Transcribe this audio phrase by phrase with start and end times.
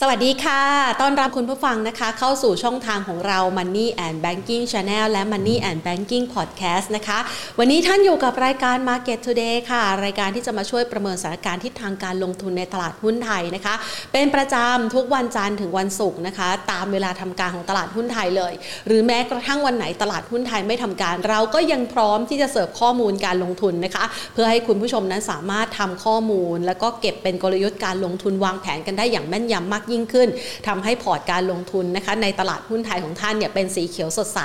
[0.00, 0.62] สวัสดีค่ะ
[1.00, 7.18] ต้อนรับคุณผู้ฟังนะคะ เข้าสู่ช่องทางของเรา Money and Banking Channel และ Money and Banking Podcast นะคะ
[7.58, 13.74] วันนี้ท่านอยู่กับรายการ Market Today ค่ะ รายการที่จะมาช่วยประเมินสถานการณ์ทิศทางการลงทุนในตลาดหุ้นไทยนะคะ
[14.12, 18.52] เป็นประจำทุกวันจันทร์ถึงวันศุกร์นะคะ ตามเวลาทำการของตลาดหุ้นไทยเลย
[18.86, 30.28] หรือแม้กระทั่งวันไหนตลาดหุ้นไทยไม่ทำการ เราก็ยังพร้อมที่จะเสิร์ฟข้อมูลการลงทุนนะคะ เพื่อให้คุณผู้ชมนั้นสามารถทำข้อมูล แล้วก็เก็บเป็นกลยุทธ์การลงทุนวางแผนกันได้อย่างแม่นยำมากยิ่งขึ้น
[30.68, 34.40] ทำให้พอร์ตการลงทุนนะคะในตลาดหุ้นไทยของท่านเนี่ยเป็นสีเขียวสดใส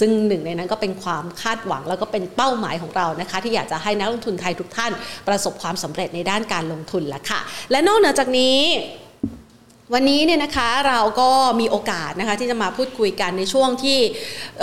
[0.00, 4.92] ซึ่งหนึ่งในนั้นก็เป็นความคาดหวังแล้วก็เป็นเป้าหมายของเรานะคะ ที่อยากจะให้นักลงทุนไทยทุกท่าน
[5.28, 8.56] ประสบความสำเร็จในด้านการลงทุนละค่ะ และนอกเหนือจากนี้
[9.92, 11.30] วันนี้เนี่ยนะคะเราก็
[11.60, 13.98] มีโอกาสนะคะที่จะมาพูดคุยกันในช่วงที่
[14.60, 14.62] เ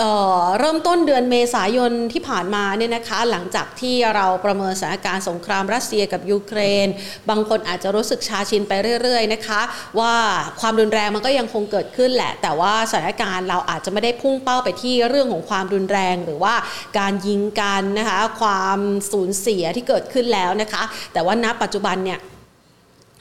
[0.58, 6.86] เริ่มต้นเดือนเมษายนที่ผ่านมาเนี่ยนะคะหลังจากที่เราประเมินสถานการณ์สงครามรัสเซียกับยูเครน
[7.30, 9.60] บางคนอาจจะรู้สึกชาชินไปเรื่อยๆนะคะ
[9.98, 10.14] ว่า
[10.60, 16.54] ความรุนแรงมันก็ยังคงเกิดขึ้นแหละ แต่ว่าสถานการณ์เราอาจจะไม่ได้พุ่งเป้าไปที่เรื่องของความรุนแรงหรือว่า
[16.98, 18.78] การยิงกันนะคะความ
[19.12, 22.20] สูญเสียที่เกิดขึ้นแล้วนะคะ แต่ว่าณปัจจุบันเนี่ย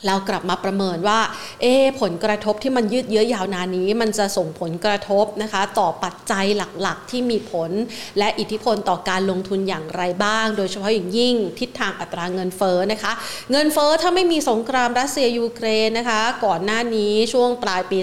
[0.08, 1.20] เรากลับมาประเมินว่า
[1.62, 1.66] เอ
[2.02, 6.46] ผลกระทบที่มันยืดเยื้อยาวนานนี้ มันจะส่งผลกระทบนะคะ ต่อปัจจัย
[6.82, 7.72] หลักๆ ที่มีผล
[8.18, 13.12] และอิทธิพลต่อการลงทุนอย่างไรบ้าง โดยเฉพาะอย่างยิ่งทิศทางอัตราเงินเฟ้อนะคะ
[13.52, 18.00] เงินเฟ้อถ้าไม่มีสงครามรัสเซียยูเครนนะคะ ก่อนหน้านี้ช่วงปลายปี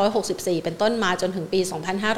[0.00, 1.60] 2564 เป็นต้นมาจนถึงปี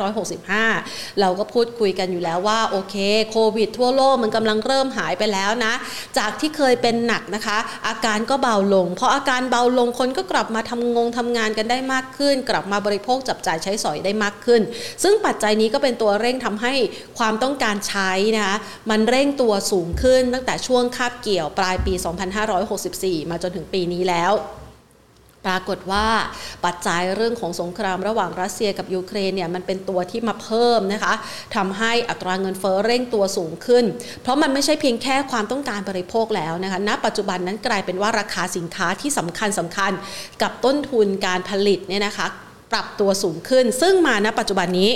[0.06, 2.96] 2565 เราก็พูดคุยกันอยู่แล้วว่าโอเค
[3.30, 5.72] โควิดทั่วโลกมันกำลังเริ่มหายไปแล้วนะ
[6.18, 14.62] จากที่เคยเป็นหนักนะคะ อาการก็เบาลงเพราะอาการเบาลงคนก็กลับมาทำงงทำงานกันได้มากขึ้น กลับมาบริโภคจับจ่ายใช้สอยได้มากขึ้น
[15.02, 16.74] ซึ่งปัจจัยนี้ก็เป็นตัวเร่งทำให้
[17.18, 18.56] ความต้องการใช้นะคะ
[18.90, 21.94] มันเร่งตัวสูงขึ้นตั้งแต่ช่วงคาบเกี่ยวปลายปี
[22.62, 24.34] 2564 มาจนถึงปีนี้แล้ว
[25.46, 26.06] ปรากฏว่า
[26.64, 31.14] ปัจจัยเรื่องของสงครามระหว่างรัสเซียกับยูเครนเนี่ยมันเป็นตัวที่มาเพิ่มนะคะ
[31.56, 33.84] ทำให้อัตราเงินเฟ้อเร่งตัวสูงขึ้น
[34.22, 39.92] เพราะมันไม่ใช่เพียงแค่ความต้องการบริโภคแล้วนะคะณปัจจุบันนั้นกลายเป็นว่าราคาสินค้าที่สำคัญสำคัญ
[40.42, 42.26] กับต้นทุนการผลิตเนี่ยนะคะ
[42.72, 44.90] ปรับตัวสูงขึ้น ซึ่งมาณปัจจุบันนี้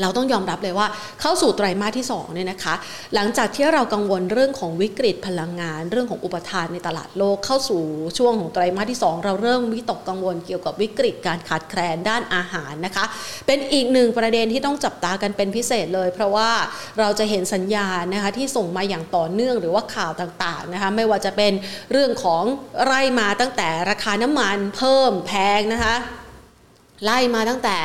[0.00, 0.86] เราต้องยอมรับเลยว่า
[1.20, 2.74] เข้าสู่ไตรมาสที่2เนี่ยนะคะ
[3.14, 7.82] หลังจากที่เรากังวลเรื่องของวิกฤตพลังงาน เรื่องของอุปทานในตลาดโลกเข้าสู่
[8.18, 13.04] ช่วงของไตรมาสที่ 2 เราเริ่มวิตกกังวลเกี่ยวกับวิกฤตการขาดแคลนด้านอาหารนะคะ
[13.46, 16.50] เป็นอีกหนึ่งประเด็นที่ต้องจับตากันเป็นพิเศษเลย เพราะว่า
[16.98, 21.52] เราจะเห็นสัญญาณนะคะที่ส่งมาอย่างต่อเนื่องหรือว่าข่าวต่างๆนะคะไม่ว่าจะเป็น
[21.92, 22.42] เรื่องของ
[22.84, 25.96] ไร่มาตั้งแต่ราคาน้ำมันเพิ่มแพงนะคะ
[27.04, 27.78] ไล่มาตั้งแต่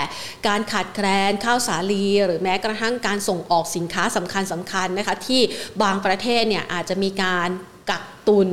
[0.47, 5.41] การขาดแคลนข้าวสาลี หรือแม้กระทั่งการส่งออกสินค้าสำคัญสำคัญนะคะที่
[5.81, 7.49] บางประเทศเนี่ยอาจจะมีการ
[7.89, 8.49] กักตุน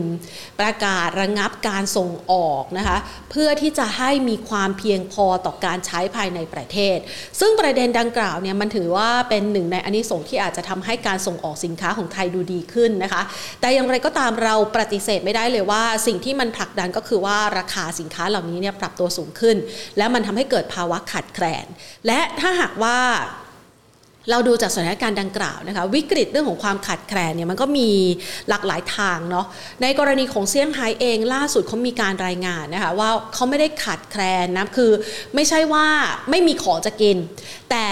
[0.61, 2.99] ประกาศระงงับการส่งออกนะคะ
[3.31, 6.99] เพื่อที่จะให้มีความเพียงพอต่อการใช้ภายในประเทศ
[7.41, 13.23] ซึ่งประเด็นดังกล่าวเนี่ยมันถือว่าเป็นหนึ่งในอนนิสงส์ที่อาจจะทำให้การส่งออกสินค้าของไทยดูดีขึ้นนะคะ
[13.61, 19.57] แต่อย่างไรก็ตามเราปฏิเสธไม่ได้เลยว่า สิ่งที่มันผลักดันก็คือว่าราคาสินค้าเหล่านี้เนี่ยปรับตัวสูงขึ้น
[19.99, 21.67] แล้วมันทำให้เกิดภาวะขาดแคลน
[22.07, 22.99] และถ้าหากว่า
[24.31, 27.89] เราดูจากสถานการณ์ดังกล่าวนะคะวิกฤตเรื่องของความขาดแคลนเนี่ยมันก็มี
[28.49, 29.47] หลากหลายทางเนาะ
[29.83, 34.91] ในกรณีของเซี่ยงไฮ้เองล่าสุดเขามีการรายงานนะคะว่าเขาไม่ได้ขาดแคลนนะคือ
[35.35, 35.87] ไม่ใช่ว่า
[36.31, 37.17] ไม่มีของจะกิน
[37.71, 37.85] แต่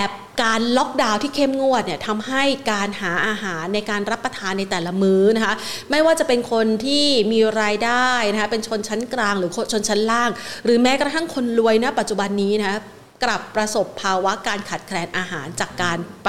[0.42, 2.42] การล็อกดาวน์ที่เข้มงวดเนี่ยทำให้
[2.72, 5.54] การหาอาหารในการรับประทานในแต่ละมื้อนะคะ
[5.90, 10.30] ไม่ว่าจะเป็นคนที่มีรายได้นะคะเป็นชนชั้นกลางหรือชนชั้นล่าง
[10.64, 12.78] หรือแม้กระทั่งคนรวยนะปัจจุบันนี้นะคะ
[13.22, 16.28] กลับประสบภาวะการขาดแคลนอาหารจากการป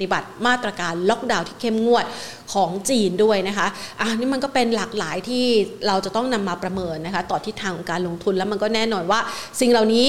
[0.00, 2.04] ฏิบัติมาตรการล็อกดาวน์ที่เข้มงวด
[2.52, 3.66] ของจีนด้วยนะคะ
[4.00, 5.44] อันนี้มันก็เป็นหลากหลายที่
[5.86, 9.20] เราจะต้องนำมาประเมินนะคะ ต่อทิศทางของการลงทุนแล้วมันก็แน่นอนว่า
[9.60, 10.08] สิ่งเหล่านี้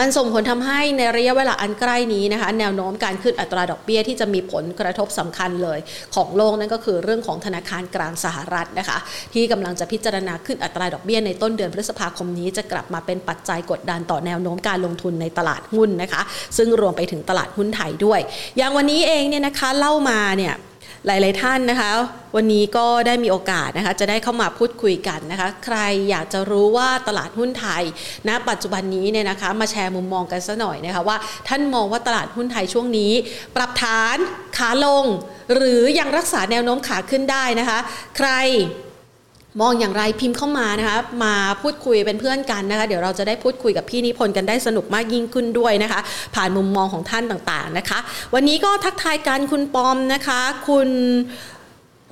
[0.00, 5.78] มันส่งผลทำให้ในระยะเวลาอันใกล้นี้นะคะ แนวโน้มการขึ้นอัตราดอกเบี้ยที่จะมีผลกระทบสำคัญเลย
[6.14, 8.98] ของโลกนั่นก็คือเรื่องของธนาคารกลางสหรัฐนะคะ
[9.34, 16.22] ที่กำลังจะพิจารณาขึ้นอัตราดอกเบี้ยในต้นเดือนพฤษภาคมนี้จะกลับมาเป็นปัจจัยกดดันต่อแนวโน้มการลงทุนในตลาดหุ้นนะคะ
[16.56, 18.20] ซึ่งรวมไปถึงตลาดหุ้นไทยด้วย
[18.56, 20.54] อย่างวันนี้เองเนี่ยนะคะเล่ามาเนี่ย
[21.06, 21.90] หลาย ๆ ท่านนะคะ
[22.36, 25.78] วันนี้ก็ได้มีโอกาสนะคะจะได้เข้ามาพูดคุยกันนะคะ ใคร
[26.10, 27.82] อยากจะรู้ว่าตลาดหุ้นไทย
[28.28, 31.16] ณนะปัจจุบันนี้เนี่ยนะคะ มาแชร์มุมมองกันสัหน่อยนะคะว่า
[31.48, 33.12] ท่านมองว่าตลาดหุ้นไทยช่วงนี้
[33.56, 34.16] ปรับฐาน
[34.58, 35.04] ขาลง
[35.54, 37.78] หรือยังรักษาแนวโน้มขาขึ้นได้นะคะ
[38.16, 38.30] ใคร
[39.60, 46.00] มองอย่างไรพิมพ์เข้ามานะคะมาพูดคุยเป็นเพื่อนกันนะคะ เดี๋ยวเราจะได้พูดคุยกับพี่นิพนธ์กันได้สนุกมากยิ่งขึ้นด้วยนะคะ
[46.34, 47.98] ผ่านมุมมองของท่านต่างๆนะคะ
[48.34, 50.88] วันนี้ก็ทักทายกันคุณปอมนะคะ คุณ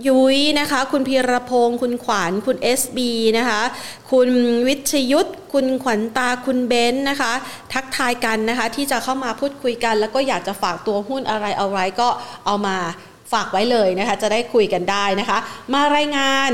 [0.08, 2.98] ยุ้ยนะคะ คุณพีรพงศ์คุณขวัญคุณ SB
[3.38, 3.62] นะคะ
[4.10, 4.28] คุณ
[4.66, 7.32] วิชยุทธคุณขวัญตาคุณเบนนะคะ
[7.72, 12.08] ทักทายกันนะคะ ที่จะเข้ามาพูดคุยกัน แล้วก็อยากจะฝากตัวหุ้นอะไรเอาไว้ก็
[12.46, 12.76] เอามา
[13.32, 15.38] ฝากไว้เลยนะคะ จะได้คุยกันได้นะคะ
[15.72, 16.52] มารายงาน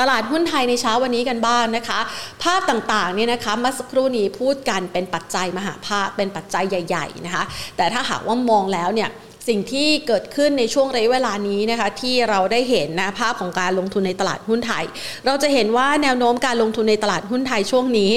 [0.00, 2.00] ตลาดหุ้นไทยในเช้าวันนี้กันบ้างนะคะ
[2.42, 7.44] ภาพต่างๆเนี่ยนะคะเมื่อสักครู่นี้พูดกันเป็นปัจจัยมหาภาคเป็นปัจจัยใหญ่ ๆนะคะ
[7.76, 9.10] แต่ถ้าหากว่ามองแล้วเนี่ย
[9.48, 14.84] สิ่งที่เกิดขึ้นในช่วงระยะเวลานี้นะคะที่เราได้เห็นนะภาพของการลงทุนในตลาดหุ้นไทย
[15.26, 18.12] เราจะเห็นว่าแนวโน้มการลงทุนในตลาดหุ้นไทยช่วงนี้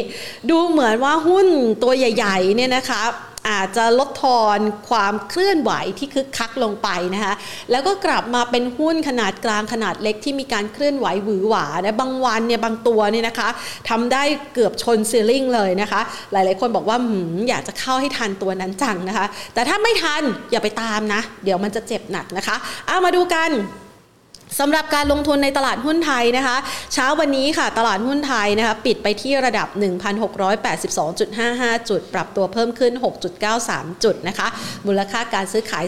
[0.50, 1.48] ดูเหมือนว่าหุ้น
[1.84, 3.02] ตัวใหญ่ๆเนี่ยนะคะ
[3.50, 4.60] อาจจะลดทอน
[4.90, 7.34] ความเคลื่อนไหวที่คึกคักลงไปนะคะ
[7.72, 13.50] แล้วก็กลับมาเป็นหุ้นขนาดกลางขนาดเล็กที่มีการเคลื่อนไหวหวือหวานะบางวันเนี่ยบางตัวเนี่ยนะคะ
[13.90, 14.24] ทำได้
[14.54, 16.02] เกือบชนซีลิงเลยนะคะ
[16.32, 16.98] หลายๆคนบอกว่า
[17.50, 22.56] อยากจะเข้าให้ทันตัวนั้นจังนะคะ แต่ถ้าไม่ทันอย่าไปตามนะ เดี๋ยวมันจะเจ็บหนักนะคะ
[22.88, 23.52] เอามาดูกัน
[24.60, 26.58] สำหรับการลงทุนในตลาดหุ้นไทยนะคะ
[26.94, 29.68] เช้าวันนี้ค่ะ ตลาดหุ้นไทยนะคะปิดไปที่ระดับ
[30.74, 32.94] 1,682.55 จุด ปรับตัวเพิ่มขึ้น
[33.48, 34.48] 6.93 จุดนะคะ
[34.88, 35.86] มูลค่าการซื้อขาย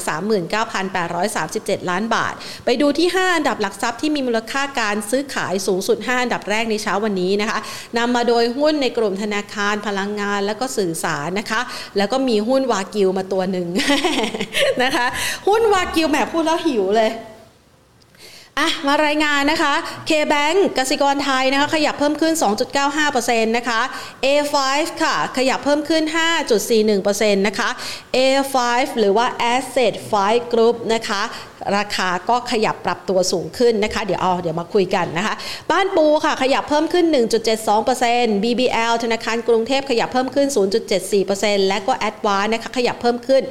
[1.13, 2.33] 39,837 ล้านบาท
[2.65, 7.59] ไปดูที่ 5 อันดับหลักทรัพย์ที่มีมูลค่าการซื้อขายสูงสุด 5 อันดับแรกในเช้าวันนี้นะคะ
[7.97, 11.61] นำมาโดยหุ้นในกลุ่มธนาคารพลังงานและก็สื่อสารนะคะ
[11.97, 13.67] แล้วก็มีหุ้นวากิวมาตัวหนึ่ง
[14.83, 15.05] นะคะ
[15.47, 17.11] หุ้นวากิวแหมพูดแล้วหิวเลย
[18.59, 19.73] อะมารายงานนะคะ
[20.09, 22.33] K-Bank กสิกรไทยนะคะขยับเพิ่มขึ้น
[22.95, 23.81] 2.95%นะคะ
[24.25, 24.55] A5
[25.03, 26.03] ค่ะ ขยับเพิ่มขึ้น
[26.69, 27.69] 5.41%นะคะ
[28.15, 28.55] A5
[28.99, 31.21] หรือว่า Asset 5 Group นะคะ
[31.77, 35.33] ราคาก็ขยับปรับตัวสูงขึ้นนะคะ เดี๋ยวเอาเดี๋ยวมาคุยกันนะคะ
[35.71, 37.05] บ้านปูค่ะขยับเพิ่มขึ้น
[37.75, 40.47] 1.72% BBL ธนาคารกรุงเทพขยับเพิ่มขึ้น
[41.07, 43.43] 0.74%และก็ a d v a n c e นะคะขยับเพิ่มขึ้น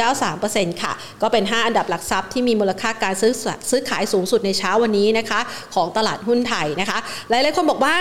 [0.00, 0.92] 0.93%ค่ะ
[1.22, 3.32] ก็เป็น 5 อันดับหลักทรัพย์ที่มีมูลค่าการซื้อ
[3.70, 5.40] ซื้อขายสูงสุดในเช้าวันนี้นะคะ
[5.74, 6.98] ของตลาดหุ้นไทยนะคะ
[7.28, 7.96] หลายๆคนบอกว่า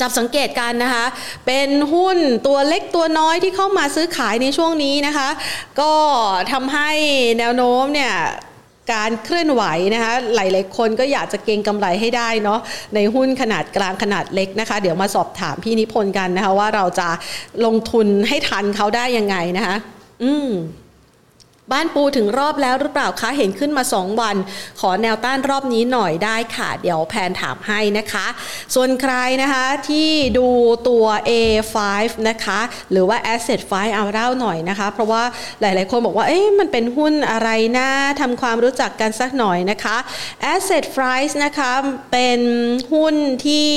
[0.00, 1.06] จับสังเกตกันนะคะ
[1.46, 5.28] เป็นหุ้นตัวเล็กตัวน้อยที่เข้ามาซื้อขายในช่วงนี้นะคะ
[5.80, 5.92] ก็
[6.52, 6.90] ทำให้
[7.38, 8.14] แนวโน้มเนี่ย
[8.94, 9.62] การเคลื่อนไหว
[9.94, 12.60] นะคะหลาย ๆ คนก็อยากจะเก็งกำไรให้ได้เนาะ
[12.94, 17.08] ในหุ้นขนาดกลางขนาดเล็กนะคะ เดี๋ยวมาสอบถามพี่นิพนธ์กันนะคะว่าเราจะ
[17.64, 19.76] ลงทุนให้ทันเขาได้ยังไงนะคะ
[20.24, 20.48] อืม
[21.70, 24.36] บ้านปูถึงรอบแล้วหรือเปล่าคะ เห็นขึ้นมา 2 วัน
[24.80, 28.26] ขอแนวต้านรอบนี้หน่อยได้ค่ะ เดี๋ยวแพนถามให้นะคะ
[28.74, 30.48] ส่วนใครนะคะที่ดู
[30.88, 31.76] ตัว A5
[32.28, 32.60] นะคะ
[32.90, 35.22] หรือว่า Asset 5เอาเล่าหน่อยนะคะ เพราะว่า
[35.60, 37.88] หลายๆคนบอกว่า เอ๊ะมันเป็นหุ้นอะไรนะ
[38.20, 39.96] ทำความรู้จักกันสักหน่อยนะคะ
[40.52, 41.72] Asset Price นะคะ
[42.12, 42.40] เป็น
[42.92, 43.14] หุ้น
[43.46, 43.70] ที่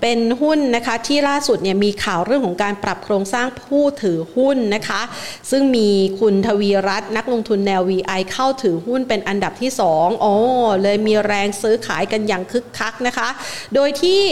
[0.00, 5.02] เป็นหุ้นนะคะที่ล่าสุดเนี่ยมีข่าวเรื่องของการปรับโครงสร้างผู้ถือหุ้นนะคะ
[5.50, 5.88] ซึ่งมี
[6.20, 10.34] คุณทวีรัตน์นักลงทุนแนว VI เข้าถือหุ้นเป็นอันดับที่2โอ้
[10.82, 13.28] เลยมีแรงซื้อขายกันอย่างคึกคักนะคะ
[13.74, 14.22] โดยที่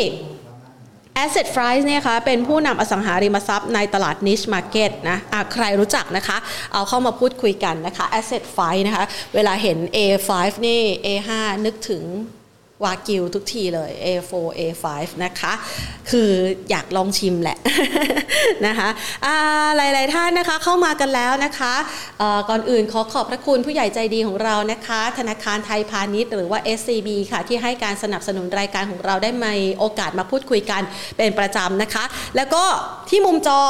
[1.24, 6.36] Asset f r i e เนี่ยคะเป็นผู้นำอสังหาริมทรัพย์ในตลาด niche market นะะใครรู้จักนะคะ
[6.72, 9.04] เอาเข้ามาพูดคุยกันนะคะ Asset f r i e นะคะ
[9.34, 10.30] เวลาเห็น A5
[10.66, 11.30] นี่ A5
[11.64, 12.02] นึกถึง
[12.84, 14.84] วากิวทุกทีเลย A4 A5
[15.24, 15.52] นะคะ
[16.10, 16.30] คือ
[16.70, 17.58] อยากลองชิมแหละ
[18.66, 18.88] นะคะ
[19.76, 21.74] หลาย ๆ ท่านนะคะเข้ามากันแล้วนะคะ
[22.50, 30.82] ก่อนอื่นขอขอบพระคุณผู้ใหญ่ใจดีของเรานะคะ ธนาคารไทยพาณิชย์หรือว่า SCB ค่ะ ที่ให้การสนับสนุนรายการของเราได้มาโอกาสมาพูดคุยกัน
[31.16, 32.04] เป็นประจำนะคะ
[32.36, 32.64] แล้วก็
[33.08, 33.62] ที่มุมจอ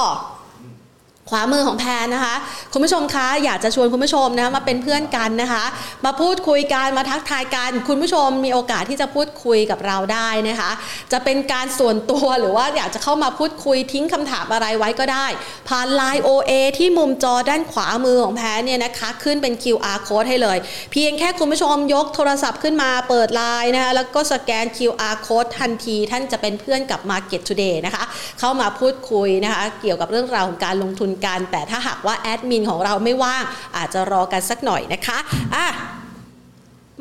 [1.31, 2.35] ขวามือของแพนนะคะ
[2.73, 5.65] คุณผู้ชมคะอยากจะชวนคุณผู้ชมนะมาเป็นเพื่อนกันนะคะ
[6.05, 10.71] มาพูดคุยกันมาทักทายกัน คุณผู้ชมมีโอกาสที่จะพูดคุยกับเราได้นะคะ
[11.13, 15.27] จะเป็นการส่วนตัวหรือว่าอยากจะเข้ามาพูดคุยทิ้งคำถามอะไรไว้ก็ได้
[15.69, 20.59] ผ่านไลน์ OA ที่มุมจอด้านขวามือของแพนเนี่ยนะคะ ขึ้นเป็น QR code ให้เลย
[20.93, 28.05] เพียงแค่คุณผู้ชมยกโทรศัพท์ขึ้นมาเปิดไลน์นะคะแล้วก็สแกน QR code ทันที ท่านจะเป็นเพื่อนกับ Market Today นะคะ
[28.41, 33.43] เข้ามาพูดคุยนะคะ เกี่ยวกับเรื่องราวของการลงทุนกัน แต่ถ้าหากว่าแอดมินของเราไม่ว่าง
[33.77, 35.19] อาจจะรอกันสักหน่อยนะคะ
[35.55, 35.67] อะ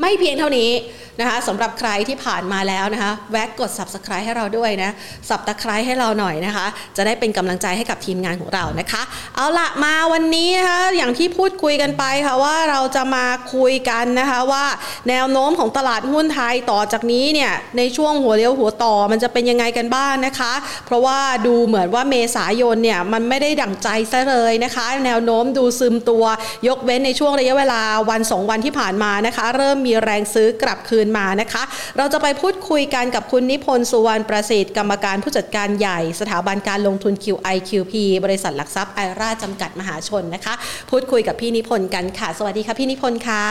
[0.01, 0.71] ไม่เพียงเท่านี้
[1.19, 4.91] นะคะสำหรับใครที่ผ่านมาแล้วนะคะ แวะกด subscribe ให้เราด้วยนะ
[5.29, 6.65] subscribe ให้เราหน่อยนะคะ
[6.97, 9.01] จะได้เป็นกำลังใจให้กับทีมงานของเรานะคะ
[9.35, 14.65] เอาละมาวันนี้นะคะอย่างที่พูดคุยกันไปค่ะว่าเราจะมาคุยกันนะคะว่า
[15.09, 20.53] แนวโน้มของตลาดหุ้นไทยต่อจากนี้เนี่ยในช่วงหัวเลี้ยวหัวต่อมันจะเป็นยังไงกันบ้างนะคะ
[20.85, 26.25] เพราะว่าดูเหมือนว่าเมษายนเนี่ยมันไม่ได้ดั่งใจซะเลยนะคะ แนวโน้มดูซึมตัว
[26.67, 31.63] ยกเว้นในช่วงระยะเวลาวัน 2 วันที่ผ่านมานะคะ เริ่มมีแรงซื้อกลับคืนมานะคะ
[31.97, 37.93] เราจะไปพูดคุยกันกับคุณนิพนธ์สุวรรณประสิทธิ์กรรมการผู้จัดการใหญ่ สถาบันการลงทุน QIQP
[38.25, 40.53] บริษัทหลักทรัพย์ไอราจำกัดมหาชนนะคะ
[40.89, 43.43] พูดคุยกับพี่นิพนธ์กันค่ะ สวัสดีค่ะพี่นิพนธ์ค่ะ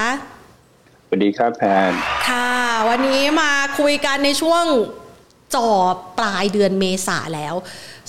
[1.11, 1.93] วัสดีครับแพน
[2.29, 2.51] ค่ะ
[2.89, 4.65] วันนี้มาคุยกันในช่วง
[5.55, 7.55] จอบปลายเดือนเมษาแล้ว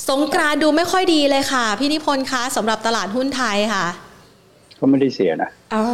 [0.09, 3.85] สงกรานต์ดูไม่ค่อยดีเลยค่ะ พี่นิพนธ์คะสำหรับตลาดหุ้นไทยค่ะ
[4.79, 5.85] ก็ไม่ได้เสียนะอ๋อ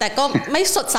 [0.00, 0.98] แต่ก็ไม่สดใส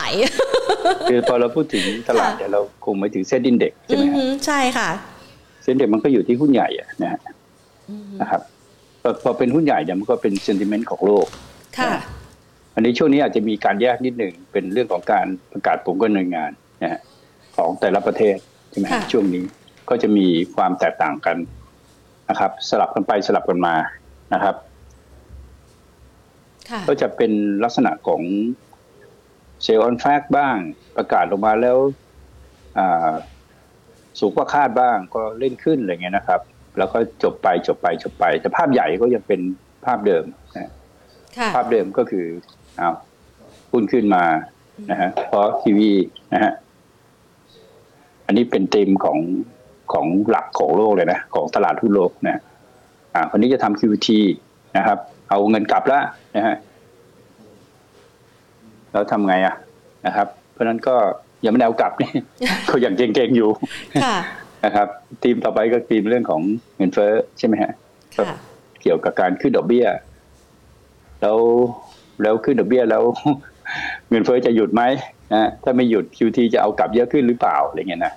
[1.10, 4.89] คือพอเราพูดถึงตลาดเนี่ยเราคงไม่ถึงเซ็นดินเด็กใช่ไหมอือฮะหือใช่ค่ะ
[5.63, 7.20] เซ็นเด็กมันก็อยู่ที่หุ้นใหญ่อะนะฮะ
[7.89, 8.41] อือหือนะครับ
[9.01, 11.25] พอพอเป็นหุ้นใหญ่เนี่ยมันก็เป็นเซนติเมนต์ของโลก
[11.79, 11.91] ค่ะ
[12.75, 17.01] อันนี้ช่วงนี้อาจจะมีการแยกนิดหนึ่งเป็นเรื่องของการประกาศผลการดำเนินงานนะฮะ
[17.55, 18.38] ของแต่ละประเทศ
[18.70, 19.43] ใช่ไหมฮะค่ะช่วงนี้
[19.89, 21.38] ก็จะมีความแตกต่างกัน
[22.29, 23.75] นะครับ สลับกันไปสลับกันมา
[24.34, 24.55] นะครับ
[26.70, 27.31] ค่ะก็จะเป็น
[27.63, 28.22] ลักษณะของ
[29.63, 30.56] เซลล์ออนแฟกบ้าง
[30.96, 31.77] ประกาศออกมาแล้ว
[32.77, 33.13] อ่า
[34.20, 36.41] สูงกว่าคาดบ้างก็เล่นขึ้นอะไรเงี้ยนะครับ
[36.77, 39.41] แล้วก็จบไปจบไปจบไป แต่ภาพใหญ่ก็ยังเป็น
[39.86, 40.24] ภาพเดิม
[40.58, 40.72] นะ
[41.38, 42.25] ค่ะภาพเดิมก็คือ
[42.80, 42.96] อ้าว
[43.72, 44.24] หุ้นขึ้นมา
[44.91, 45.91] นะฮะเพราะทีวี
[46.34, 46.51] นะฮะ
[48.25, 49.20] อันนี้เป็นเต็มของ
[49.94, 52.41] ของหลักของโลกเลยนะ ของตลาดหุ้นโลกนะ
[53.13, 54.08] อ่าคนนี้จะทำ QT
[54.77, 54.98] นะครับ
[55.30, 56.03] เอาเงินกลับแล้ว
[56.36, 56.56] นะฮะ
[58.92, 59.56] แล้วทำไงอะ
[60.06, 60.96] นะครับ เพราะฉะนั้นก็
[61.44, 62.12] ยังไม่ได้เอากลับนี่
[62.70, 63.50] ก็ยังเก่งๆอยู่
[64.04, 64.18] ค่ะ
[64.66, 64.88] นะครับ
[65.24, 66.42] ทีมต่อไปก็ทีมเรื่องของ
[66.78, 67.72] เงินเฟ้อใช่ไหมฮะ
[68.18, 68.38] ค่ะ
[68.82, 69.86] เกี่ยวกับการขึ้นดอกเบี้ย
[71.22, 71.38] แล้ว
[72.22, 73.04] แล้วขึ้นดอกเบี้ยแล้ว
[74.10, 74.84] เงินเฟ้อจะหยุดไหม
[75.34, 78.14] นะถ้าไม่หยุด QT จะเอากลับเยอะขึ้นหรือเปล่าอะไรเงี้ยนะ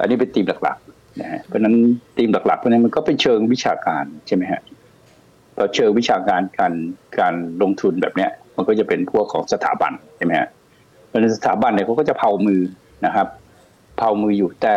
[0.00, 1.74] อันนี้เป็นธีมหลักๆนะฮะเพราะฉะนั้น
[2.16, 4.60] ธีมหลักๆเพราะฉะนั้นมันก็เป็นเชิงวิชาการใช่ไหมฮะ
[5.56, 6.72] พอเชิงวิชาการการ
[7.18, 10.48] การลงทุนแบบเนี้ย มันก็จะเป็นพวกของสถาบันใช่ไหมฮะ
[11.06, 12.60] เพราะฉะนั้นสถาบันเนี่ยเขาก็จะเผามือ
[13.06, 13.28] นะครับ
[13.98, 14.76] เผามืออยู่แต่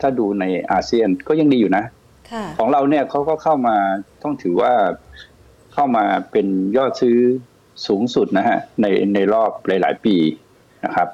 [0.00, 1.84] ถ้าดูในอาเซียนก็ยังดีอยู่นะ
[2.30, 3.76] ค่ะของเราเนี่ยเขาก็เข้ามา
[4.22, 4.72] ต้องถือว่า
[5.72, 6.46] เข้ามาเป็น
[6.76, 7.18] ยอดซื้อ
[7.86, 10.16] สูงสุดนะฮะในในรอบหลาย ๆ ปี
[10.84, 11.08] นะครับ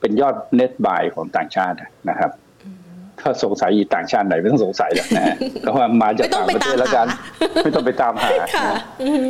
[0.00, 1.76] เป็นยอดเน็ตบายของต่างชาติ
[2.10, 2.30] นะครับ
[3.20, 9.28] ถ้าสงสัยอีต่างชาติไหนไม่ต้องสงสัยหรอกนะฮะก็ว่ามาจากไม่ต้องต่างไปประเทศแล้วกันตามหาไม่ต้องไปตามหาค่ะนะอือหือ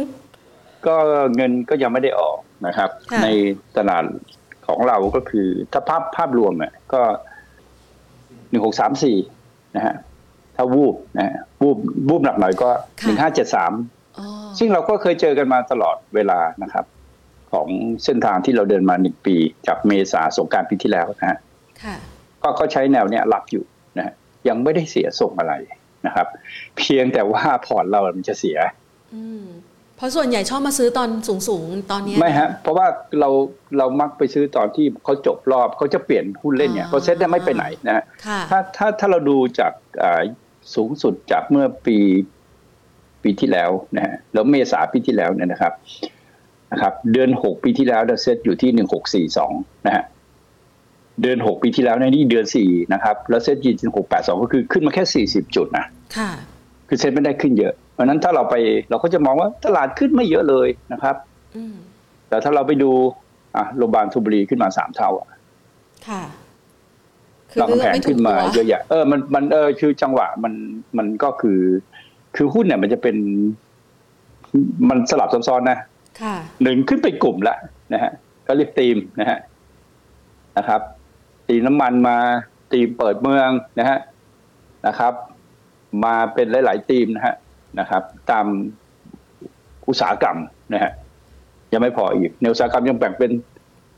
[0.87, 0.97] ก็
[1.37, 3.29] เงินก็ยังไม่ได้ออกนะครับค่ะใน
[3.77, 4.05] ตลาด
[4.67, 7.01] ของเราก็คือถ้าภาพภาพรวมเนี่ยก็
[8.51, 9.17] หนึ่งหกสามสี่
[9.77, 9.95] นะฮะ
[10.57, 12.71] ถ้าวูบนะฮะวูบวูบหนักหน่อยก็
[13.05, 13.73] หนึ่งห้าเจ็ดสาม
[14.19, 14.27] อ๋อ
[14.59, 16.85] ซึ่งเราก็เคยเจอกันมาตลอดเวลานะครับ
[17.53, 17.69] ของ
[18.05, 19.37] เส้นทางที่เราเดินมาหนึ่งปี
[19.67, 21.39] จากเมษาสงกรารปีที่แล้วนะฮะ
[21.83, 21.97] ค่ะ
[22.43, 23.65] ก็เขาใช้แนวเนี้ยรับอยู่
[23.97, 24.15] นะฮะ
[24.49, 25.55] ยังไม่ได้เสียส่งอะไร
[26.07, 26.27] นะครับ
[26.79, 28.59] เพียงแต่ว่าพอร์ตเรามันจะเสีย
[29.15, 29.72] อืมเพ
[30.03, 31.09] ราะส่วนใหญ่ชอบมาซื้อตอน
[31.49, 32.87] สูงๆตอนเนี้ยไม่ฮะ เพราะว่า
[33.21, 33.29] เรา
[33.79, 40.23] เรามักไปซื้อตอนที่เขาจบรอบเขาจะเปลี่ยนหุ้นเล่นเนี่ยอ๋อเพราะเซ็ตเนี่ยไม่ไปไหนนะฮะค่ะถ้าถ้าถ้าเราดูจากอ่า
[40.75, 41.97] สูงสุดจากเมื่อปี
[43.23, 45.73] ปีที่แล้วนะฮะแล้วเมษาปีที่แล้วเนี่ยนะครับ
[46.73, 49.53] นะครับ เดือนหกปีที่แล้วเราเซ็ตอยู่ที่หนึ่งหกสี่สอง
[49.87, 50.05] นะฮะ
[51.23, 56.31] เดือนหกปีที่แล้วในยนี่เดือนสี่นะครับ แล้วเซ็ตยืนที่หกแปดสองก็คือขึ้นมาแค่สี่สิบจุดนะค่ะ
[56.95, 58.55] คือเซ็ตไม่ได้ขึ้นเยอะ เพราะฉะนั้นถ้าเราไป
[58.91, 61.17] เราก็จะมองว่าตลาดขึ้นไม่เยอะเลยนะครับ
[61.57, 61.75] อืม
[62.29, 62.91] แต่ถ้าเราไปดู
[63.57, 65.29] อะโรงพยาบาลทุบุรีขึ้นมาสามเท่าอะ
[66.09, 66.23] ค่ะ
[67.61, 70.55] รามคำแพงขึ้นมาเยอะแยะเออมันมันเออคือจังหวะมัน
[70.99, 71.61] มันก็คือ
[72.37, 73.17] คือหุ้นเนี่ยมันจะเป็น
[74.89, 75.79] มันสลับซับซ้อนนะ
[76.23, 77.57] ค่ะหนึ่งขึ้นไปกลุ่มละ
[77.93, 78.13] นะฮะ
[78.47, 79.39] ก็เรียกตีมนะฮะ
[80.59, 80.81] นะครับ
[81.49, 82.17] ตีมน้ำมันมา
[82.73, 83.99] ตีมเปิดเมืองนะฮะ
[84.87, 85.13] นะครับ
[86.05, 87.35] มาเป็นหลายๆตีมนะฮะ
[87.81, 88.47] นะครับ ตาม
[89.89, 90.39] อุตสาหกรรม
[90.73, 90.93] นะฮะ
[91.73, 93.31] ยังไม่พออีกในอุตสาหกรรมยังแบ่งเป็น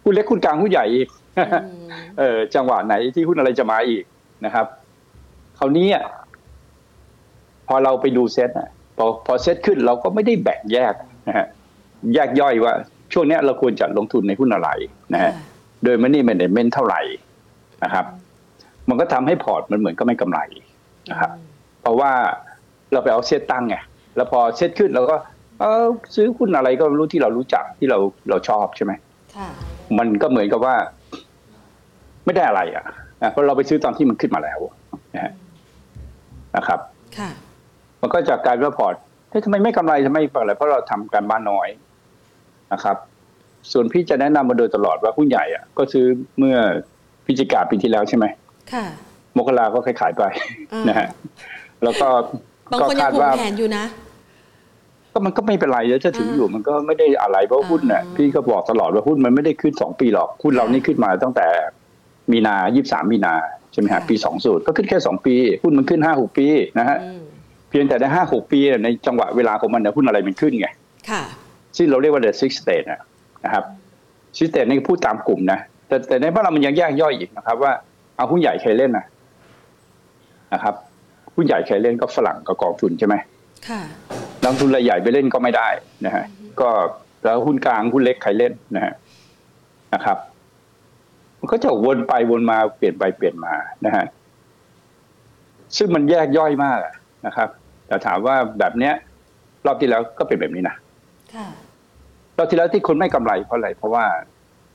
[0.03, 1.09] หุ้นเล็กหุ้นกลางหุ้นใหญ่อีก
[1.39, 1.45] อื
[1.85, 1.87] ม
[2.19, 4.05] เออจังหวะไหนที่หุ้นอะไรจะมาอีก
[4.45, 4.67] นะครับ
[5.59, 6.05] คราวนี้อะ
[7.69, 10.95] พอเราไปดูเซ็ตอะพอพอเซ็ตขึ้นเราก็ไม่ได้แบ่งแยก
[11.29, 11.47] นะฮะ
[12.15, 12.73] แยกย่อยว่า
[13.13, 14.69] ช่วงเนี้ยเราควรจะลงทุนในหุ้นอะไร
[15.13, 15.33] นะฮะค่ะ
[15.85, 17.01] โดย money management เท่าไหร่
[17.85, 18.05] นะครับ
[18.89, 20.41] มันก็ทำให้พอร์ตมันเหมือนก็ไม่กำไร
[21.11, 21.31] นะครับ
[21.85, 22.13] เพราะว่า
[22.93, 23.77] เราไปเอาเซ็ตตั้งไง
[24.17, 25.17] แล้วพอเซ็ตขึ้นเราก็
[25.61, 27.99] เออซื้อหุ้นอะไรก็ไม่รู้ที่เรารู้จักที่เรา
[28.29, 28.93] เราชอบใช่ไหม
[29.37, 29.49] ค่ะ
[29.99, 30.75] มันก็เหมือนกับว่า
[32.25, 32.85] ไม่ได้อะไรอะ
[33.23, 34.59] นะเพราะเราไปซื้อตอนที่มันขึ้นมาแล้ว
[35.15, 35.33] นะฮะ
[36.57, 36.81] นะครับ
[37.19, 37.31] ค่ะ
[38.01, 38.95] มันก็จากการว่าพอร์ต
[39.31, 41.69] เฮ้ยทำไมไม่กำไรทำไมไม่อะไรเพราะเราทำการบ้านน้อย
[42.73, 42.97] นะครับ
[43.73, 46.07] ส่วนพี่จะแนะนำมาโดยตลอดว่าหุ้นใหญ่อะก็ซื้อ
[46.39, 46.57] เมื่อ
[47.25, 48.27] พฤศจิกาปีที่แล้วใช่ไหม
[48.73, 48.85] ค่ะ
[49.37, 50.23] มกราก็ขายขายๆไป
[50.73, 51.09] อ่านะฮะ
[51.85, 52.09] แล้วก็
[52.73, 53.85] บางก็คนยัคางดผูกว่าแขนอยู่นะ
[55.13, 61.49] ก็มันก็ไม่เป็นไรแล้วถ้าถืออยู่มันก็ไม่ได้อะไรเพราะหุ้นน่ะอ่าพี่ก็บอกตลอดว่าหุ้นมันไม่ได้ขึ้นสองปีหรอกหุ้นเรานี่ขึ้นมาตั้งแต่
[62.33, 63.35] มีนายี่สามมีนา
[63.73, 66.47] ใช่ไหมฮะปีสองสูตรก็ขึ้นแค่สองปีหุ้นมันขึ้นห้าหกปี
[66.79, 67.23] นะฮะอืม
[67.71, 70.69] เพียงแต่ในห้าหกปีในจังหวะเวลาของมันเนี่ยหุ้นอะไรมันขึ้นไง
[71.11, 71.23] ค่ะ
[71.77, 73.01] ซึ่งเราเรียกว่า the six state นะ
[73.45, 73.65] นะครับ
[74.39, 77.73] ซิสเต็มนี่พูดตามกลุ่มนะแต่แต่ในบ้านเรามันยังแยกย่อยอีกนะครับ ว่า
[78.17, 79.05] เอาหุ้นใหญ่ใครเล่นนะ
[80.53, 80.75] นะครับ
[81.37, 83.15] หุ้นใหญ่ใครเล่นก็ฝรั่งกับกองทุนใช่ไหม
[83.69, 83.81] ค่ะ
[84.43, 85.69] นักทุนรายใหญ่ไปเล่นก็ไม่ได้
[86.07, 86.25] นะฮะ
[86.61, 86.69] ก็
[87.25, 88.93] แล้วหุ้นกลางหุ้นเล็กใครเล่นนะฮะ
[89.95, 90.19] นะครับ
[91.39, 93.55] มันก็จะวนไปวนมาเปลี่ยนไปเปลี่ยนมา
[93.87, 94.05] นะฮะ
[95.77, 96.79] ซึ่งมันแยกย่อยมาก
[97.27, 97.49] นะครับ
[97.87, 98.95] แต่ถามว่าแบบเนี้ย
[99.67, 100.77] รอบที่แล้วก็เป็นแบบนี้นะ
[101.35, 101.47] ค่ะ
[102.39, 104.05] รอบที่แล้วที่คนไม่กำไรเพราะอะไรเพราะว่า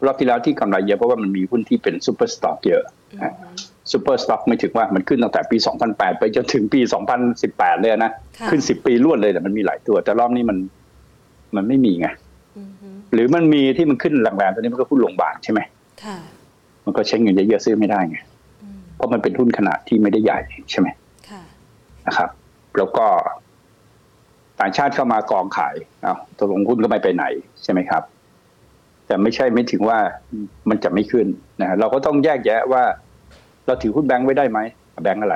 [0.05, 2.83] รอบที่แล้วที่กำไรเยอะเพราะว่ามันมีหุ้นที่เป็น super stock เยอะ
[3.21, 3.33] อืม
[3.91, 6.79] super stock ไม่ถึงว่ามันขึ้นตั้งแต่ปี 2008 ไปจนถึงปี
[7.31, 10.57] 2018 เลยนะค่ะขึ้น 10 ปีรวดเลยแต่มันมีหลายตัว แต่รอบนี้มัน
[11.55, 12.07] มันไม่มีไง
[12.57, 15.59] อืมฮึหรือมันมีที่มันขึ้นแรงๆตอนนี้มันก็หุ้นโรงพยาบาลใช่ไหม
[16.03, 16.17] ค่ะ
[16.85, 18.17] มันก็ใช้เงินเยอะๆซื้อไม่ได้ไง
[18.63, 20.39] อืมเพราะมันเป็นหุ้นขนาดที่ไม่ได้ใหญ่
[20.71, 20.87] ใช่ไหม
[21.29, 21.41] ค่ะ
[22.07, 22.29] นะครับ
[22.77, 23.05] แล้วก็
[24.59, 27.25] ต่างชาติเข้ามากองขายเอาตกลงหุ้นก็ไม่ไปไหน
[27.63, 28.03] ใช่ไหมครับ
[29.07, 29.99] แต่ไม่ใช่ไม่ถึงว่า
[30.69, 31.27] มันจะไม่ขึ้น
[31.61, 32.83] นะฮะเราก็ต้องแยกแยะว่า
[33.69, 34.59] เราถือหุ้นแบงค์ไว้ได้ไหม
[35.03, 35.35] แบงค์อะไร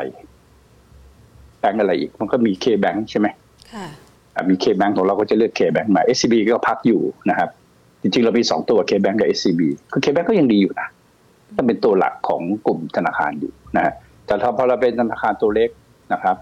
[1.59, 3.27] แบงค์อะไรอีก มันก็มี KBANK ใช่ไหม
[3.73, 3.87] ค่ะ
[4.35, 7.49] อะมี KBANK ของเราก็จะเลือก KBANK มา SCB ก็พักอยู่นะครับ
[8.01, 9.61] จริงๆ เรามีสองตัวเคแบงค์กับ SCB
[9.91, 10.87] คือเคแบงค์ก็ยังดีอยู่นะ
[11.55, 13.93] ถ้าเป็นตัวหลักของกลุ่มธนาคารอยู่นะฮะ
[14.25, 15.69] แต่ถ้าพอเราเป็นธนาคารตัวเล็ก
[16.13, 16.35] นะครับ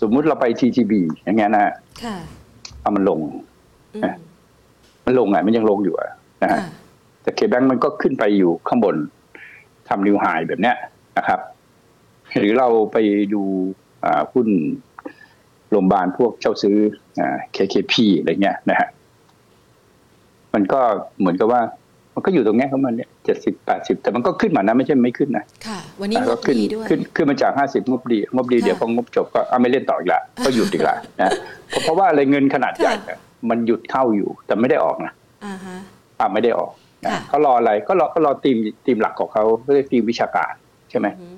[0.00, 0.92] สมมุติเราไป TTB
[1.24, 1.72] อย่างเงี้ยนะฮะ
[2.04, 2.16] ค่ะ
[2.80, 3.20] เอามันลง
[3.94, 4.14] อืม
[5.06, 6.10] มันลงไงมันยังลงอยู่อะ
[6.42, 6.68] นะฮะค่ะ
[7.22, 8.96] แต่ KBANK มันก็ขึ้นไปอยู่ข้างบน
[9.88, 10.76] ทำนิวไฮแบบเนี้ย
[11.18, 11.40] นะครับ
[12.38, 12.96] หรือเราไป
[13.34, 13.42] ดู
[14.04, 14.48] อ่าหุ้น
[15.70, 16.76] โรงพยาบาลพวกเช่าซื้อ
[17.20, 18.88] อ่า KKP อะไรเงี้ยนะฮะ
[20.54, 20.80] มันก็
[21.20, 21.60] เหมือนกับว่า
[22.14, 31.32] มันก็อยู่ตรงเนี้ยของมันเนี่ยเจ็ดสิบแปดสิบแต่มันก็ขึ้นมานะไม่ใช่ไม่ขึ้นนะค่ะ วันนี้งก็บขึ้นดีด้วยขึ้นขึ้นมาจากห้าสิบงบดีงบดีค่ะเดี๋ยวพองบจบก็เอาไม่เล่นต่ออีกละก็หยุดอีกละนะ
[31.68, 33.18] เพราะเพราะว่าอะไรเงินขนาดใหญ่เนี่ย
[33.50, 35.12] มันหยุดเข้าอยู่ แต่ไม่ได้ออกนะ
[35.44, 35.76] อ่าฮะ
[36.20, 36.72] อ่าไม่ได้ออก
[37.04, 40.52] นะค่ะเขารออะไรก็รอก็รอทีมทีมหลักของเขาเรียกทีมวิชาการ
[40.90, 41.36] ใช่ไหมอืม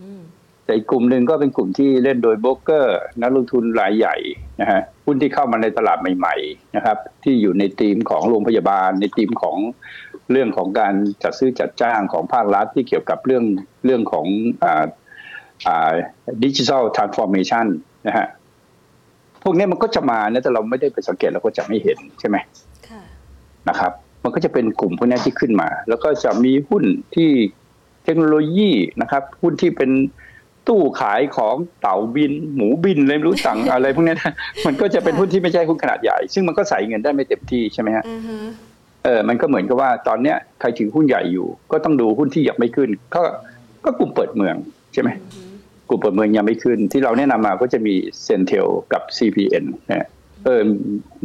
[0.00, 0.22] อืม
[0.64, 4.16] แต่อีกกลุ่มหนึ่งก็เป็นกลุ่มที่เล่นโดยโบรกเกอร์นักลงทุนรายใหญ่
[4.60, 9.56] นะฮะหุ้นที่เข้ามาในตลาดใหม่ ๆ นะครับ ที่อยู่ในทีมของโรงพยาบาล ในทีมของ
[10.30, 13.44] เรื่องของการจัดซื้อจัดจ้างของภาครัฐที่เกี่ยวกับเรื่อง
[13.84, 14.26] เรื่องของ
[14.64, 14.84] อ่า
[15.66, 15.92] อ่า
[16.44, 17.66] ดิจิทัลทรานส์ฟอร์เมชัน
[18.06, 18.26] นะฮะ
[19.42, 22.36] พวกนี้มันก็จะมานะแต่เราไม่ได้ไปสังเกตเราก็จะไม่เห็นใช่ไหม
[22.88, 23.02] ค่ะ
[23.68, 27.30] นะครับ มันก็จะเป็นกลุ่มพวกนี้ที่ขึ้นมา แล้วก็จะมีหุ้นที่
[28.04, 29.90] เทคโนโลยีนะครับหุ้นที่เป็น
[30.68, 34.32] ตู้ขายของเต่าบิน หมูบินอะไรไม่รู้สั่งอะไรพวกนี้นะ
[34.66, 38.38] มันก็จะเป็นหุ้นที่ไม่ใช่หุ้นขนาดใหญ่ ซึ่งมันก็ใส่เงินได้ไม่เต็มที่ใช่ไหมฮะอ่าฮะ
[39.04, 43.22] เออมันก็เหมือนกับว่าตอนเนี้ยใครถือหุ้นใหญ่อยู่ ก็ต้องดูหุ้นที่ยังไม่ขึ้น ก็
[43.84, 44.56] ก็กลุ่มเปิดเมือง
[44.92, 45.54] ใช่ไหมอืม
[45.88, 50.08] กลุ่มเปิดเมืองยังไม่ขึ้น ที่เราแนะนำมาก็จะมีเซนเทลกับ CPN นะฮะ
[50.44, 50.60] เออ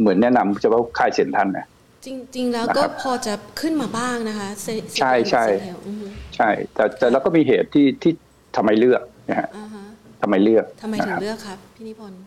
[0.00, 1.66] เหมือนแนะนำเฉพาะค่ายเซ็นทรันนะ
[2.04, 4.66] จริงจริง ๆ แล้วนะครับก็พอจะขึ้นมาบ้างนะคะเซ
[5.00, 8.12] ใช่ใช่เซลล์อือฮึใช่ แต่แต่เราก็มีเหตุที่ที่
[8.56, 9.84] ทำไมเลือกนะฮะอ่าฮะ
[10.22, 12.20] ทำไมเลือกทำไมถึนะงครับเลือกครับพี่นิพนธ์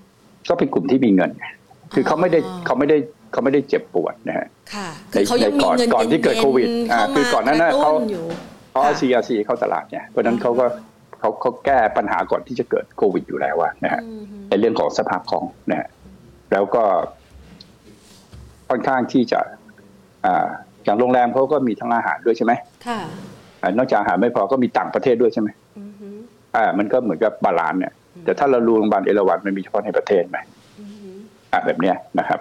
[0.50, 1.46] ก็เป็นกลุ่มที่มีเงินไง
[1.94, 2.98] คือเขาไม่ได้อ๋อเขาไม่ได้
[3.32, 8.26] เขาไม่ได้เจ็บปวดนะฮะค่ะในคือเขายังในมีก่อนเงินก่อนที่เกิดย็ๆโควิดอ่าเข้าคือมาก่อนหน้านั้นกระเขาตุ้อยู่
[8.72, 10.66] เพราะค่ะ CRC เข้าตลาดเนี่ยเพราะฉะนั้นเขาก็
[11.20, 15.88] เขาเขาแก้ปัญหาก่อนที่จะเกิดโควิดอยู่แล้วอะนะฮะอือฮึในเรื่องของสภาพคล่องนะฮะ
[16.52, 16.84] แล้วก็
[18.70, 19.40] ค่อนข้างที่จะ
[20.26, 20.48] อ่า
[20.84, 22.54] อย่างโรงแรมเขาก็มีทั้งอาหารด้วยใช่ไหม
[22.88, 23.00] ค่ะ
[23.62, 26.08] อ่านอกจากอาหารไม่พอก็มีต่างประเทศด้วยใช่ไหมอือฮึ
[26.56, 27.94] อ่า มันก็เหมือนกับ balance เนี่ย
[28.26, 30.38] แต่ถ้าเราดูโรงพยาบาลเอราวัณมันมีเฉพาะในประเทศไหม
[30.80, 31.10] อือฮึ
[31.52, 32.40] อ่าแบบเนี้ยนะครับ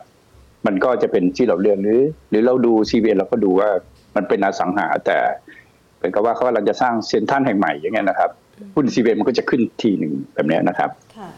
[0.67, 3.69] มันก็จะเป็นที่เราเลือกหรือ หรือเราดู CBN เราก็ดูว่า
[4.17, 5.19] มันเป็นอสังหาแต่
[5.99, 8.31] เป็นกับว่าเขากำลังจะสร้างเซ็นทรัลแห่งใหม่อย่างเงี้ยนะครับ
[8.75, 11.31] หุ้น CBN มันก็จะขึ้นทีหนึ่งแบบเนี้ยนะครับค่ะ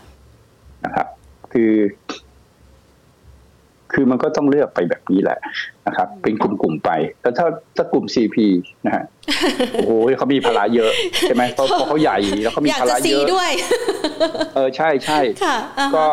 [0.84, 1.06] นะครับ
[1.52, 1.72] คือ
[3.94, 5.38] คือมันก็ต้องเลือกไปแบบนี้แหละ
[5.86, 6.90] นะครับ เป็นกลุ่มๆไป
[7.22, 8.36] แล้วถ้าถ้ากลุ่ม CP
[8.86, 9.04] นะฮะ
[9.74, 10.90] โอ้โหเขามีภาระเยอะ
[11.22, 13.50] ใช่ไหมเพราะเพราะเขาใหญ่แล้วเขามีอยากภาจะระซีเยอะด้วย
[14.54, 16.06] เออใช่ใช่ค่ะอ่าฮะก็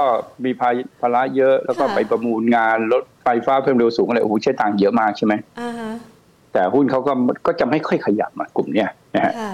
[0.46, 0.70] มีภา
[1.02, 5.92] ภาระเยอะแล้วก็ค่ะไปประมูลงานรถไฟฟ้าเพิ่มเร็วสูงอะไรโอ้โหใช้ตังค์เยอะมากใช่ไหมอ่าฮะ
[6.54, 7.14] แต่หุ้นเขาก็
[7.48, 9.54] ก็จะไม่ค่อยขยับอะกลุ่มเนี้ยนะฮะค่ะ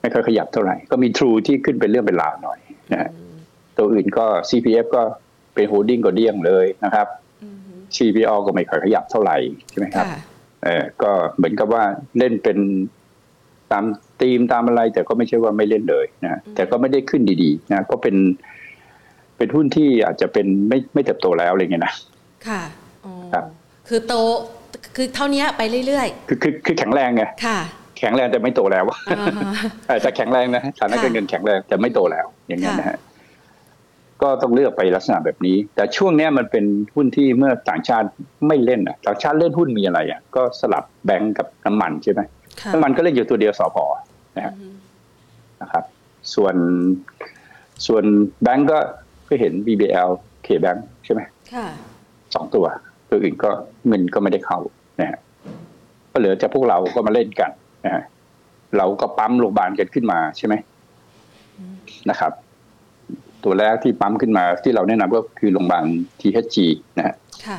[0.00, 2.58] ไม่ค่อยขยับเท่าไหร่ ก็มี True ที่ขึ้นเป็นเรื่องเป็นราวหน่อย
[2.92, 3.34] นะฮะอืม
[3.76, 5.02] ตัวอื่นก็ CPF ก็
[5.54, 7.27] เป็นโฮดดิ้งก็เดี้ยงเลยนะครับอือฮึ
[7.96, 9.36] CPO ก็ไม่ค่อยขยับเท่าไหร่
[9.70, 10.20] ใช่ไหมครับค่ะ
[10.64, 11.82] เออก็เหมือนกับว่า
[12.18, 12.58] เล่นเป็น
[13.72, 13.84] ตาม
[14.20, 18.16] ธีมตามอะไร แต่ก็ไม่ใช่ว่าไม่เล่นเลยนะฮะแต่ก็ไม่ได้ขึ้นดีๆนะก็เป็น
[19.36, 21.94] เป็นหุ้นที่อาจจะเป็นไม่ไม่เติบโตแล้วอะไรเงี้ยนะ
[22.48, 22.62] ค่ะ
[23.04, 23.44] อ๋อครับ
[23.88, 24.14] คือโต
[24.96, 27.58] คือเท่านี้ไปเรื่อยคือคือคือแข็งแรงไงๆค่ะ
[27.98, 29.32] แข็งแรงแต่ไม่โตแล้วอ่าฮะ
[29.88, 32.98] เออแต่แข็งแรงนะฐานะค่ะการเงินแข็งแรงแต่ไม่โตแล้วอย่างเงี้ยนะฮะ
[34.22, 38.08] ก็ต้องเลือกไปลักษณะแบบนี้ แต่ช่วงเนี้ยมันเป็นหุ้นที่เมื่อต่างชาติ
[38.48, 42.20] ไม่เล่นอะต่างชาติเล่นหุ้นมีอะไรอะก็สลับแบงก์กับน้ำมันใช่ไหม
[42.60, 43.84] ค่ะน้ำมันก็เล่นอยู่ตัวเดียวสอพอ
[44.36, 44.74] นะฮะอืม
[45.62, 45.84] นะครับ
[46.34, 46.54] ส่วน
[47.86, 48.04] ส่วน
[48.42, 48.78] แบงก์ก็
[49.28, 50.10] ก็เห็น BBL
[50.46, 51.20] K Bank ใช่ไหม
[51.54, 51.66] ค่ะ
[52.34, 52.66] สองตัว
[53.10, 53.50] ตัวอื่นก็
[53.88, 54.58] เงินก็ไม่ได้เข้า
[55.00, 55.18] นะฮะ
[56.12, 57.50] ก็เหลือจะพวกเราก็มาเล่นกัน
[57.84, 58.02] นะฮะ
[58.76, 60.54] เราก็ปั๊มโรงพยาบาลกันขึ้นมาใช่ไหม
[62.10, 62.32] นะครับ
[63.44, 65.84] ตัวแรกที่ปั๊มขึ้นมาที่เราแนะนำก็คือโรงพยาบาล
[66.20, 66.56] THG
[66.98, 67.14] นะฮะ
[67.46, 67.58] ค่ะ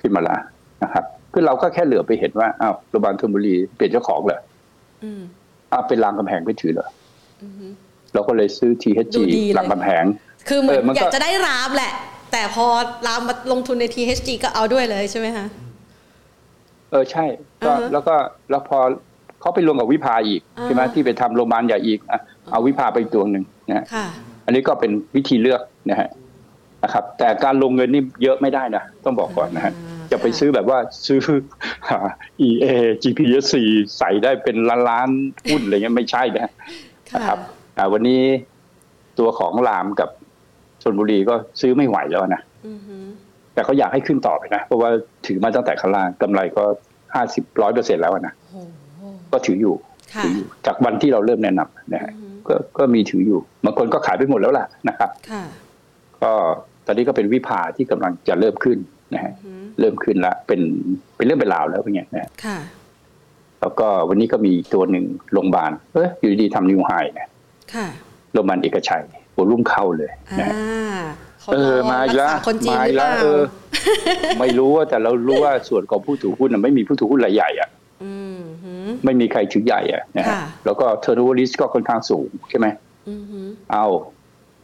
[0.00, 0.36] ขึ้นมาละ
[0.82, 4.40] นะครับคือเราก็แค่เหลือไปเห็นว่าอ้าวโรงพยาบาลธนบุรีเปลี่ยนเจ้าของเหรอ
[5.04, 5.22] อืม
[5.72, 6.88] อ้าวเป็นรามกำแพงไปถือเหรอ
[7.42, 7.66] อือฮึ
[8.14, 10.04] เราก็เลยซื้อ THG ดูดีเลยรามกำแพง
[10.48, 11.92] คือเหมือนเออมันก็อยากจะได้รามแหละ
[12.32, 12.64] แต่พอ
[13.06, 15.46] รามมาลงทุนใน THG ก็เอาด้วยเลยใช่ไหมคะ
[16.90, 17.24] เออใช่
[17.64, 18.14] ก็อือฮะแล้วก็
[18.50, 18.78] แล้วพอ
[19.40, 22.20] เขาไปรวมกับวิภาอีกอ่าใช่ไหมที่ไปทำโรงพยาบาลใหญ่อีกอะ
[22.52, 24.06] เอาวิภาไปอีกตัวหนึ่งนะฮะค่ะ
[24.44, 26.08] อันนี้ก็เป็นวิธีเลือกนะฮะ
[26.84, 31.18] นะครับ แต่การลงเงินนี่เยอะไม่ได้นะต้องบอกก่อนนะฮะอ่าจะไปซื้อแบบว่าซื้อ
[32.48, 32.64] EA
[33.02, 33.54] GPSC
[33.98, 36.52] ใส่ได้เป็นล้านล้านๆหุ้นอะไรเงี้ยไม่ใช่นะ
[37.10, 37.38] ค่ะนะครับ
[37.76, 38.22] อ่าวันนี้
[39.18, 40.10] ตัวของรามกับ
[40.82, 42.96] ชนบุรีก็ซื้อไม่ไหวแล้วนะอือฮึ
[43.54, 44.90] แต่เขาอยากให้ขึ้นต่อไปนะ เพราะว่า
[45.26, 46.64] ถือมาตั้งแต่ข้างล่างกำไรก็
[47.14, 48.62] ห้าสิบร้อยเปอร์เซ็นแล้วนะโอ้
[48.96, 49.02] โห
[49.32, 49.74] ก็ถืออยู่
[50.14, 55.42] ค่ะถืออยู่ จากวันที่เราเริ่มแนะนำนะฮะอือฮึ ก็ก็มีถืออยู่บางคนก็ขายไปหมดแล้วล่ะนะครับค่ะ
[56.22, 56.32] ก็
[56.86, 58.78] ตอนนี้ก็เป็นวิภาที่กำลังจะเริ่มขึ้น
[59.14, 60.60] นะฮะอือฮึเริ่มขึ้นละเป็น
[61.16, 62.58] เป็นเรื่องเป็นราวแล้วเป็นไงนะฮะค่ะ
[63.60, 67.28] แล้วก็วันนี้ก็มีตัวหนึ่งโรงพยาบาลเอยอยู่ดีๆทำนิวไฮนะ
[67.74, 67.86] ค่ะ
[68.32, 69.02] โรงพยาบาลเอกชัย
[69.34, 70.54] โวลุ่มเข้าเลยอ่านะฮะ
[71.40, 73.40] เขาเออมาอีกรัแล้วษาคนจีนมาหอีรืกอเปแล้วล่าเออ
[74.40, 77.81] ไม่รู้ว่าแต่เรารู้ว่าส่วนของผู้ถือหุ้นน่ะไม่มีผู้ถือหุ้นรายใหญ่อะอืมฮึ
[79.04, 82.66] ไม่มีใครถือใหญ่อะนะฮะค่ะแล้วก็เทอร์โนเวอร์ลิสก็ค่อนข้างสูงใช่ไหม
[83.08, 83.40] อือฮึ
[83.72, 83.86] เอา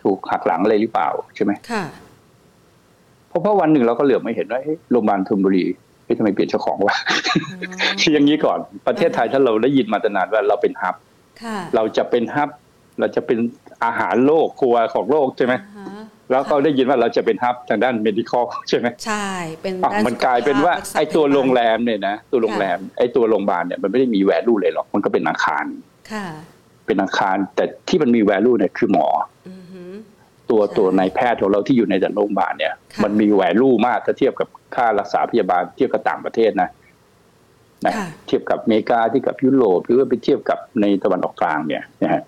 [0.03, 1.85] ถูกหักหลังอะไรหรือเปล่าใช่ไหมค่ะ
[3.29, 5.65] เพราะเพราะวันหนึ่งเราก็เหลือบไม่เห็นว่าเอ๊ะโรงพยาบาลธนบุรี
[6.05, 6.97] เฮ้ยทำไมเปลี่ยนเจ้าของวะ
[8.01, 10.97] คืออย่างนี้ก่อนประเทศไทยถ้าเราได้ยินมาตั้งนานว่าเราเป็นฮับ
[11.43, 12.51] ค่ะเราจะเป็นฮับ
[13.01, 13.39] เราจะเป็น
[13.85, 15.78] อาหารโลกครัวของโลกใช่ไหมอ่าฮะ
[16.31, 19.27] แล้วก็ได้ยินว่าเราจะเป็นฮับทางด้าน medical ใช่ไหมใช่
[19.63, 25.65] เป็นอะด้มันกลายเป็นว่าสุขภพไอ้ตัวรักษาโรงแรมเนี่ยนะตัวโรงแรมไอ้ตัวโรงพยาบาลเนี่ยมันไม่ได้มีแวลูเลยหรอกมันก็เป็นอาคาร
[26.13, 26.27] ค่ะ
[26.87, 29.07] เป็นอาคารแต่ที่มันมีแวลูเนี่ยคือหมอ
[29.49, 29.83] อือฮึ
[30.51, 36.71] ตัวใช่ตัวนายแพทย์ของเราที่อยู่ในแต่โรงพยาบาลเนี่ยค่ะมันมีแวลูมากถ้าเทียบกับค่ารักษาพยาบาลเทียบกับต่างประเทศนะ
[37.87, 42.23] นะค่ะเทียบกับอเมริกาที่กับยุโรปหรือว่าไปเทียบกับในตะวันออกกลางเนี่ยนะฮะ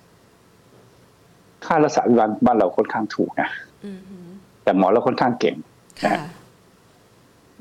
[1.66, 3.69] ค่ารักษาพยาบาลบ้านเราค่อนข้างถูกนะอือฮึ
[4.64, 5.56] แต่หมอเราค่อนข้างเก่ง
[6.04, 6.16] ค่ะ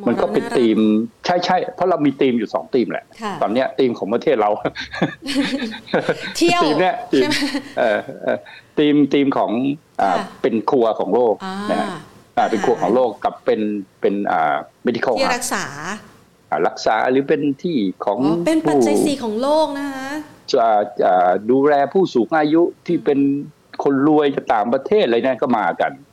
[0.08, 0.80] มันก็เป็นหอราารัธีม
[1.26, 4.50] ใช่ใช่เพราะเรามีธีมอยู่สองธีมแหละค่ะตอนเนี้ยธีมของประเทศเรา
[6.38, 7.36] เที่ยวธีมเนี้ยธีมใช่ไหม
[7.78, 8.38] เอ่อเอ่อ
[8.78, 9.52] ธีมธีมของ
[10.02, 11.88] อ่าค่ะเป็นครัวของโลกอ่านะฮะ
[12.38, 13.62] อ่าเป็นครัวของโลกกับเป็น
[14.02, 14.56] เป็นอ่า
[14.88, 15.66] medical ที่ hub รักษา
[16.50, 20.08] อ่ารักษาหรือเป็นที่ของอ๋อเป็นปัจผู้จัยสี่ของโลกนะคะ
[20.52, 20.68] จะ
[21.06, 23.20] อ่าดูแลผู้สูงอายุที่เป็น
[23.84, 26.09] คนรวยจากต่างประเทศอะไรนั่นก็มากันค่ะ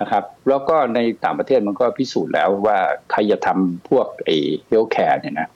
[0.00, 2.78] นะครับแล้วก็ในต่างประเทศมันก็พิสูจน์แล้วว่า
[3.10, 5.48] ใครจะทำพวกไอ้ healthcare เนี่ยนะ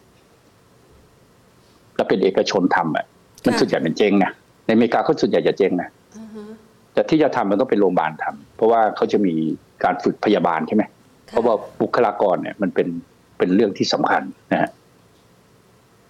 [1.97, 3.05] แล้วเป็นเอกชนทำอะ
[3.45, 4.33] มันค่ะส่วนใหญ่เป็นเจ๊งนะ
[4.67, 6.43] ในอเมริกาเขาส่วนใหญ่จะเจ๊งนะอือฮึ
[6.95, 9.35] แต่ที่จะทำมันต้องเป็นโรงพยาบาลทำเพราะว่าเขาจะมี
[9.85, 10.83] การฝึกพยาบาลใช่ไหม
[11.29, 12.89] ค่ะเพราะว่าบุคลากรเนี่ยมันเป็น
[13.39, 14.71] เป็นเรื่องที่สำคัญนะฮะ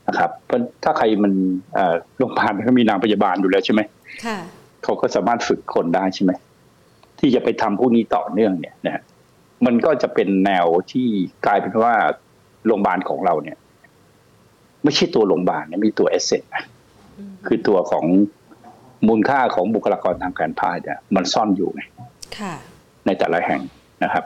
[0.08, 1.32] นะครับ เพราะถ้าใครมัน
[1.74, 3.80] เอ่อโรงพยาบาลเขามีนางพยาบาลอยู่แล้วใช่ไหม
[4.24, 4.38] ค่ะ
[4.84, 6.32] เขาก็สามารถฝึกคนได้ใช่ไหม
[7.20, 9.02] ที่จะไปทำพวกนี้ต่อเนื่องเนี่ยนะฮะ
[9.66, 11.08] มันก็จะเป็นแนวที่
[11.46, 11.94] กลายเป็นว่า
[12.66, 13.56] โรงพยาบาลของเราเนี่ย
[14.84, 16.64] ไม่ใช่ตัวโรงพยาบาลเนี่ยมีตัวเอเซนนะ
[17.18, 18.04] อืมคือตัวของ
[19.08, 21.82] มูลค่าของบุคลากรทางการแพทย์เนี่ยมันซ่อนอยู่ไง
[22.38, 22.54] ค่ะ
[23.06, 23.62] ในแต่ละแห่ง
[24.04, 24.24] นะครับ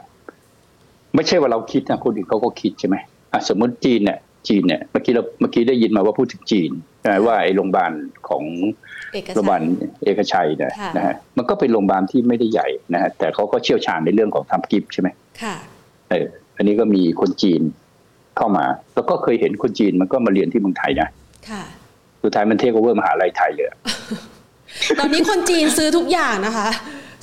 [1.14, 2.96] ไม่ใช่ว่าเราคิดนะคนอื่นเขาก็คิดใช่ไหม
[3.32, 7.92] อะสมมติจีนเนี่ยจีนเนี่ยเมื่อกี้เราเมื่อกี้ได้ยินมาว่าพูดถึงจีนใช่ไหมว่าไอ้โรงพยาบาล
[8.28, 8.89] ของเอก
[9.36, 9.62] โรงพยาบาสาลร
[10.04, 15.08] เอกชัยเนี่ยค่ะนะฮะมันก็เป็นโรงพยาบาลที่ไม่ได้ใหญ่นะฮะแต่เขาก็เชี่ยวชาญในเรื่องของทำกิฟต์ใช่ไหม
[15.42, 15.56] ค่ะ
[16.10, 17.62] เอออันนี้ก็มีคนจีน
[18.36, 21.08] เข้ามา แล้วก็เคยเห็นคนจีนมันก็มาเรียนที่เมืองไทยนะ
[21.50, 21.62] ค่ะ
[22.22, 23.78] สุดท้ายมันเทคโอเวอร์มหาลัยไทยเลยอะ
[24.98, 26.68] ตอนนี้คนจีนซื้อทุกอย่างนะคะ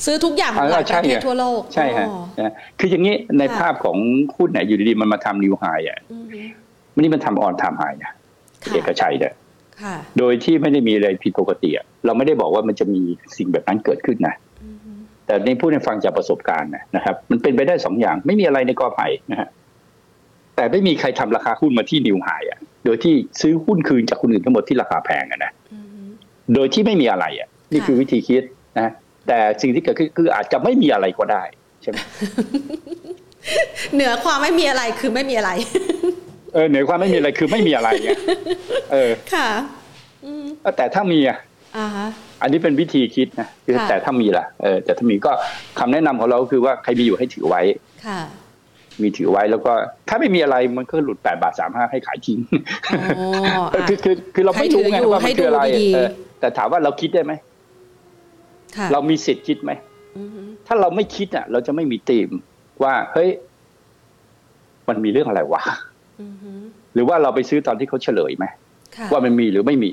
[0.06, 3.97] ซื้อทุกอย่างของหลายประเทศทั่วโลก ใช่ฮะอ๋อนะคืออย่างนี้ในค่ะภาพของ
[4.38, 6.41] หุ้นเนี่ยอยู่ดีๆมันมาทำนิวไฮอะอือฮึ
[6.93, 8.12] วันนี้มันทำออนไทม์ไฮนะ
[8.63, 9.46] ค่ะเอกชัยเนี่ยค่ะ
[10.19, 13.01] โดยที่ไม่ได้มีอะไรผิดปกติอะเราไม่ได้บอกว่ามันจะมี
[13.37, 14.91] สิ่งแบบนั้นเกิดขึ้นนะอือฮึ
[15.25, 19.47] แต่ในพูดในฟังจากประสบการณ์นะนะครับ มันเป็นไปได้สองอย่าง ไม่มีอะไรในกอไผ่นะฮะ
[20.55, 26.01] แต่ไม่มีใครทำราคาหุ้นมาที่นิวไฮอะ โดยที่ซื้อหุ้นคืนจากคนอื่นทั้งหมดที่ราคาแพงอะนะอือฮึ
[26.53, 28.43] โดยที่ไม่มีอะไรอะ นี่ค่ะคือวิธีคิด
[28.79, 28.89] นะ
[29.27, 31.43] แต่สิ่งที่เกิดขึ้นคืออาจจะไม่มีอะไรก็ได้
[31.81, 31.97] ใช่ไหม
[33.93, 35.51] เหนือความไม่มีอะไรคือไม่มีอะไร
[35.96, 38.10] เออเหนือความไม่มีอะไรคือไม่มีอะไรไง
[38.91, 39.48] เออค่ะ
[40.78, 41.38] แต่ถ้ามีอะ
[41.78, 42.08] อ่าฮะ
[42.41, 45.32] อันนี้เป็นวิธีคิดนะคือค่ะแต่ถ้ามีล่ะเออแต่ถ้ามีก็
[45.80, 47.62] คำแนะนำของเราคือว่าใครมีอยู่ให้ถือไว้
[48.06, 48.22] ค่ะ
[49.02, 49.72] มีถือไว้แล้วก็
[50.10, 52.39] ถ้าไม่มีอะไรมันก็หลุดแปดบาทสามห้าให้ขายทิ้ง
[52.89, 57.34] อ๋อเอออะคือคือคือเราไม่รู้ไงให้ถืออยู่ว่ามันคืออะไรให้ดูดีๆเออแต่ถามว่าเราคิดได้ไหม
[58.78, 59.72] ค่ะเรามีสิทธิ์คิดไหม
[60.17, 62.30] อือฮึถ้าเราไม่คิดอะ เราจะไม่มีธีม
[62.84, 63.30] ว่าเฮ้ย
[64.89, 65.87] มันมีเรื่องอะไรวะอือฮึ
[66.93, 68.45] หรือว่าเราไปซื้อตอนที่เขาเฉลยไหม
[68.95, 69.91] ค่ะว่ามันมีหรือไม่มี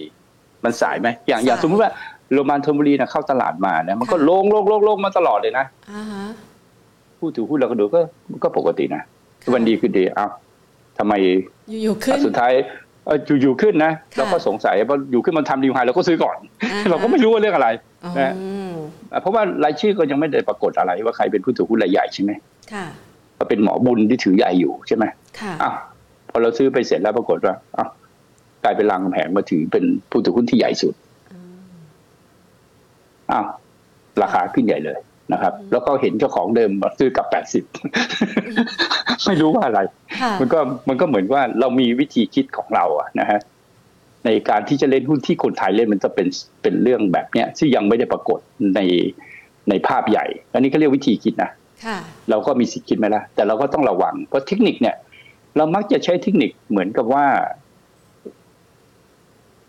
[0.65, 1.91] มันสายไหมอย่างอย่างสายสมมติว่า
[2.33, 6.25] โรมันธนบุรีนะเข้าตลาดมานะมันก็ค่ะลงลงลงลงมาตลอดเลยนะอ่าฮะ
[7.19, 8.01] ผู้ถือหุ้นเราก็ดูก็
[8.43, 9.03] ก็ปกตินะ
[9.43, 10.27] ค่ะวันดีคือดีเอ้า
[10.99, 11.13] ทำไม
[11.83, 12.53] อยู่ๆขึ้นสุดท้าย
[13.07, 17.69] เอ่ออยู่ๆขึ้นนะค่ะเราก็สงสัยเพราะอยู่ขึ้นมันทำดีไฮเราก็ซื้อก่อนอ่าฮะเราก็ไม่รู้ว่าเรื่องอะไร
[18.05, 18.35] อ๋อนะ
[19.13, 22.33] อะเพราะว่ารายชื่อก็ยังไม่ได้ปรากฏอะไรว่าใครเป็นผู้ถือหุ้นรายใหญ่ใช่ไหม
[22.73, 22.87] ค่ะ
[23.39, 25.05] ก็เป็นหมอบุญที่ถือใหญ่อยู่ใช่ไหม
[25.41, 25.94] ค่ะอ้าวพ
[26.35, 27.89] อเราซื้อไปเสร็จแล้วปรากฏว่าอ้าว
[28.65, 30.95] กลายเป็นรางกำแผงมาถือเป็นผู้ถือหุ้นที่ใหญ่สุด
[33.33, 33.47] อ้าว
[34.23, 34.99] ราคาขึ้นใหญ่เลย
[35.33, 37.65] นะครับ แล้วก็เห็นเจ้าของเดิมมาซื้อกับแปดสิบ
[39.27, 39.81] ไม่รู้ว่าอะไร
[40.21, 43.41] ค่ะมันก็มันก็เหมือนว่าเรามีวิธีคิดของเราอะนะฮะ
[44.25, 46.27] ในการที่จะเล่นหุ้นที่คนไทยเล่นมันจะเป็น
[46.63, 48.39] เป็นเรื่องแบบเนี้ยที่ยังไม่ได้ปรากฏ
[48.75, 48.81] ใน
[49.69, 51.51] ในภาพใหญ่ อันนี้ก็เรียกวิธีคิดนะ
[51.85, 51.99] ค่ะ
[52.31, 54.97] เราก็มีสิทธิ์คิดไหมล่ะแต่เราก็ต้องระวังเพราะเทคนิคเนี่ย
[55.57, 57.27] เรามักจะใช้เทคนิคเหมือนกับว่า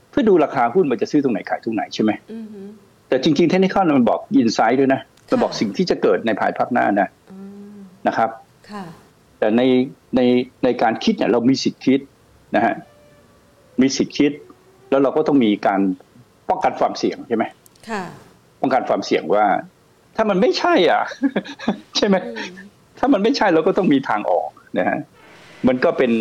[0.09, 2.61] เพื่อดูราคาหุ้นมันจะซื้อตรงไหนขายตรงไหนใช่ไหมอือฮึ
[3.09, 7.37] แต่จริงๆเทคนิคมันบอกอินไซด์ด้วยนะมันบอกค่ะสิ่งที่จะเกิดในภายภาคหน้านะอื
[7.73, 7.75] ม
[8.07, 8.29] นะครับ
[8.71, 8.83] ค่ะ
[9.39, 9.61] แต่ใน
[10.15, 10.21] ใน
[10.63, 11.99] ในการคิดเนี่ย เรามีสิทธิ์คิด
[12.55, 12.75] นะฮะ
[13.81, 14.31] มีสิทธิ์คิด
[14.89, 15.81] แล้วเราก็ต้องมีการ
[16.49, 17.43] ป้องกันความเสี่ยงใช่ไหม
[17.89, 18.03] ค่ะ
[18.61, 19.45] ป้องกันความเสี่ยงว่า
[20.15, 21.03] ถ้ามันไม่ใช่ อะ
[21.97, 22.65] ใช่ไหมอืม
[22.99, 24.99] ถ้ามันไม่ใช่เราก็ต้องมีทางออกนะฮะ
[25.67, 26.11] มันก็เป็น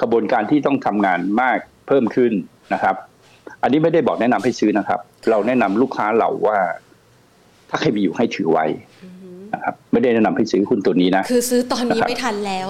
[0.00, 2.32] ขบวนการที่ต้องทำงานมากเพิ่มขึ้น
[2.74, 2.94] นะครับ
[3.62, 5.00] อันนี้ไม่ได้บอกแนะนำให้ซื้อนะครับ
[5.30, 6.58] เราแนะนำลูกค้าเราว่า
[7.70, 8.66] ถ้าใครมีอยู่ให้ถือไว้
[9.04, 12.68] อือฮึนะครับ ไม่ได้แนะนำให้ซื้อหุ้นตัวนี้นะคือซื้อตอนนี้นะครับไม่ทันแล้ว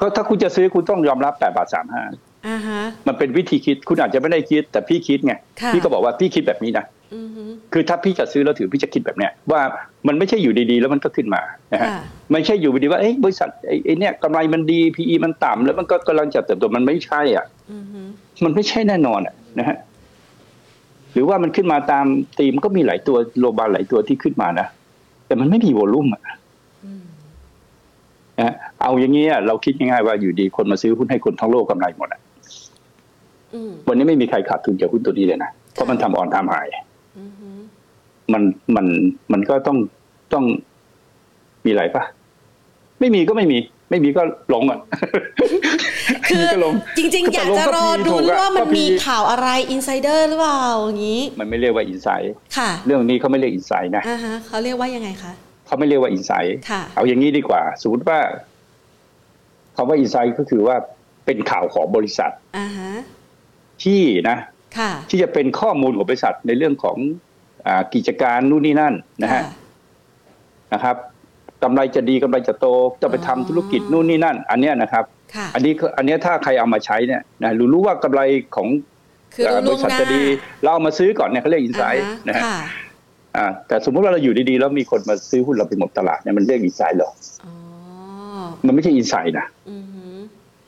[0.00, 2.02] ก็ถ้าคุณจะซื้อคุณต้องยอมรับแปดบาทสามห้า
[2.48, 6.97] อ่าฮะมันเป็นวิธีคิดคุณอาจจะไม่ได้คิด แต่พี่คิดไงค่ะพี่ก็บอกว่าพี่คิดแบบนี้นะอือฮึ
[7.72, 9.60] คือถ้าพี่จะซื้อแล้วถือพี่จะคิดแบบเนี้ยว่า
[10.08, 11.42] มันไม่ใช่อยู่ดีๆ แล้วมันก็ขึ้นมา
[11.72, 12.00] นะฮะค่ะ
[12.32, 18.00] ไม่ใช่อยู่ดีๆว่าเอ้ยบริษัทไอ้ไอ้เนี่ยกำไรมันดี PE มันต่ำแล้วมันก็กำลังจะเติบโตมันไม่ใช่อะอือฮึ
[18.44, 19.76] มันไม่ใช่แน่นอนอะนะฮะ
[21.12, 22.06] หรือว่ามันขึ้นมาตาม
[22.38, 24.66] ตีมก็มีหลายตัวโลบาหลายตัวที่ขึ้นมานะ
[25.26, 26.22] แต่มันไม่มีวอลลุ่มอะ
[26.84, 27.04] อืม
[28.38, 32.20] นะฮะเอาอย่างนี้อะเราคิดง่ายๆว่าอยู่ดีคนมาซื้อหุ้นให้คนทั้งโลกกำไรหมดอะ
[33.54, 36.87] อืมวันนี้ไม่มีใครขาดทุนจากหุ้นตัวนี้เลยนะเพราะมันทำออนทำหายอือฮึ
[38.32, 38.42] มัน
[38.76, 38.86] มัน
[39.32, 39.78] มันก็ต้อง
[40.32, 40.44] ต้อง
[41.64, 42.02] มีอะไรปะ
[43.00, 43.58] ไม่มีก็ไม่มี
[43.90, 44.22] ไม่มีก็
[44.54, 44.78] ลงอะ
[46.26, 55.32] คือมีก็ลงจริง ๆ อยากจะรอดูว่ามันมีข่าวอะไร insider หรือเปล่าอย่างนี้ มันไม่เรียกว่า inside ค่ะ เรื่องนี้เขาไม่เรียก inside นะอ่าฮะเขาเรียกว่ายังไงคะ
[55.66, 58.18] เขาไม่เรียกว่า inside ค่ะเอาอย่างนี้ดีกว่า สมมติว่า
[59.76, 60.76] คำว่า inside ก็คือว่า
[61.26, 62.90] เป็นข่าวของบริษัทอ่าฮะ
[63.84, 64.36] ที่นะ
[64.78, 67.27] ค่ะที่จะเป็นข้อมูลของบริษัทในเรื่องของอา
[67.94, 69.48] กิจการนู่นนี่นั่นนะฮะค่ะ
[70.72, 70.96] นะครับ
[71.62, 72.66] กำไรจะดีกำไรจะโต
[73.02, 75.04] จะไปทำอ๋อธุรกิจนู่นนี่นั่น อันเนี้ยนะครับ
[75.34, 78.20] ค่ะอันนี้ก็อันเนี้ยถ้าใครเอามาใช้เนี่ยนะรู้รู้ว่ากำไร
[78.56, 78.68] ของ
[79.34, 80.22] คือรู้บล่วงษัทหน้าบริษัทจะดี
[80.62, 82.58] เราเอามาซื้อก่อนเนี่ยเขาเรียก inside อ่าฮะนะฮะค่ะ
[83.36, 87.10] อ่าแต่สมมติว่าเราอยู่ดีๆ แล้วมีคนมาซื้อหุ้นเราไปหมดตลาดเนี่ยมันเรียก inside หรอ
[87.44, 87.54] อ๋อ
[88.66, 90.02] มันไม่ใช่ inside นะอือฮึ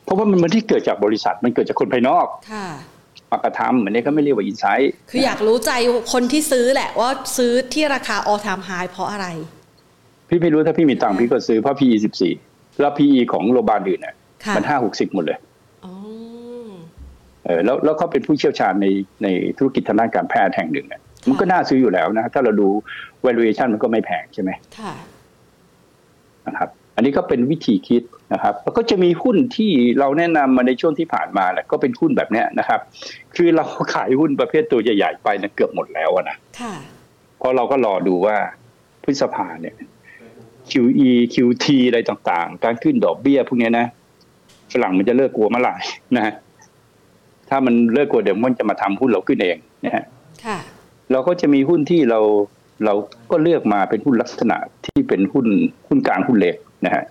[0.03, 2.67] เพราะว่ามันไม่ที่เกิดจากบริษัทมันเกิดจากคนภายนอกค่ะ
[3.31, 5.71] มากระทำอันนี้ก็ไม่เรียกว่าอินไซด์คืออยากรู้ใจ
[6.13, 9.27] คนที่ซื้อแหละว่าซื้อที่ราคา all time high เพราะอะไร
[10.29, 12.33] พี่ไม่รู้ถ้าพี่มีตังค์พี่ก็ซื้อเพราะ PE สิบสี่
[12.79, 14.15] แล้ว PE ของโรงพยาบาลอื่นเนี่ย
[14.45, 15.37] ค่ะมันห้าหกสิบหมดเลย
[15.85, 15.93] อ๋อ
[17.45, 18.87] เออแล้วแล้วเขาเป็นผู้เชี่ยวชาญใน
[19.23, 22.67] ในธุรกิจทางด้านการแพทย์แห่งหนึ่งเนี่ยมันก็น่าซื้ออยู่แล้วนะ ถ้าเราดู
[23.25, 24.93] valuation มันก็ไม่แพงใช่ไหมค่ะ
[26.47, 32.79] นะครับอั นนี้ก็เป็นวิธีคิดนะครับ แล้วก็จะมีหุ้นที่เราแนะนำมาในช่วงที่ผ่านมาแหละก็เป็นหุ้นแบบเนี้ยนะครับ
[33.35, 36.73] คือเราขายหุ้นประเภทตัวใหญ่ๆไปเนี่ยเกือบหมดแล้วอะนะค่ะ
[37.37, 38.37] เพราะเราก็รอดูว่า
[39.03, 39.75] พฤษภาเนี่ย
[40.71, 43.85] QE QT อะไรต่างๆ การขึ้นดอกเบี้ยพวกเนี้ยนะ
[44.71, 45.75] ฝรั่งมันจะเลิกกลัวเมื่อไหร่
[46.15, 46.33] นะฮะ
[47.49, 50.03] ถ้ามันเลิกกลัวเดี๋ยวมันจะมาทำหุ้นเราขึ้นเองนะฮะ
[50.45, 50.57] ค่ะ
[51.11, 52.19] เราก็จะมีหุ้นที่เรา
[52.85, 52.93] เรา
[53.31, 55.47] ก็เลือกมาเป็นหุ้นลักษณะที่เป็นหุ้น
[55.87, 57.03] หุ้นกลางหุ้นเล็ก นะฮะ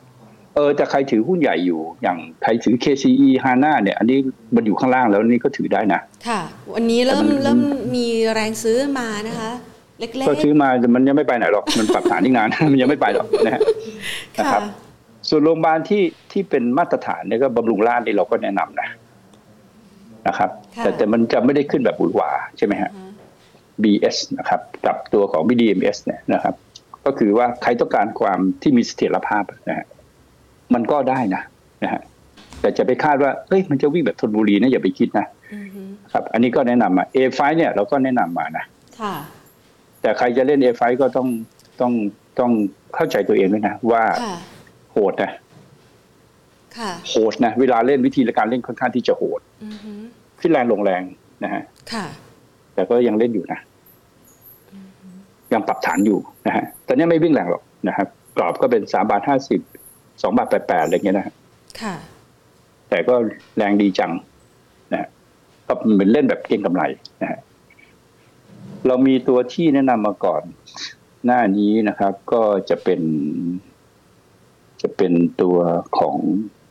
[0.54, 4.18] เออแต่ใครถือหุ้นใหญ่อยู่อย่างใครถือ KCE HANA เนี่ย อันนี้
[4.54, 6.40] มันอยู่ข้างล่างแล้วนี่ก็ถือได้นะ ค่ะ
[6.74, 7.60] วันนี้เริ่มแต่มันเริ่ม
[7.96, 9.50] มีแรงซื้อมานะคะ
[9.98, 14.62] เล็กก็ซื้อมามันยังไม่ไปไหนหรอกมันปรับฐานที่งานมันยังไม่ไปหรอกนะฮะๆนะครัค่ะบ
[15.28, 16.02] ส่วนโรงพยาบาลที่
[16.32, 18.88] ที่เป็นมาตรฐานเนี่ยก็บำรุงราษฎร์นี่เราก็แนะนำนะ
[20.28, 23.10] นะครับค่ะแต่แต่มันจะไม่ได้ขึ้นแบบบุหวาใช่ไหมฮะอ่า
[23.82, 26.54] BS นะครับ กับตัวของ BDMS เนี่ยนะครับ
[27.04, 29.86] ก็คือว่าใครต้องการความที่มีเสถียรภาพนะฮะ
[30.74, 31.42] มันก็ได้นะ
[31.82, 32.02] นะฮะ
[32.60, 35.82] แต่จะไปคาดว่าเฮ้ยมันจะวิ่งแบบธนบุรีนะอย่าไปคิดนะอือฮึ
[36.12, 38.64] ครับ อันนี้ก็แนะนำมา A5 เนี่ยเราก็แนะนำมานะ
[39.00, 39.14] ค่ะ
[40.00, 41.28] แต่ใครจะเล่น A5 ก็ต้อง
[41.80, 41.92] ต้อง
[42.38, 42.50] ต้อง
[42.94, 44.36] เข้าใจตัวเองด้วยนะว่าค่ะ
[44.92, 45.32] โหดนะ
[46.78, 49.92] ค่ะโหดนะเวลาเล่นวิธีการเล่นค่อนข้างที่จะโหดอือฮึ
[50.40, 51.02] ขึ้นแรงลงแรง
[51.44, 52.04] นะฮะค่ะ
[52.74, 53.58] แต่ก็ยังเล่นอยู่นะ
[55.52, 59.60] ยังปรับฐานอยู่นะฮะตอนนี้ไม่วิ่งแรงหรอกนะครับกรอบก็เป็นสามบาทห้าสิบ
[60.22, 61.34] สองบาทแปดแปดอะไรเงี้ยนะฮะ
[61.80, 61.94] ค่ะ
[62.88, 63.14] แต่ก็
[63.56, 64.12] แรงดีจัง
[64.92, 65.08] นะฮะ
[65.66, 66.82] ก็เหมือนเล่นแบบเก็งกำไร
[67.22, 67.38] นะฮะ
[68.86, 70.42] เรามีตัวที่แนะนำมาก่อน
[71.24, 73.00] หน้านี้นะครับ ก็จะเป็น
[74.82, 75.58] จะเป็นตัว
[75.98, 76.16] ของ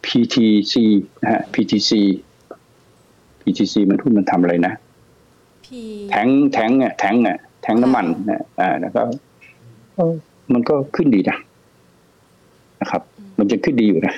[0.06, 0.74] PTC
[1.24, 1.92] นะฮะ PTC
[3.42, 4.74] PTC มันทุนมันทำอะไรนะ
[5.66, 9.02] พี่แทงแทงเนี่ยแทงเนี่ยแท งน้ำมันนะอ่าแล้วก็
[9.96, 10.14] เออ
[10.54, 11.38] มันก็ขึ้นดีนะ
[12.82, 13.02] นะครับ
[13.40, 14.14] มันจะขึ้นดีอยู่นะ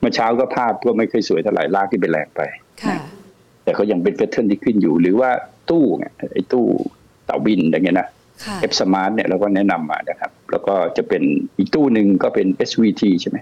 [0.00, 2.40] เมื่อเช้าก็ภาพก็ไม่เคยสวยเท่าไหร่ลากที่ไปแรงไป
[2.82, 2.96] ค่ะ
[3.64, 5.30] แต่ก็ยังเป็นแพทเทิร์นที่ขึ้นอยู่ หรือว่า
[5.70, 6.64] ตู้เนี่ยไอ้ตู้
[7.26, 8.08] เต่าบินอย่างเงี้ยนะ
[8.44, 11.22] ค่ะเอฟสมาร์ทเนี่ยเราก็แนะนำมานะครับ แล้วก็จะเป็น
[11.58, 13.38] อีกตู้หนึ่งก็เป็น SVT ใช่ไหม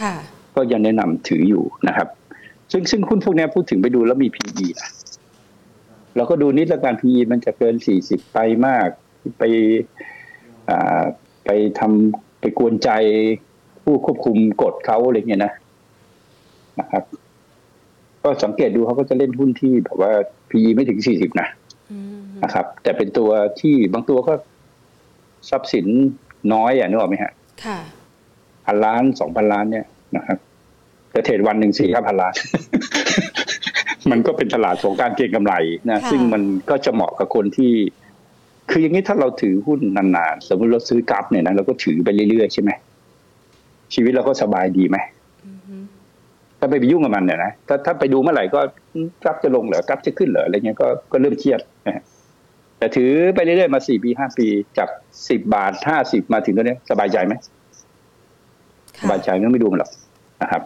[0.00, 0.14] ค่ะ
[0.54, 2.08] ก็ยังแนะนำถืออยู่นะครับ
[2.72, 4.88] ซึ่งซึ่งหุ้นพวกเนี้ยพูดถึงไปดูแล้วมี PE นะ
[6.16, 8.88] เราก็ดูนิดละกัน PE มันจะเกิน40ไปมาก
[9.38, 9.42] ไป
[10.70, 11.02] อ่า
[11.44, 12.90] ไปทำไปกวนใจ
[13.84, 15.52] ผู้ควบคุมกฎเขาอะไรเงี้ยนะ
[16.80, 17.04] นะครับ
[18.22, 20.12] ก็สังเกตดูเขาก็จะเล่นหุ้นที่แบบว่า
[20.50, 21.48] PE ไม่ถึง40นะ
[21.92, 24.34] อืมนะครับ แต่เป็นตัวที่บางตัวก็
[25.50, 25.86] ทรัพย์สิน
[26.54, 27.32] น้อยอะนึกออกไหมฮะ
[27.64, 27.78] ค่ะ
[28.66, 30.38] พันล้านสองพันล้านเนี่ยนะครับ
[31.10, 32.34] แต่เทรดวันหนึ่งสี่ห้าพันล้าน
[34.10, 35.54] มันก็เป็นตลาดของการเก็งกำไร
[35.90, 37.72] นะค่ะซึ่งมันก็จะเหมาะกับคนที่
[38.70, 42.70] คืออย่างนี้ถ้าเราถือหุ้นนานๆสมมติเราซื้อกราฟเนี่ยนะเราก็ถือไปเรื่อยๆใช่ไหม
[43.94, 44.96] ชีวิตเราก็สบายดีไหม
[45.46, 45.76] อือฮึ
[46.58, 48.60] ถ้าไปไปยุ่งกับมันเนี่ยนะถ้าถ้าไปดูเมื่อไหร่ก็
[48.94, 52.04] อืมกราฟจะลงเหรอกราฟจะขึ้นเหรออะไรเงี้ยก็ก็เริ่มเครียดนะฮะ
[52.78, 54.46] แต่ถือไปเรื่อยๆมาสี่ปีห้าปี
[54.78, 54.88] จาก
[55.28, 57.34] สิบบาทห้าสิบมาถึงตัวเนี้ยสบายใจไหม
[58.98, 59.90] สค่ะบายใจไม่ต้องไปดูมันหรอก
[60.42, 60.62] นะครับ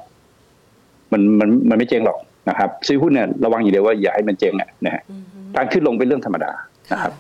[1.13, 2.19] มันมันมันไม่เจ๊งหรอก
[2.49, 6.53] นะครับซื้อหุ้นเนี่ยระวังอย่างเดียวว่าอย่าให้มันเจ๊งอะนะฮะอือฮึการขึ้นลงเป็นเรื่องธรรมดา
[6.93, 7.13] นะคค่ะรับ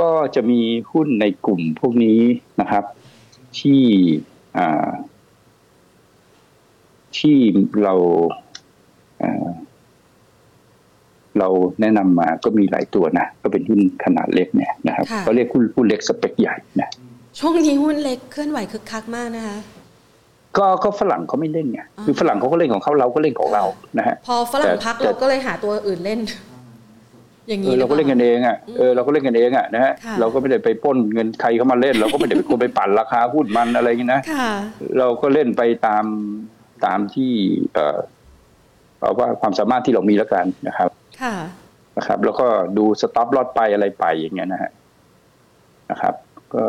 [0.00, 0.60] ก็จะมี
[0.92, 2.20] หุ้นในกลุ่มพวกนี้
[2.60, 2.84] นะครับ
[3.58, 3.82] ที่
[4.58, 4.90] อ่า
[7.18, 7.36] ที่
[7.82, 7.94] เรา
[9.22, 9.48] อ่า
[11.38, 11.48] เรา
[11.80, 16.88] แนะนำมาก็มีหลายตัวนะ ก็เป็นหุ้นขนาดเล็กเนี่ยนะครับเขาเรียกหุ้นหุ้นเล็กสเปคใหญ่นะ
[17.38, 19.56] ช่วงนี้หุ้นเล็กเคลื่อนไหวคึกคักมากนะคะ
[20.56, 23.62] ก็ก็ฝรั่งเขาไม่เล่นไงอ่าคือฝรั่งเขาก็เล่นของเขาเราก็เล่นของเรา
[23.98, 26.20] นะฮะพอฝรั่งแต่พักแต่เราก็เลยหาตัวอื่นเล่น
[27.48, 34.50] อย่างเอนี้อเราก็เล่นกันเองอะเออเราก็เล่นกันเองอะนะฮะค่ะเราก็ไม่ได้ไปปล้นเงินใครเข้ามาเล่น เราก็ไม่ได้ไปคนไปปั่นราคาหุ้นมันอะไรอย่างนี้นะค่ะ
[34.98, 36.04] เราก็เล่นไปตาม
[36.84, 37.32] ตามที่
[37.74, 37.98] เอ่อ
[39.00, 40.90] เอาว่าความสามารถที่เรามีแล้วกันนะครับ
[41.22, 41.34] ค่ะ
[41.96, 42.46] นะครับ แล้วก็
[42.78, 44.70] ดูสต็อปลอดไปอะไรไปอย่างเงี้ยนะฮะ
[45.90, 46.14] นะครับ
[46.54, 46.62] ก็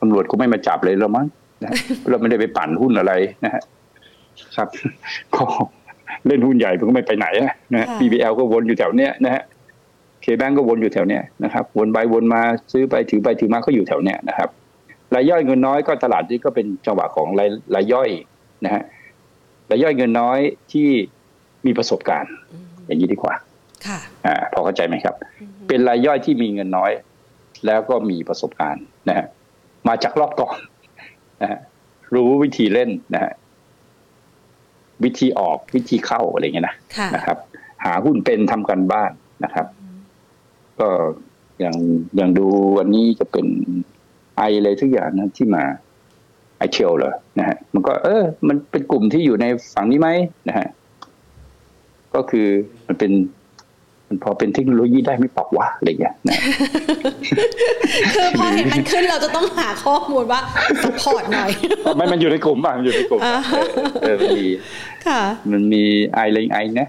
[0.00, 1.26] ตำรวจก็ไม่มาจับเลยแล้วมั้ง
[1.64, 1.76] นะฮะ
[2.10, 3.12] เราไม่ได้ไปปั่นหุ้นอะไร
[3.44, 3.62] นะฮะ
[4.56, 4.68] ครับ
[5.34, 5.42] ก็
[6.26, 9.42] เล่นหุ้นใหญ่มันก็ไม่ไปไหนอะนะฮะค่ะ PBL ก็วนอยู่แถวเนี้ยนะฮะ
[10.22, 14.48] เคแบงก็วนอยู่แถวเนี้ยนะครับวนไปวนมาซื้อไปถือไปถือมาก็อยู่แถวเนี้ยนะครับ
[15.14, 18.08] รายย่อยเงินน้อยก็ตลาดนี้ก็เป็นจังหวะของรายรายย่อย
[18.64, 18.82] นะฮะ
[19.70, 20.38] รายย่อยเงินน้อย
[20.72, 20.88] ที่
[21.66, 23.34] มีประสบการณ์อืมอย่างนี้ดีกว่า
[23.86, 26.92] ค่ะอ่าพอเข้าใจไหมครับอืมเป็นรายย่อยที่มีเงินน้อย
[27.66, 29.26] แล้วก็มีประสบการณ์นะฮะ
[29.88, 30.58] มาจากรอบก่อน
[31.42, 31.60] นะฮะ
[32.14, 33.32] รู้วิธีเล่นนะฮะ
[35.04, 37.38] วิธีออกวิธีเข้าอะไรเงี้ยนะค่ะนะครับ
[37.84, 39.10] หาหุ้นเป็นทำกันบ้าน
[39.44, 39.66] นะครับ
[40.80, 40.88] ก็
[41.60, 41.76] อย่าง
[42.16, 42.46] อย่างดู
[42.78, 43.46] วันนี้จะเป็น
[44.36, 45.64] ไออะไรทุกอย่างนะที่มา
[46.58, 50.08] ไอเชลเหรอนะฮะมันก็ เออ มันเป็นกลุ่มที่อยู่ในฝั่งนี้ไหม
[50.48, 50.68] นะฮะ
[52.14, 52.48] ก็คือ
[52.86, 53.24] มันเป็นมัน
[54.22, 56.38] พอเป็นเทคโนโลยีได้ไม่ปรับวะอะไรอย่างเงี้ยนะ
[58.14, 60.40] คือพอเห็นมันขึ้นเราจะต้องหาข้อมูลว่า
[60.82, 61.50] สปอร์ตหน่อย
[61.96, 63.66] ไม่มันอยู่ในกลุ่มป่ะมันอยู่ในกลุ่มอ่าเออ
[64.02, 64.46] เออมันมี
[65.06, 65.20] ค่ะ
[65.52, 65.84] มันมี
[66.14, 66.88] ไอลิงไอนะ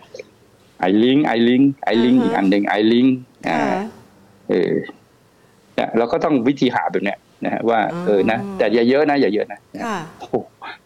[0.79, 3.05] ไอลิงไอลิงไอลิงอ่าฮะอีกอันหนึ่งไอลิง
[3.47, 3.81] อ่าค่ะ
[4.49, 4.73] เออ
[5.75, 10.35] เนี่ยเราก็ต้องวิธีหาแบบเนี้ยนะฮะว่าอ๋อเออนะแต่อย่าเยอะนะอย่าเยอะนะค่ะโอ้โห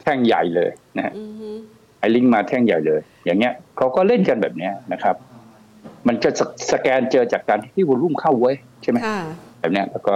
[0.02, 1.50] แท่งใหญ่เลยนะฮะอือฮึ
[2.00, 5.16] ไอลิงมาแท่งใหญ่เลย อย่างเงี้ยเขาก็เล่นกันแบบเนี้ยนะครับ
[6.08, 6.42] มันจะส
[6.72, 9.20] สแกนเจอจากการที่วอลุ่มเข้าไว้ยใช่ไหมค่ะ
[9.60, 10.16] แบบเนี้ยแล้วก็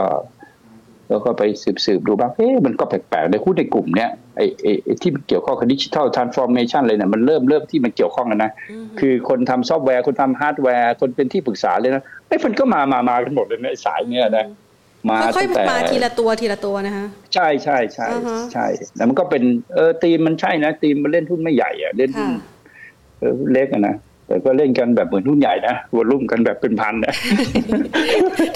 [1.09, 8.51] แล้วก็ไปสืบสืบดูบ้างเอ๊ะมันก็แปลกๆในหุ้นในกลุ่มเนี้ยไอ้ไอ้ไอ้ที่เกี่ยวข้องกับ digital transformation เลยเนี่ยมันเริ่มเริ่มที่มันเกี่ยวข้องกันนะ
[8.99, 14.45] คือคนทำซอฟต์แวร์คนทำฮาร์ดแวร์ คนเป็นที่ปรึกษาเลยนะไอ้ยมันก็มามามากันหมดเลยนะไอ้สายเนี้ยนะ
[15.09, 18.65] มาตั้งแต่ค่อยๆมาทีละตัวทีละตัวนะคะใช่ใช่ใช่อ่าฮะใช่
[18.95, 22.34] แล้วมันก็เป็นเออทีมมันใช่นะทีมมันเล่นหุ้นไม่ใหญ่อะเล่นหุ้ค่ะน
[23.19, 23.95] เออหุ้นเล็กอะนะ
[24.28, 27.13] แต่ก็เล่นกันแบบเหมือนหุ้นใหญ่นะ volume กันแบบเป็นพันนะ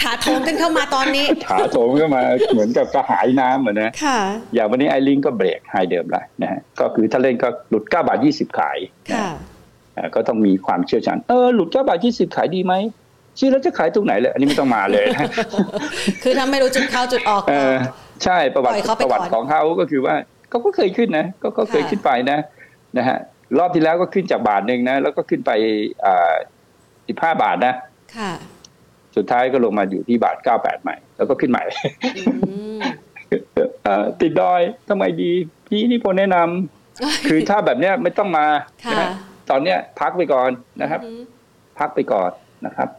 [0.02, 4.20] ถาโถมกันเข้ามาตอนนี้ ถาโถมก็มาเหมือนกับกระหายน้ำเหมือนนะค่ะ
[4.54, 8.78] อย่างวันนี้ไอลิงก็เบรกไฮเดิมแล้วนะฮะก็คือถ้าเล่นก็หลุด 9 บาท 20 ขาย
[9.12, 9.30] นะค่ะ
[9.98, 12.74] อ่าก็ต้องมีความเชี่ยวชาญเออหลุด 9 บาท 20 ขายดีไหม
[13.40, 15.26] ซื้อแล้วจะขายตรงไหนเลยอันนี้ไม่ต้องมาเลยนะ
[16.24, 17.76] คือถ้าไม่รู้จุดเข้าจุดออกเออ
[18.24, 20.16] ใช่ประวัติปล่อยเขาไปประวัติก่อนของเขาก็คือว่า
[20.50, 22.38] เขาก็เคยขึ้นนะก็ก็เคยค่ะขึ้นไปนะ
[22.98, 23.18] นะฮะ
[23.58, 25.52] รอบที่แล้วก็ขึ้นจากบาทหนึ่งนะ แล้วก็ขึ้นไป
[26.06, 26.34] อ่า
[27.08, 27.74] 15บาทนะ
[28.18, 28.32] ค่ะ
[29.16, 31.64] สุดท้ายก็ลงมาอยู่ที่บาท98ใหม่ แล้วก็ขึ้นใหม่
[32.18, 32.24] อื
[32.78, 32.80] ม
[33.84, 35.32] เอ่อติดดอยทำไมดี
[35.68, 38.46] พี่ที่พลแนะนำคือถ้าแบบเนี้ยไม่ต้องมา
[38.86, 39.10] ค่ะนะฮะ
[39.50, 40.50] ตอนเนี้ยพักไปก่อน
[40.82, 41.22] นะครับอืม
[41.80, 42.32] พักไปก่อน
[42.66, 42.90] นะครับ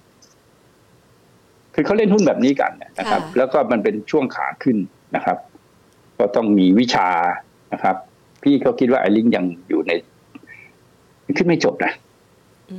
[1.74, 4.76] คือเขาเล่นหุ้นแบบนี้กันนะครับค่ะแล้วก็มันเป็นช่วงขาขึ้น
[5.16, 5.38] นะครับ
[6.18, 7.08] ก็ต้องมีวิชา
[7.72, 7.96] นะครับ
[8.42, 10.17] พี่ก็คิดว่าไอ้ลิงก์ยังอยู่ในยัง
[11.36, 11.92] ขึ้นไม่จบนะ
[12.72, 12.78] อื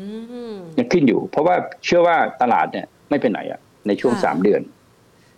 [0.52, 4.62] มยังขึ้นอยู่ เพราะว่าเชื่อว่าตลาดเนี่ยไม่เป็นไหนอะในช่วงค่ะสามเดือน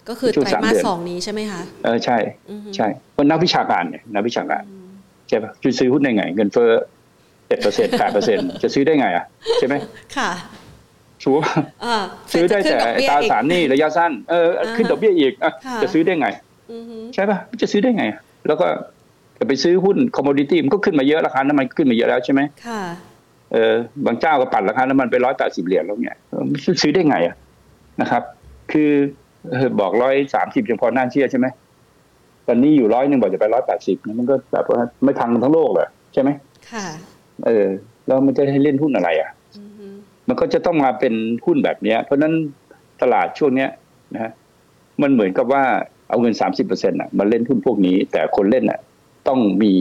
[0.09, 2.17] ก็คือช่วงไตรสามมาสเดือนสองนี้ใช่ไหมคะเออใช่
[2.49, 4.89] อืมใช่เพราะนักวิชาการเนี่ยนักวิชาการอืม
[5.27, 6.71] ใช่ปะจะซื้อหุ้นได้ไง เงินเฟ้อ
[7.47, 9.25] เจ็ดเปอร์เซ็นต์แปดเปอร์เซ็นต์จะซื้อได้ไงอะ
[9.59, 9.75] ใช่ไหม
[10.17, 10.29] ค่ะ
[11.23, 11.43] ชัวร์
[11.85, 11.97] อ่า
[12.31, 16.27] ซื้อได้แต่เฟดจะขึ้นดอกเบี้ยตราอีกสารหนี้ระยะสั้น เอออ่าฮะขึ้นดอกเบี้ยอีกอะค่ะจะซื้อได้ไง
[16.71, 18.67] อือฮึใช่ปะจะซื้อได้ไงอะแล้วก็
[19.41, 22.81] จะไปซื้อหุ้นคอมมดิตี้มันก็ขึ้นมาเยอะราคาน้ำมันขึ้นมาเยอะแล้วใช่ไหมค่ะ
[23.53, 23.75] เออ
[24.05, 27.35] บางเจ้าก็ปั่นราคาน้ำมันไปร้อยแปดสิบเหรียญแล้วเนี่ยเออมันซื้อได้ไงอะ
[28.01, 28.23] นะครับ
[28.71, 28.91] คือ
[29.51, 31.47] เออบอกร้อยสามสิบยังพอน่าเชื่อใช่ไหม
[32.47, 36.29] ตอนนี้อยู่ร้อยหนึ่งบอกจะไปร้อยแปดสิบมันก็แบบว่าไม่พังทั้งโลกเลยใช่ไหม
[36.71, 36.85] ค่ะ
[37.45, 37.65] เออ
[38.07, 39.87] แล้วมันจะให้เล่นหุ้นอะไร อะอือฮึ
[40.27, 41.13] มันก็จะต้องมาเป็น
[41.45, 42.33] หุ้นแบบเนี้ย เพราะฉะนั้น
[43.01, 43.69] ตลาดช่วงเนี้ย
[44.13, 44.31] นะฮะ
[45.01, 45.63] มันเหมือนกับว่า
[46.09, 48.79] เอาเงินสามสิบเปอร์เซ็นต์อะมาเล่นหุ้นพวกนี้ แต่คนเล่นอะ
[49.27, 49.73] ต้องมี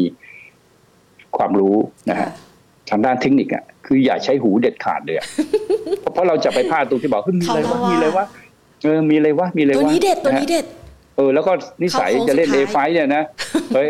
[1.36, 1.76] ความรู้
[2.10, 2.30] นะฮะค่ะ
[2.90, 5.26] ทางด้านเทคนิคอะคืออย่าใช้หูเด็ดขาดเลยอะ
[6.00, 8.26] เพราะเพราะเราจะไปพลาดตรงที่บอกเฮ้ยมีอะไรวะเขาก็ว่ามีมีอะไรวะ
[8.82, 10.66] เออมีอะไรวะมีอะไรตัววะนี้เด็ดตัวะฮะนี้เด็ด
[11.16, 13.22] เออแล้วก็นิสัยเข้าโค้งจะเล่นสุเอดท้ายไฟเนี่ยนะ
[13.74, 13.88] เฮ้ย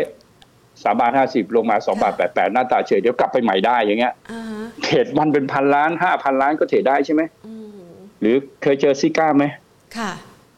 [0.83, 7.91] สามบาทห้าสิบลงมาสองบาทแปดแปดหน้าตาเฉยเดี๋ยวกลับไปใหม่ได้อย่างเงี้ยอ่าฮะเทรดวันเป็นพันล้านห้าพันล้านก็เทรดได้ใช่ไหมอืม
[8.21, 9.45] หรือเคยเจอซิก้าไหม
[9.97, 10.11] ค่ะ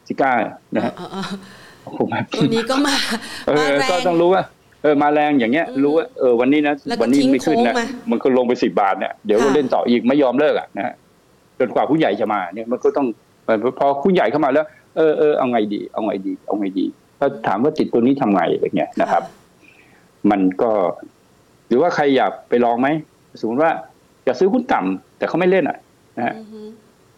[0.07, 0.31] ซิก้า
[0.75, 1.25] นะฮะเออเออ
[1.83, 2.95] โอ้โหมาตัวนี้ก็มา
[3.47, 4.43] เอมาอแรก็งต้องรู้ว่า
[4.83, 10.93] เออมาแรงอย่างเงี้ยอืมรู้ว่าเออวันนี้นะแล้วก็วันนี้ทิ้งไม่ขึ้นนะโค้งมามันก็ลงไปสิบาทเนี่ยเดี๋ยวก็ค่ะเล่นต่ออีกไม่ยอมเลิกอะนะฮะ
[11.59, 13.07] จนกว่าผู้ใหญ่จะมาเนี่ยมันก็ต้อง
[13.79, 14.65] พอผู้ใหญ่เข้ามาแล้ว
[14.97, 16.85] เออเออเอาไงดี เอาไงดี เอาไงดี
[17.19, 19.23] ถ้าถามว่าติดตัวนี้ทำไงอะไรเงี้ยนะครับ
[20.31, 20.71] มันก็
[21.67, 22.87] หรือว่าใครอยากไปลองไหม
[23.39, 23.71] สมมติว่า
[24.25, 25.77] อยากซื้อหุ้นต่ำแต่เขาไม่เล่นอะ
[26.17, 26.59] นะฮะอือฮึ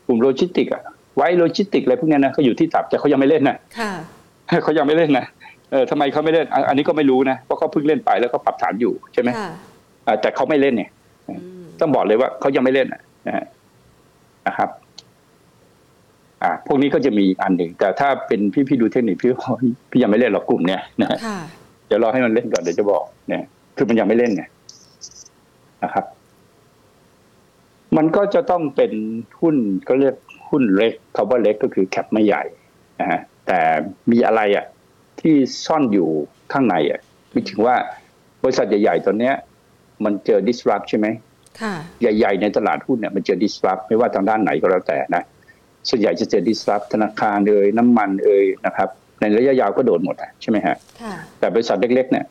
[0.07, 0.81] กลุ่มโลจิสติกอะ
[1.17, 3.91] ไว้โลจิสติกอะไรพวกเนี้ยนะเขาอยู่ที่ตับแต่เขายังไม่เล่นนะค่ะ
[4.63, 9.49] เขายังไม่เล่นนะเออทำไมเขาไม่เล่นอะอันนี้ก็ไม่รู้นะเพราะเขาเพิ่งเล่นไปแล้วก็ปรับฐานอยู่ใช่ไหมค่ะ
[10.07, 10.89] อ่าแต่เขาไม่เล่นเนี่ย
[11.29, 13.45] อืมต้องบอกเลยว่าเขายังไม่เล่นนะนะฮะ
[14.47, 14.69] นะครับ
[16.43, 19.53] อ่า พวกนี้ก็จะมีอีกอันหนึ่งแต่ถ้าเป็นพี่พี่ดูเทคนิคพี่ว่า
[19.91, 21.39] พี่ยังไม่เล่นหรอกกลุ่มเนี้ยนะฮะค่ะ
[21.87, 23.43] เดี๋ยวรอให้มันเล่นก่อนเดี๋ยวจะบอก เนี่ย
[23.77, 24.43] คือมันยังไม่เล่นไง
[25.83, 26.05] นะครับ
[27.97, 28.91] มันก็จะต้องเป็น
[29.41, 29.55] หุ้น
[29.87, 30.15] ก็เรียก
[30.49, 32.43] หุ้นเล็กคาว่าเล็กก็คือแคปไม่ใหญ่
[32.99, 33.59] นะฮะแต่
[34.11, 34.65] มีอะไรอะ
[35.25, 36.09] ที่ซ่อนอยู่
[36.53, 37.01] ข้างในอะ
[37.31, 37.75] ไม่ถึงว่า
[38.43, 39.33] บริษัทใหญ่ๆตอนเนี้ย
[40.05, 41.07] มันเจอ disrupt ใช่ไหม
[41.61, 45.23] ค่ะใหญ่ ๆ ในตลาดหุ้นเนี่ยมันเจอ disrupt ไม่ว่าทางด้านไหนก็แล้วแต่นะ
[45.89, 48.89] ส่วนใหญ่จะเจอ disrupt ธนาคารเอ่ยน้ำมันเอ่ยนะครับ
[49.21, 52.25] ในระยะยาวก็โดนหมดอะใช่ไหมฮะค่ะแต่บริษัทเล็ก ๆ เนี่ย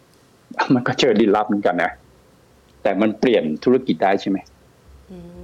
[0.75, 1.91] มันก็เจอดีลับเหมือนกันนะ
[2.83, 4.39] แต่มันเปลี่ยนธุรกิจได้ใช่ไหม
[5.11, 5.19] อื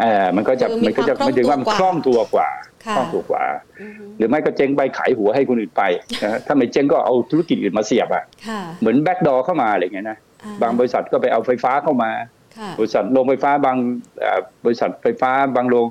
[0.00, 2.48] เออมันก็จะคือมีมันก็จะความไม่ถึงว่ามันคคล่ล่อองงตัตัววกกว่าว่า
[2.84, 3.42] ค่ะคล่องตัวกว่า
[3.80, 5.82] อือฮึหรือไม่ก็เจ๊งไปขายหัวให้คนอื่นไป
[6.22, 12.10] นะฮะถ้าไม่เจ๊งก็เอาธุรกิจอื่นมาเสียบอะค่ะเหมือนแบ็กดอเข้ามาอะไรเงี้ยนะอ่บางบริษัทก็ไปเอาไฟฟ้าเข้ามา
[12.58, 13.76] ค่ะบริษัทโรงไฟฟ้าบาง
[14.20, 15.86] เอ่อบริษัทไฟฟ้าบางโรง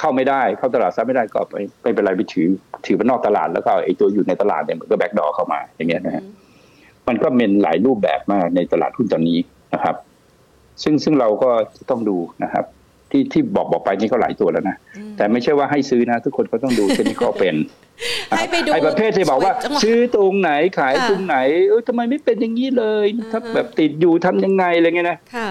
[0.00, 2.48] เข้าไม่ได้เข้าตลาดซับไม่ได้ก็ไปไม่เป็นไรไปถือ
[2.86, 6.22] ถือมันนอกตลาดแล้วก็ไอ้ตัวอยู่ในตลาดเนี่ยมันก็แบ็กดอเข้ามาอย่างเงี้ยนะฮะ
[7.08, 9.38] มันก็เป็นหลายรูปแบบมากในตลาดหุ้นตอนนี้
[9.74, 9.96] นะครับ
[10.82, 12.64] ซึ่งซึ่งเราก็จะต้องดูนะครับ
[13.12, 17.54] ที่ที่บอกบอกไปนี่ก็หลายตัวแล้วนะอืมแต่ไม่ใช่ว่าให้ซื้อนะ ทุกคนก็ต้องดูเทคนิคเป็น
[18.38, 21.36] ให้ไปดูไอ้ประเภทที่บอกว่าจังหวะซื้อตรงไหนขายค่ะตรงไหน
[21.68, 25.48] เออทำไมไม่เป็นอย่างนี้เลยอ่าฮะถ้าแบบติดอยู่ทำยังไงอะไรเงี้ยนะค่ะ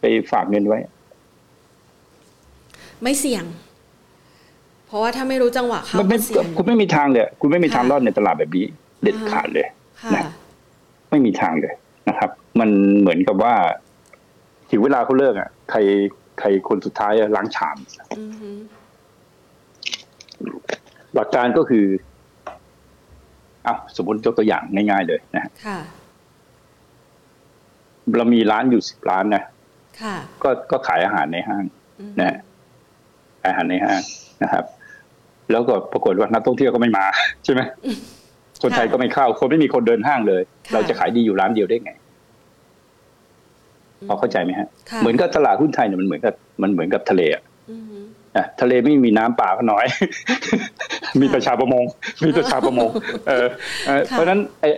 [0.00, 0.78] ไปฝากเงินไว้
[3.02, 3.44] ไม่เสี่ยง
[4.86, 8.66] เพราะว่าถ้าไม่รู้จังหวะเข้ามันไม่ก็เสี่ยงคุณไม่มีทางเลยคุณไม่มีทางค่ะรอดในตลาดแบบนี้
[9.02, 9.66] เด็ดขาดเลย
[10.02, 10.24] ค่ะนะ
[11.10, 11.74] ไม่มีทางเลย
[12.08, 12.30] นะครับ
[12.60, 12.70] มัน
[13.00, 13.54] เหมือนกับว่า
[14.74, 15.78] ถึงเวลาเขาเลิกอะ ใคร
[16.40, 17.76] ใครคนสุดท้ายอะล้างชาม
[18.18, 18.50] อือฮึ
[21.14, 21.86] หลักการก็คือ
[23.66, 25.78] อะสมมติยกตัวอย่างง่ายๆเลยนะฮะค่ะ
[28.16, 29.42] เรามีร้านอยู่สิบร้านนะ
[30.02, 31.64] ค่ะก็ก็ขายอาหารในห้าง
[32.00, 32.38] อือฮึนะฮะ
[33.42, 34.02] ขายอาหารในห้าง
[34.42, 34.64] นะครับ
[35.50, 37.06] แล้วก็ปรากฏว่านักท่องเที่ยวก็ไม่มา
[37.44, 37.60] ใช่ไหม
[38.62, 41.92] คนไทยก็ไม่เข้า คนไม่มีคนเดินห้างเลย เราจะขายดีอยู่ร้านเดียวได้ไง
[44.08, 47.98] พอเข้าใจไหมฮะค่ะเหมือนกับตลาดหุ้นไทยเนี่ยมันเหมือนกับมันเหมือนกับทะเลอะอือฮึ
[48.36, 49.86] นะทะเลไม่มีน้ำป่าก็น้อย
[51.20, 51.84] มีแต่ชาวประมง
[52.24, 52.90] มีแต่ชาวประมง
[53.28, 53.46] เออ
[53.86, 54.70] เออเพราะฉะนั้นไอ้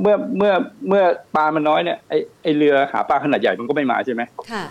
[0.00, 0.52] เมื่อเมื่อ
[0.88, 1.02] เมื่อ
[1.36, 4.22] ปลามันน้อยเนี่ยไอ้ไอ้เรือหาปลาขนาดใหญ่มันก็ไม่มาใช่ไหม
[4.52, 4.64] ค่ะ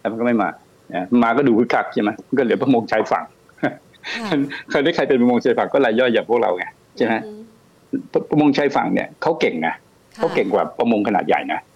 [0.00, 0.48] แต่มันก็ไม่มา
[0.94, 3.24] นะมาก็ดูคึกคักใช่ไหมมันก็เหลือประมงชายฝั่ง
[3.62, 3.72] ค่ะ
[4.70, 6.64] ใครได้ใครเป็นประมงชายฝั่งก็รายย่อยอย่างพวกเราไง
[6.96, 7.34] ใช่ไหมอือ
[7.92, 9.74] ฮึประประมงชายฝั่งเนี่ยเขาเก่งนะ
[10.16, 11.67] ค่ะเขาเก่งกว่าประมงขนาดใหญ่นะอ่าฮะ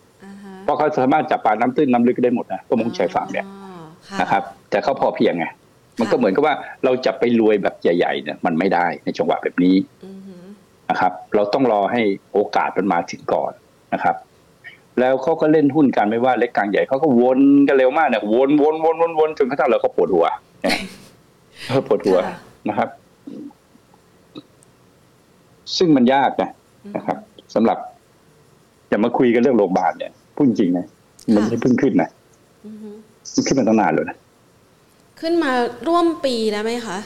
[0.65, 5.47] เพราะเขาสามารถจับปลาน้ำตื้นน้ำลึกได้หมดนะประมงชายฝั่งเนี่ยอ๋อค่ะนะครับ แต่เขาพอเพียงไง
[6.01, 6.55] มันก็เหมือนกับว่า
[6.85, 10.35] เราจะไปรวยแบบใหญ่ๆเนี่ยมันไม่ได้ในจังหวะแบบนี้อือฮึ
[10.91, 12.03] นะครับ เราต้องรอให้
[12.33, 13.53] โอกาสมันมาถึงก่อน
[13.95, 14.17] นะครับ
[15.01, 20.27] แล้วเขาก็เล่นหุ้นกันไม่ว่าเล็กกลางใหญ่เขาก็วนกันเร็วมากเนี่ยวนวนวนวนวนจนกระทั่งเราก็ปวดหัว
[20.63, 20.77] เนี่ย
[21.67, 22.37] เออปวดหัวค่ะ
[22.69, 22.89] นะครับ
[25.77, 26.51] ซึ่งมันยากนะ
[26.97, 27.19] นะครับ
[27.55, 27.79] สำหรับ
[28.89, 30.87] อย่ามาคุยกันเรื่องโรงพยาบาลเนี่ย พูดจริงนะ
[31.35, 32.09] มันไม่เพิ่งขึ้นนะ
[32.67, 32.91] อือฮึ
[33.35, 34.17] มันขึ้นมาตั้งนานแล้วนะ
[35.21, 35.53] ขึ้นมา
[35.89, 36.99] ร่วมปีแล้วไหมคะ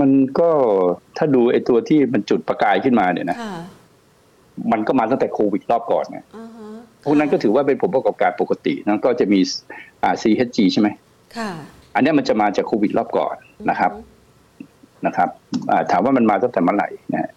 [0.00, 0.50] มันก็
[1.16, 3.54] ถ้าดูไอ้ตัวที่มันจุดประกายขึ้นมาเนี่ยนะค่ะ
[4.72, 6.68] มันก็มาตั้งแต่โควิดรอบก่อนไงอ่าฮะ
[7.04, 9.40] พวกนั้นก็ถือว่าเป็นผลประกอบการปกตินะก็จะมี
[10.02, 10.88] อ่า CHG ใช่ไหม
[11.36, 11.50] ค่ะ
[11.94, 13.36] อันเนี้ยมันจะมาจากโควิดรอบก่อน
[13.70, 13.92] นะครับ
[15.06, 15.28] นะครับ
[15.70, 17.30] อ่าถามว่ามันมาตั้งแต่เมื่อไหร่นะฮะ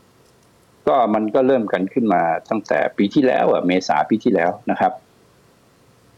[0.87, 4.91] ก็มันก็เริ่มกันขึ้นมาตั้งแต่ปีที่แล้วอะเมษาปีที่แล้วนะครับ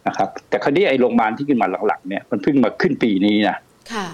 [0.07, 3.57] นะครับ แต่คราวนี้ไอ้โรงพยาบาลที่ขึ้นมาหลักๆเนี่ยมันเพิ่งมาขึ้นปีนี้นะ
[3.93, 4.07] ค่ะ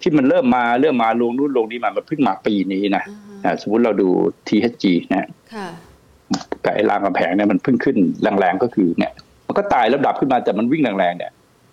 [0.00, 4.08] ที่มันเริ่มมาเริ่มมาลงนู่นลงนี้มามันเพิ่งมาปีนี้นะอ่าฮะอ่าสมมติเราดู
[4.48, 5.68] THG นะค่ะ
[6.64, 9.12] กับไอ้รางกำแพงเนี่ยมันเพิ่งขึ้นแรงๆก็คือเนี่ย
[9.46, 11.32] มันก็ตายแล้วดับขึ้นมาแต่มันวิ่งแรงๆเนี่ย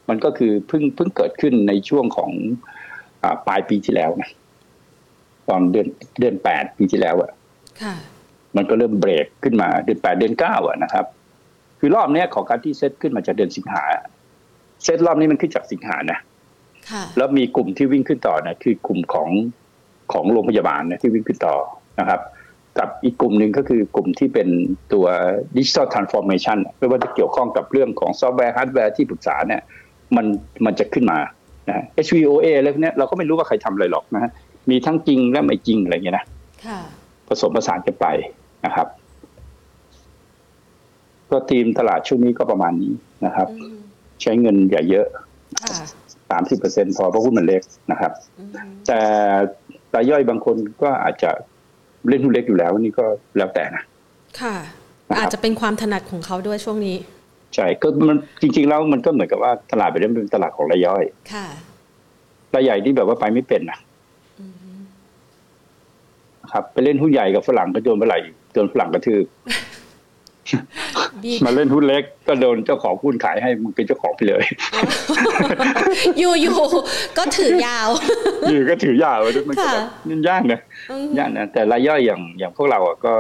[0.10, 2.32] มันก็คือเพิ่งเพิ่งเกิดขึ้นในช่วงของ
[3.24, 4.30] อ่าปลายปีที่แล้วนะ
[5.50, 5.88] ตอนเดือน
[6.20, 7.32] เดือนแปดปีที่แล้วอะ
[7.82, 7.96] ค่ะ
[8.58, 11.06] มันก็เริ่มเบรกขึ้นมาเดือนแปดเดือนเก้าอะนะครับ
[11.80, 13.84] คือรอบเนี้ยของการที่เซตขึ้นมาจากเดือนสิงหา
[14.84, 16.20] เซตรอบนี้มันขึ้นจากสิงหานะ
[16.90, 19.30] ค่ะแล้วมีกลุ่มที่วิ่งขึ้นต่อนะคือกลุ่มของ
[20.14, 21.56] ของโรงพยาบาลนะที่วิ่งขึ้นต่อ
[22.00, 22.22] นะครับ
[22.80, 24.48] กับอีกกลุ่มหนึ่งก็คือกลุ่มที่เป็น
[24.94, 25.06] ตัว
[25.58, 29.62] ดิจิ t a ลทรานส์ฟอร์เมชันไม่ว่าจะเกี่ยวข้องกับเรื่องของซอฟต์แวร์ฮาร์ดแวร์ที่ปรึกษาเนี่ย
[30.16, 30.26] มัน
[30.66, 31.20] มันจะขึ้นมา
[31.70, 34.32] นะ HVOA อะไรพวกเนี้ยเราก็ไม่รู้ว่าใครทำอะไรหรอกนะฮะ
[34.70, 36.26] มีทั้งจริงและไม่จริงอะไรเงี้ยนะ
[36.66, 36.80] ค่ะ
[37.28, 38.08] ผสมผสานกันไป
[38.66, 38.88] นะครับ
[41.32, 42.94] ก็ทีมตลาดช่วงนี้ก็ประมาณนี้
[43.26, 43.78] นะครับอืม
[44.22, 45.08] ใช้เงินอย่าเยอะ
[45.64, 45.78] ค่ะ
[46.30, 47.62] สามสิบเปอร์เซ็นพอเพราะหุ้นมันเล็ก
[47.92, 48.50] นะครับอืม
[48.88, 49.00] แต่
[49.96, 51.32] รายย่อยบางคนก็อาจจะ
[52.10, 53.06] เล่นหุ้นเล็กอยู่แล้วนี่ก็
[53.38, 53.84] แล้วแต่นะ
[54.42, 54.56] ค่ะ
[55.10, 56.98] นะครับอาจจะเป็นความถนัดของเขาด้วยช่วงนี้
[57.56, 61.04] ใช่ก็มันจริง ๆ แล้วมันก็เหมือนกับว่าตลาดไปเรื่อยเป็นตลาดของรายย่อย
[61.34, 61.46] ค่ะ
[62.56, 63.80] รายใหญ่ที่แบบว่าไปไม่เป็นนะ
[64.40, 64.46] อื
[64.76, 64.78] ม
[66.52, 68.20] ครับ ไปเล่นหุ้นใหญ่กับฝรั่งก็โดนเมื่อไหร่
[68.56, 69.26] โดนฝรั่งกระทืบ
[71.24, 74.44] บีมาเล่นหุ้นเล็กก็โดนเจ้าของหุ้นขายให้มึงเป็นเจ้าของไปเลย
[76.20, 76.58] อยู่อยู่
[77.18, 77.90] ก็ถือยาว
[78.50, 80.60] อยู่ก็ถือยาวไปด้วยมันก็ค่ะแบบมันยากนะ
[80.92, 83.14] อืมยากนะแต่รายย่อยอย่างอย่างพวกเราอะก็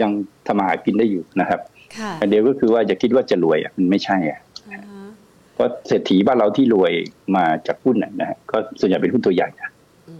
[0.00, 0.10] ยัง
[0.46, 1.60] ทำมาหากินได้อยู่นะครับ
[1.96, 4.40] ค่ะอันเดียวก็คือว่าจะคิดว่าจะรวยอะมันไม่ใช่อะ
[4.70, 5.06] อ่าฮะ
[5.54, 6.92] เพราะเศรษฐีบ้านเราที่รวย
[7.36, 9.70] มาจากหุ้นน่ะนะฮะก็ส่วนใหญ่เป็นหุ้นตัวใหญ่นะ
[10.08, 10.16] อื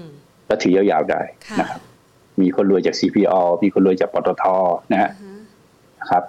[0.00, 0.02] ม
[0.46, 1.80] แล้วถือยาวๆได้ค่ะนะครับ
[2.40, 4.44] มีคนรวยจาก CPO มีคนรวยจากปตท
[4.92, 5.40] นะฮะอ่าฮะ
[6.00, 6.24] นะครับ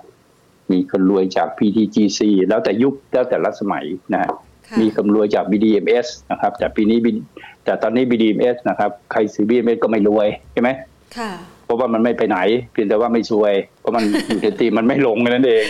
[0.72, 4.30] มีคนรวยจาก PTGC แล้วแต่ยุคแล้วแต่รัชสมัยนะฮะ
[4.68, 7.24] ค่ะมีคนรวยจาก BDMs นะครับ แต่ปีนี้ B-
[7.66, 10.70] แต่ตอนนี้ BDMs นะครับ ใครซื้อ BDMs ก็ไม่รวยใช่ไหม
[11.18, 11.32] ค่ะ
[11.66, 12.38] เพราะว่ามันไม่ไปไหน
[12.72, 15.64] เพียงแต่ว่าไม่ซวย เพราะมันอยู่ในตีมมันไม่ลงแค่นั้นเอง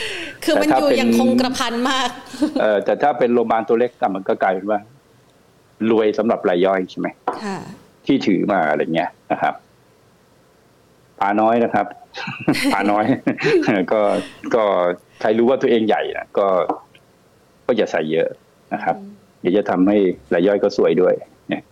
[0.44, 2.10] คือมันแต่ถ้าอยู่เป็นอย่างคงกระพันมาก
[2.62, 4.80] เออแต่ถ้าเป็นโรงพยาบาลตัวเล็กก็มันก็กลายเป็นว่า
[5.92, 7.08] รวยสำหรับรายย่อยใช่ไหม
[7.44, 7.58] ค่ะ
[8.06, 9.54] ที่ถือมาอะไรเงี้ยนะครับ
[11.22, 11.86] ปลาน้อยนะครับ
[12.74, 13.06] ปลาน้อย
[13.92, 14.02] ก็
[14.56, 14.64] ก็
[15.22, 16.48] ใครรู้ว่าตัวเองใหญ่นะก็
[17.66, 18.28] ก็อย่าใส่เยอะ
[18.74, 18.96] นะครับ
[19.40, 19.98] เดี๋ยวจะทำให้
[20.34, 21.14] รายย่อยก็สวยด้วย
[21.50, 21.64] เนี่ย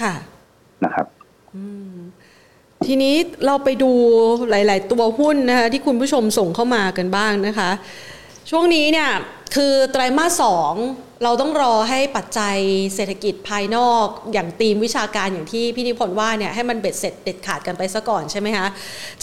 [0.00, 0.14] ค่ะ
[0.84, 1.06] นะครับ
[1.54, 1.96] อืม
[2.86, 3.14] ทีนี้
[3.46, 3.90] เราไปดู
[4.50, 7.70] หลาย ๆ ตัวหุ้นนะคะที่คุณผู้ชมส่งเข้ามากันบ้างนะคะ
[8.50, 9.10] ช่วงนี้เนี่ย
[9.56, 10.74] คือไตรมาสสอง
[11.24, 12.56] เราต้องรอให้ปัจจัย
[12.94, 18.66] เศรษฐกิจภายนอก อย่างธีมวิชาการอย่างที่พี่นิพนธ์ว่าเนี่ยให้มันเบ็ดเสร็จเด็ดขาดกันไปซะก่อนใช่ไหมคะ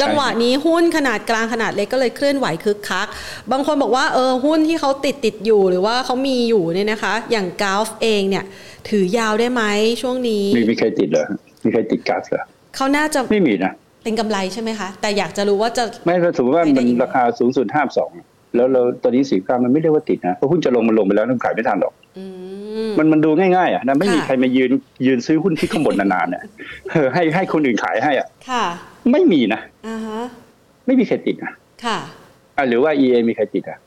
[0.02, 3.08] จังหวะนี้หุ้นขนาดกลางขนาดเล็กก็เลยเคลื่อนไหวคึกคัก
[3.52, 8.44] บางคนบอกว่าเออหุ้นที่เขาติดติดอยู่หรือว่าเขามีอยู่เนี่ยนะคะ อย่างกาฟเองเนี่ย
[8.90, 9.64] ถือยาวได้ไหม
[10.02, 11.26] ช่วงนี้มีมีใครติดเหรอ
[11.64, 12.44] มีใครติดก๊าซเหรอ
[12.76, 13.74] เขาน่าจะไม่มีนะ
[14.04, 18.12] เป็นกำไรใช่ไหมคะ แต่อยากจะรู้ว่าจะไม่ถ้าสมมติว่าไม่ได้มันอีกราคาสูงสุดห้าสอง
[18.56, 22.26] แล้วเราตอนนี้สี่เก้ามันไม่ได้ว่าติดนะเพราะหุ้นจะลงมันลงไปแล้วน้ำขายไม่ทันหรอกอื
[22.90, 24.72] มมันมันดูง่ายๆอะนะไม่มีค่ะใครมายืน
[25.06, 26.44] ยืนซื้อหุ้นที่ข้างบนนานๆเนี่ย
[26.92, 28.64] เออให้ให้คนอื่นขายให้อะค่ะ
[29.12, 30.20] ไม่มีนะอ่าฮะ
[30.86, 31.54] ไม่มีใครติดนะ
[31.86, 31.98] ค่ะ
[32.58, 33.78] อะหรือว่า EA มีใครติดอะ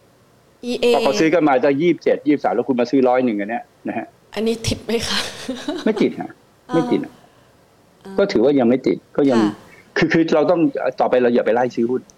[0.70, 5.18] EA พอเขาซื้อกันมาจะยี่สิบเจ็ดยี่สิบสามแล้วคุณมาซื้อร้อยหนึ่งอันเนี้ยนะฮะอันนี้ติดไหมคะ
[5.84, 6.30] ไม่ติดฮะ
[6.70, 7.12] อ่าไม่ติดอะ
[8.18, 9.52] ก็ถือว่ายังไม่ติดก็ยังค่ะ
[9.96, 10.60] คือคือเราต้อง
[11.00, 12.15] ต่อไปเราอย่าไปไล่ซื้อหุ้นอ่า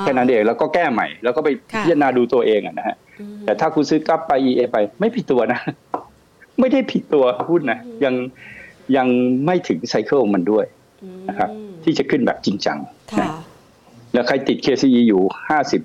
[0.00, 5.60] แค่นั้นเองแล้วก็แก้ใหม่ แล้วก็ไปค่ะพิจารณาดูตัวเองอะนะฮะอืมแต่ถ้าคุณซื้อกลับไป EA ไป ไม่ผิดตัวนะ
[6.60, 8.14] ไม่ได้ผิดตัวหุ้นนะยัง
[8.96, 9.06] ยัง
[9.46, 10.64] ไม่ถึงไซเคิลมันด้วย
[11.02, 11.50] อืมนะครับ
[11.84, 12.78] ที่จะขึ้นแบบจริงจัง
[13.12, 13.30] ค่ะนะ
[14.12, 15.82] แล้วใครติด KCE อยู่ห้าสิบ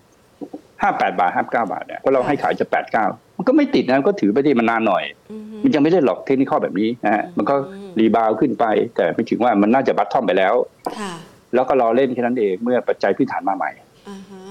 [0.82, 3.06] ห้าแปดบาทห้าเก้าบาทเนี่ยเพราะเราให้ขายจะแปดเก้า
[3.38, 8.66] มันก็ไม่ติดนะก็ถือไปที่มันนานหน่อยอืมมันยังไม่ได้หลอกเทคนิคแบบนี้นะฮะมันก็อืมรีบาวด์ขึ้นไป
[8.96, 10.54] แต่ไม่ถึงว่ามันน่าจะบัตทอมไปแล้ว
[11.00, 11.14] ค่ะ
[11.54, 13.70] แล้วก็รอเล่นแค่นั้นเองเมื่อปัจจัยพื้นฐานมาใหม่
[14.10, 14.44] อ่าฮะ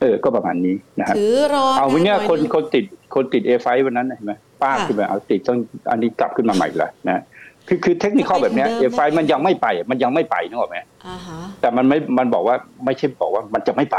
[0.00, 2.84] เออ ก็ประมาณนี้นะฮะถือรอเอาวันเนี้ยหคนหงคนติด
[3.14, 5.58] คนติดเอไฟวันนั้นน่ะเห็นไหมป้าค่ะขึ้นมาเอาติดต้อง
[5.90, 7.22] อันนี้กลับขึ้นมาใหม่อีกแล้วนะ
[7.68, 13.98] คือคือเทคนิคแบบเนี้ยจะเอไปถึงเดิมไฟมันยังไม่ไป มันยังไม่ไปนึกออกไหมอ่าฮะแต่มันไม่มันบอกว่าไม่ใช่บอกว่ามันจะไม่ไป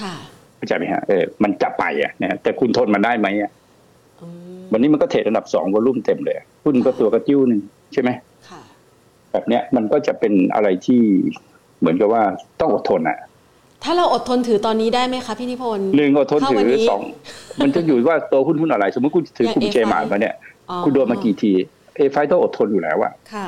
[0.00, 0.14] ค่ะ
[0.56, 3.50] เข้าใจไหมฮะเออมันจะไปอะนะฮะแต่คุณทนมันได้ไหมอะ
[4.20, 4.26] อื
[4.58, 7.60] มวันนี้มันก็เทรดอันดับสองวอลุ่มเต็มเลยหุ้นก็ตัวกระจิ้วหนึ่ง
[7.92, 8.10] ใช่ไหม
[8.48, 8.60] ค่ะ
[9.32, 11.02] แบบเนี้ยมันก็จะเป็นอะไรที่
[11.80, 12.22] เหมือนกับว่า
[12.60, 13.18] ต้องอดทนอะ
[13.84, 17.00] ถ้าเราอดทนถือตอนนี้ได้ไหมคะพี่นิพนธ์หนึ่งอดทนถ้าถืวันอนี้สอง
[17.60, 20.34] มันจะอยู่ว่าตัวหุ้นหุ้นอะไร สมมติคุณถืออย่างกลุ่ม A5 เจมาร์มาเนี่ย
[20.70, 21.52] อ๋อคุณโดนมากี่ที
[21.96, 23.46] เอไฟต้องอดทนอยู่แล้วอะค่ะ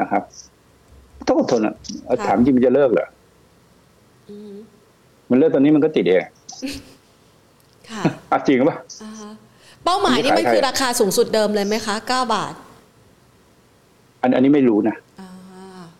[0.00, 0.22] นะครับ
[1.28, 1.74] ต้องอดทนอะ
[2.06, 3.06] เอาค่ะถามจริงมันจะเลิกเหรอ
[4.30, 4.52] อืม
[5.30, 6.22] มันเลิกตอนนี้มันก็ติดเอง
[7.90, 8.02] ค่ะ
[8.32, 9.30] อะจริงป่ะอ่าฮะ
[9.84, 12.54] เป้าหมายนี่มันขายใครคือราคาสูงสุดเดิมเลยไหมคะ9บาท
[14.22, 14.96] อันอันนี้ไม่รู้นะ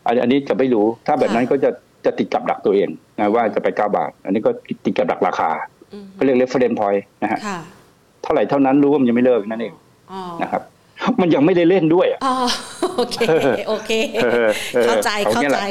[0.04, 1.70] อ่าอันอันนี้จะไม่รู้ถ้าแบบนั้นค่ะก็จะ
[2.04, 2.88] จะติดกับดักตัวเอง
[3.18, 4.50] นะว่าจะไปเก้าบาท อันนี้ก็
[4.84, 5.50] ติดกับดักราคา
[5.92, 7.58] อืมเขาเรียก reference point นะฮะค่ะ
[8.22, 9.74] เท่าไหร่เท่านั้นรู้ว่ามันยังไม่เลิกนั่นเอง
[10.12, 10.62] อ๋อนะครับ
[11.20, 12.34] มันยังไม่ได้เล่นด้วยอะอ๋อ
[12.96, 13.16] โอเค
[13.68, 13.90] โอเค
[14.22, 15.64] เออเออเข้าใจเอาเข้าเนี่ยแหใจละ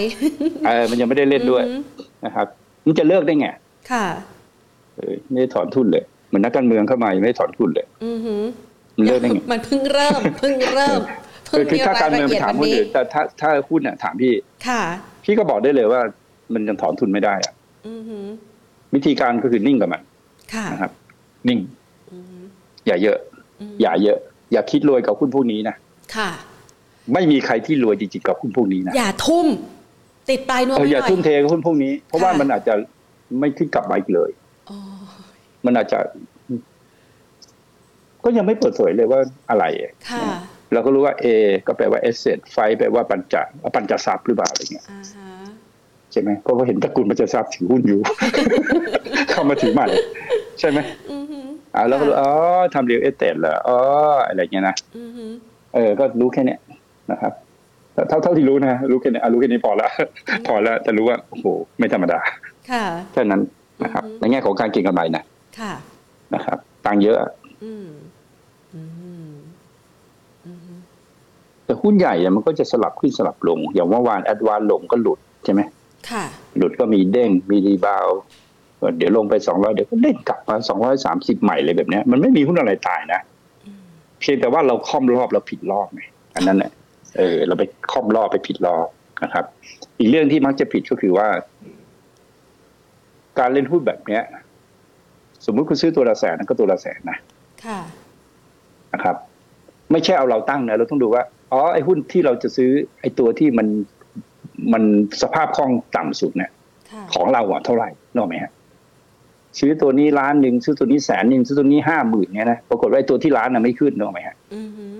[0.68, 1.82] เออมันยังไม่ได้เล่นด้วยอืม
[2.26, 2.48] นะครับ
[2.86, 3.48] มันจะเลิกได้ไง
[3.92, 4.06] ค่ะ
[4.96, 8.42] เออไม่ได้ถอนทุนเลยเหมือนนักการเมืองเข้ามายังไม่ได้ถอนทุนเลย อือหือ
[8.98, 11.02] มันเลิกได้ไงมันเพิ่งเริ่มเพิ่งเริ่ม
[11.52, 14.34] คืเพิ่องคือมีถ้ารายการละเมืองเอีไปยดถามวันคนนี้อื่นแต่ถ้าถ้าหุ้นเนี่ยถามพี่
[14.68, 14.82] ค่ะ
[15.24, 16.02] พี่ก็บอกได้เลยว่า
[16.54, 17.54] มันยังถอนทุนไม่ได้อะ
[17.88, 18.26] อือหือ
[18.96, 20.02] วิธีการก็คือนิ่งกับมัน
[20.54, 20.92] ค่ะนะครับ
[21.48, 21.60] นิ่ง
[22.12, 22.44] อือหือ
[22.88, 23.18] อย่าเยอะ
[23.72, 24.18] มอย่าเยอะ
[24.52, 25.76] อย่าคิดรวยกับหุ้นพวกนี้นะ
[26.16, 26.30] ค่ะ
[27.14, 29.48] ไม่มีใครที่รวยจริงๆกับหุ้นพวกนี้นะอย่าทุ่ม
[30.30, 32.74] ติดปลายนวมเออไว้หอย่าน่อยทุ่มเทกับหุ้นพวกนี้ เพราะว่าค่ะมันอาจจะ
[33.40, 34.30] ไม่ขึ้นกลับมาอีกเลย
[34.70, 34.78] อ๋อ
[35.66, 36.00] มันอาจจะ
[38.24, 39.66] ก็ยังไม่เปิดเผยเลยว่าอะไร
[40.10, 40.26] ค่ะ
[40.74, 41.26] เราก็รู้ว่า A
[41.68, 43.36] ก็แปลว่า asset five แปลว่าปัญจ
[43.76, 45.30] ปัญจทรัพย์หรือเปล่าอะไรเงี้ยอ่าฮะ
[46.12, 48.00] ใช่ไหมเพราะว่าเห็นตระกูลปัญจทรัพย์ถือหุ้นอยู่
[49.30, 49.88] เข้ามาถือใหม่
[50.60, 50.80] ใช่ไหม
[51.12, 52.32] อือหืออ่าแล้วก็รู้อ๋อ
[52.74, 53.78] ทำ real estate เหรออ๋อ
[54.28, 55.32] อะไรเงี้ยนะอือหือ
[55.74, 56.60] เออ ก็รู้แค่เนี้ย
[57.12, 57.34] นะครับ
[57.94, 59.88] แต่เท่าเท่าที่รู้นะรู้แค่เนี้ยอะรู้แค่นี้พอละ
[60.48, 61.46] พอแล้วแต่รู้ว่าโอ้โห
[61.80, 62.20] ไม่ธรรมดา
[62.72, 63.42] ค่ะแค่นั้น
[63.84, 65.24] นะครับอือฮึในแง่ของการเก็งกำไรนะ
[65.60, 65.74] ค่ะ
[66.34, 67.18] นะครับ ตังค์เยอะ
[67.64, 67.88] อืม
[68.74, 68.82] อื
[69.28, 69.32] ม
[70.46, 70.80] อืม
[71.72, 75.62] แต่หุ้นใหญ่เนี่ยมันก็จะสลับขึ้นสลับลง อย่างเมื่อวาน Advance ลงก็หลุดใช่ไหม
[76.10, 76.24] ค่ะ
[76.58, 78.20] หลุดก็มีเด้งมี rebound
[78.98, 83.22] เดี๋ยวลงไปสองร้อยเดี๋ยวก็เด้งกลับมาสองร้อยสามสิบใหม่เลยแบบเนี้ยมันไม่มีหุ้นอะไรตายนะ
[83.66, 83.82] อืม
[84.20, 86.02] เพียงแต่ว่าเราค่อมรอบเราผิดรอบไง
[86.36, 86.72] อันนั้นแหละ
[87.18, 88.88] เออ เราไปค่อมรอบไปผิดรอบ
[89.24, 89.46] นะครับ
[90.00, 91.28] อีกเรื่องที่มักจะผิดก็คือว่า
[93.40, 94.24] การเล่นหุ้นแบบเนี้ย
[95.46, 97.18] สมมุติคุณซื้อตัวละแสนนั่นก็ตัวละแสนนะ
[97.66, 97.80] ค่ะ
[98.94, 99.16] นะครับ
[99.92, 102.72] ไม่ใช่เอาเราตั้งนะเราต้องดูว่า อ๋อไอ้หุ้นที่เราจะซื้อ
[103.02, 103.68] ไอ้ตัวที่มัน
[104.74, 104.84] มัน
[105.22, 106.52] สภาพคล่องต่ำสุดเนี่ย
[106.92, 108.52] ค่ะของเราอะเท่าไหร่นกออกไหมฮะ
[109.60, 114.94] ซื้อตัวนี้ล้านหนึ่งซื้อตัวนี้แสนหนึ่งซื้อตัวนี้ห้าหมื่นเนี่ยนะปรากฏว่าไอ้ตัวที่ล้านน่ะไม่ขึ้นนกออกไหมฮะอือหือ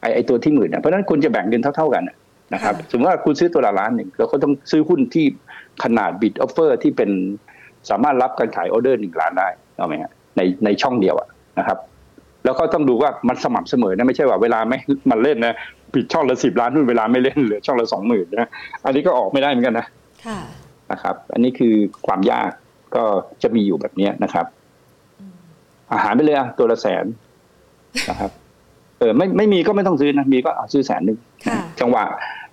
[0.00, 2.16] ไอ้ไอ้ตัวที่หมื่นน่ะเพราะฉะนั้นคุณจะแบ่งเงินเท่า ๆกันน่ะ
[2.54, 5.26] นะครับค่ะสมมติว่าคุณซื้อตัวละล้านหนึ่งเราก็ต้องซื้อหุ้นที่
[5.84, 7.10] ขนาดบิดออฟเฟอร์ที่เป็น
[7.90, 11.28] สามารถรับการขายออเดอร์หนึ่งล้านได้นกออกไหมฮะในในช่องเดียวอะ
[11.58, 11.78] นะครับ
[12.44, 14.78] แล้วก็ต้องดูว่ามันสม่ำเสมอนะไม่ใช่ว่าเวลาไม่
[15.10, 15.54] มันเล่นนะ
[15.94, 18.48] ปิดช่องละสิบล้านหุ้นเวลาไม่เล่นเหลือช่องละสองหมื่นนะ
[18.84, 19.86] อันนี้ก็ออกไม่ได้เหมือนกันนะ
[20.26, 20.38] ค่ะ
[20.92, 21.74] นะครับ อันนี้คือ
[22.06, 22.50] ความยาก
[22.96, 23.04] ก็
[23.42, 24.46] จะมีอยู่แบบเนี้ยนะครับ
[25.20, 25.34] อืม
[25.92, 27.04] อาหารไปเลยอะตัวละแสน
[28.10, 28.30] นะครับ
[28.98, 32.04] เออไม่ไม่มีก็ไม่ต้องซื้อนะมีก็เอาซื้อแสนหนึ่งค่ะจังหวะ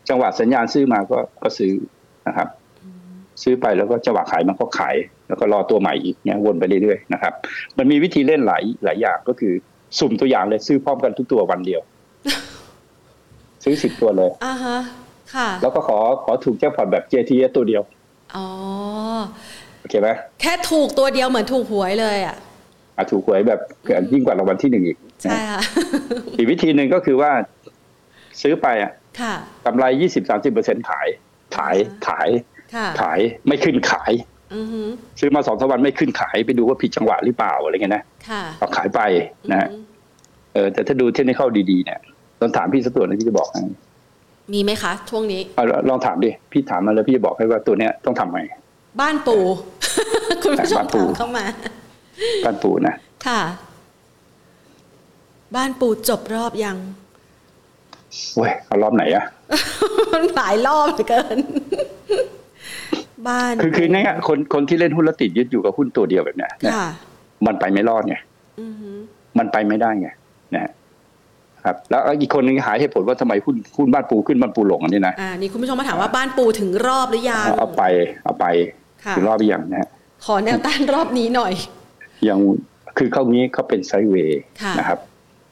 [0.09, 1.71] จังหวะสัญญาณซื้อมาก็ก็ซื้อ
[2.27, 2.47] นะครับ
[3.43, 4.95] ซื้อไปแล้วก็จังหวะขายมันก็ขาย
[5.27, 7.33] แล้วก็รอตัวใหม่อีกเนี่ยวนไปเรื่อยๆนะครับ
[7.77, 9.53] มันมีวิธีเล่นหลายหลายอย่างก็คือ
[9.99, 11.81] สุ่มตัวอย่างเลยซื้อพร้อมกันทุกตัววันเดียว
[13.63, 14.77] ซื้อสิบตัวเลยอ่าฮะ
[15.35, 17.81] ค่ะ แล้วก็ขอขอถูกแจ็คพอตแบบ JTS ตัวเดียว
[18.35, 18.47] อ๋อ
[19.79, 20.09] โอเคไหม
[20.41, 22.35] แค่ถูกตัวเดียวเหมือนถูกหวยเลยอะ
[22.97, 25.61] อะถูกหวยแบบเกินยิ่งกว่ารางวัลที่หนึ่งอีกใช่ค่ะ
[26.37, 27.31] อีกวิธีหนึ่งก็คือว่า
[28.41, 29.33] ซื้อไปอะค่ะ
[29.65, 31.07] กำไรยี่สิบสามสิบเปอร์เซ็นขาย
[31.57, 31.75] ขาย
[32.07, 32.29] ขาย
[32.75, 34.38] ค่ะขายไม่ขึ้นขายอือฮึ
[35.19, 39.01] ซื้อมาสองสามวันไม่ขึ้นขายไปดูว่าผิดจังหวะหรือเปล่าอะไรเงี้ยนะค่ะเอาขายไป
[39.51, 39.83] นะฮะอืม
[40.53, 41.41] เออแต่ถ้าดูเทคนิค
[41.71, 41.99] ดีๆเนี่ย
[42.41, 43.61] ลองถามพี่สักตัวหนึงพี่จะบอกให้
[44.53, 48.41] มีไหมคะช่วงนี้เอาลองถามดิพี่ถามมาแล้วพี่จะบอกให้ว่าตัวเนี้ยต้องทำไง
[49.01, 49.43] บ้านปู่
[50.43, 51.45] คุณผู้ชมบ้านปู่ถามเข้ามา
[52.45, 52.95] การปูนะ
[53.27, 53.41] ค่ะ
[55.55, 56.77] บ้านปู่จบรอบยัง
[58.37, 59.25] เว้ยเอารอบไหนอะ
[60.13, 61.37] มันหลายรอบเหลือเกิน
[63.27, 66.87] บ้านคือคือเนี่ยคนคนที่เล่นหุ้นแล้วติดยึดอยู่กับหุ้นตัวเดียวแบบเนี้ยนะค่ะ
[67.45, 68.15] มันไปไม่รอดไง
[68.61, 68.89] อือฮึ
[69.37, 70.09] มันไปไม่ได้ไง
[70.53, 70.71] นะฮะ
[71.65, 77.83] ครับ แล้วอีกคนนึงหาเหตุผลว่าทำไมหุ้นหุ้นบ้านปูขึ้นบ้านปูหลงอันนี้นะอ่านี่คุณผู้ชมมาถามว่าบ้านปู่ถึงรอบหรือยังเอาเอาไป
[78.23, 78.45] เอาไป
[79.05, 79.89] ค่ะถึงรอบหรือยังนะฮะ
[80.25, 81.53] ขอแนวต้านรอบนี้หน่อย
[82.27, 82.39] ยัง
[82.97, 84.99] คือเข้านี้เขาเป็นไซด์เวย์ค่ะนะครับ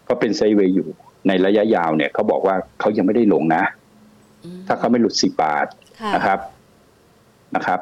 [0.05, 0.87] เขาเป็นไซด์เวย์อยู่
[1.27, 3.63] ในระยะยาวเนี่ยเขาบอกว่าเขายังไม่ได้ลงนะ
[4.43, 5.67] อืมถ้าเขาไม่หลุดสิบบาท
[6.01, 6.39] ค่ะนะครับ
[7.55, 7.79] นะครับ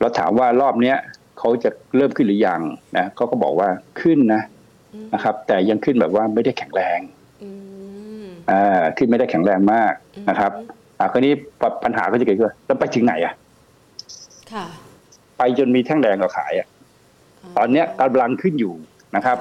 [0.00, 0.96] เราถามว่ารอบเนี้ย
[1.38, 2.60] เขาจะเริ่มขึ้นหรือยัง
[2.96, 3.68] นะเขาก็บอกว่า
[4.00, 4.42] ขึ้นนะ
[4.94, 6.98] อืมนะครับ แต่ยังขึ้นแบบว่าไม่ได้แข็งแรง
[7.42, 7.50] อื
[8.22, 10.52] มอ่าขึ้นไม่ได้แข็งแรงมากอืมนะครับ
[10.98, 13.34] อ่าคราวนี้ปปัญหาก็จะเกิดขึ้นว่าแล้วไปถึงไหนอะ
[14.52, 14.66] ค่ะ
[15.38, 16.66] ไปจนมีแท่งแดงก็ขายอะ
[17.56, 18.74] ตอนเนี้ยกำลังขึ้นอยู่
[19.16, 19.38] นะครับ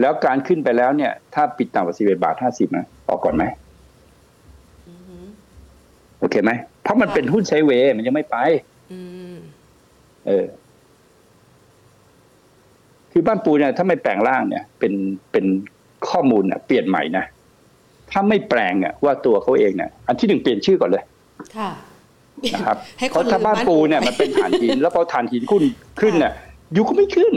[0.00, 3.44] แล้วการขึ้นไปแล้วเนี่ย ถ้าปิดต่ำกว่าสิบเอ็ดบาทห้าสิบนะออกก่อนไหม
[4.88, 5.16] อือฮึ
[6.20, 6.50] โอเคไหม
[6.82, 8.36] เพราะมันเป็นหุ้นไซด์เวย์มันยังไม่ไป
[8.92, 9.00] อื
[9.34, 9.36] ม
[10.26, 10.46] เออ
[13.12, 14.92] คือบ้านปูเนี่ยถ้าไม่แปลงร่างเนี่ย เป็น
[15.32, 15.46] เป็น
[16.08, 17.24] ข้อมูลเนี่ยเปลี่ยนใหม่นะ
[18.10, 21.02] ถ้าไม่แปลงเนี่ยว่าตัวเขาเองเนี่ยอันที่หนึ่งเปลี่ยนชื่อก่อนเลย
[21.56, 21.70] ค่ะ
[22.54, 25.62] นะครับให้เพคนราะถ้าลืมบ้านปูเนี่ยมันเป็นฐานหิน แล้วพอฐานหินขึ้น
[26.00, 26.32] ขึ้นเนี่ย
[26.72, 27.32] อยู่ก็ไม่ขึ้น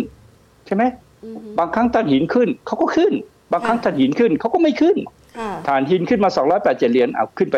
[0.66, 0.84] ใช่ไหม
[1.24, 3.14] อือฮึบางครั้งฐานหินขึ้นเขาก็ขึ้น
[3.52, 4.98] บางครั้งค่ะฐานหินขึ้นเขาก็ไม่ขึ้น
[5.38, 7.58] ค่ะฐานหินขึ้นมาสองร้อยแปดเจ็ดเหรียญเอาขึ้นไป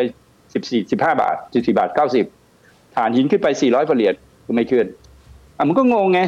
[0.55, 2.25] สิบสี่สิบห้าบาทสิบสี่บาทเก้าสิบ
[2.95, 4.13] ฐานหินขึ้นไปสี่ร้อยเหรียญ
[4.45, 4.85] ก็ไม่ขึ้น
[5.57, 6.21] อะมันก็งงไง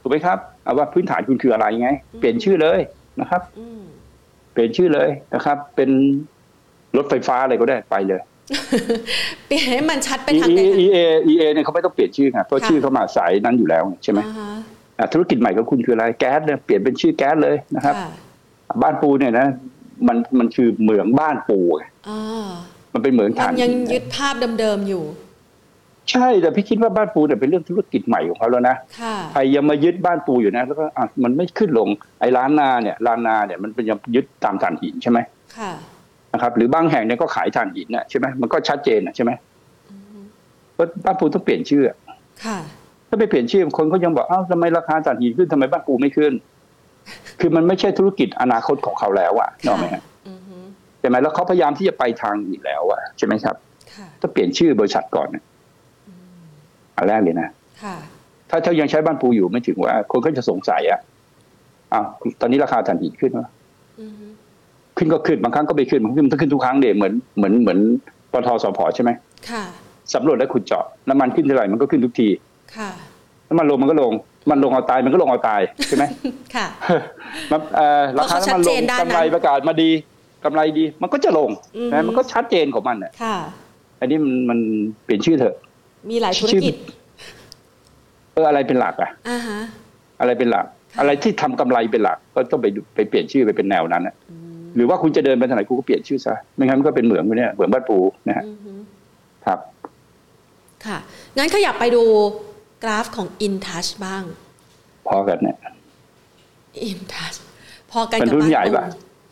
[0.00, 1.88] ถูกไหมครับเอาว่าพื้นฐานคุณคืออะไรไง
[2.18, 2.80] เปลี่ยนชื่อเลย
[3.20, 3.82] นะครับอืม
[4.52, 5.90] เปลี่ยนชื่อเลยนะครับ เป็น
[6.96, 8.20] รถไฟฟ้าอะไรก็ได้ไปเลย
[9.46, 10.98] เปลี่ยนให้มันชัดไปทาง E ไหน E A
[11.32, 14.50] E A เนี่ยเขาไม่ต้องเปลี่ยนชื่อไงเพราะชื่อเขามาสายนั้นอยู่แล้วใช่ไหมอ่าฮะ
[14.98, 18.10] อะธุรกิจใหม่ของคุณคืออะไรแก๊สเนี่ยเปลี่ยนเป็นชื่อแก๊สเลยนะครับค่ะ
[18.82, 19.46] บ้านปูเนี่ยนะ
[20.08, 22.50] มันมันคือเหมืองบ้านปูไงอ่า
[22.94, 25.04] มันเป็นเหมืองมัถ่านนยังหินยึดภาพเดิมๆอยู่
[26.10, 31.88] ใช่แต่พี่คิดว่าบ้านปูเนี่ยเป็นเรื่องธุรกิจใหม่ของเขาแล้วนะค่ะใครยังมายึดบ้านปูอยู่นะแล้วก็อะมันไม่ขึ้นลง
[32.20, 35.18] ไอ้ร้านนาเนี่ยร้านนาเนี่ยมันเป็นยังยึดตามถ่านหินใช่ไหม
[35.56, 35.72] ค่ะ
[36.32, 39.30] นะครับหรือบางแห่งเนี่ยก็ขายถ่านหินน่ะใช่ไหมมันก็ชัดเจนน่ะใช่ไหม
[39.90, 40.18] อือฮึ
[40.74, 41.84] เพราะบ้านปูต้องเปลี่ยนชื่อ
[42.44, 42.58] ค่ะ
[43.08, 46.32] ถ้าไม่เปลี่ยนชื่อคนเขายังบอกอ้าวทำไมราคาถ่านหินขึ้นทำไมบ้านปูไม่ขึ้น
[47.40, 50.09] คือมันไม่ใช่ธุรกิจอนาคตของเขาแล้วอะนึกออกไหมฮะอือฮึ
[51.00, 53.56] ใช่ไหมแล้วเขาพยายามที่จะไปทางอื่นแล้วอะใช่ไหมครับ
[53.94, 55.44] ค่ะต้องเปลี่ยนชื่อบริษัทก่อนนะ
[56.96, 57.48] อันแรกเลยนะ
[57.82, 57.96] ค่ะ
[58.50, 61.00] ถ้าถ้ายังใช้บ้านปูอยู่ไม่ถึงว่า คนก็จะสงสัยอะ
[61.92, 62.06] อ้าว
[62.40, 63.48] ตอนนี้ราคาถ่านหินขึ้นวะ
[64.00, 64.26] อือฮึ
[64.96, 67.78] ขึ้นก็ขึ้นบางครั้งก็ไม่ขึ้นบางครั้งมันก็ขึ้นทุกครั้งเดเหมือนเหมือนเหมือน
[68.32, 69.10] ปตทสพใช่ไหม
[69.50, 69.64] ค่ะ
[70.14, 72.28] สำรวจและขุดเจาะน้ำมันขึ้นเท่าไหร่มันก็ขึ้นทุกที
[72.76, 72.90] ค่ะ
[73.48, 74.12] น้ำมันลงมันก็ลง
[74.50, 76.04] มันลงเอาตายมันก็ลงเอาตายใช่ไหม
[76.54, 76.66] ค่ะ
[77.50, 79.90] มันเอ่อราคาเพราะเขาชัน้ำดมันเจลงนด้านนั้นกำไรประกาศมาดี
[80.44, 83.36] กำไรดี มันก็จะลงอือฮึนะมันก็ชัดเจนของมันอะค่ะ
[84.00, 84.58] อันนี้มันมัน
[85.04, 85.56] เปลี่ยนชื่อเถอะ
[86.10, 86.74] มีหลายธุรกิจ
[88.32, 89.58] เอออะไรเป็นหลักอะอ่าฮะ
[90.20, 98.72] อะไรเป็นหลักค่ะอะไรที่ทำกำไรเป็นหลัก ก็ต้องไปดูไปเปลี่ยนชื่อไปเป็นแนวนั้นอะอืมหรือว่าคุณจะเดินไปทางไหนคุณก็เปลี่ยนชื่อซะไม่งั้นมันก็เป็นเหมืองอยู่เนี่ยเหมืองบ้านปูนะฮะอือฮึ
[99.46, 99.58] ครับ
[100.86, 100.98] ค่ะ
[101.36, 102.02] งั้นขยับไปดู
[102.82, 104.22] กราฟของ InTouch บ้าง
[105.08, 105.58] พอกันเนี่ย
[106.90, 107.36] InTouch
[107.90, 108.84] พอกันเป็นกับหุ้นบ้านใหญ่ปูป่ะ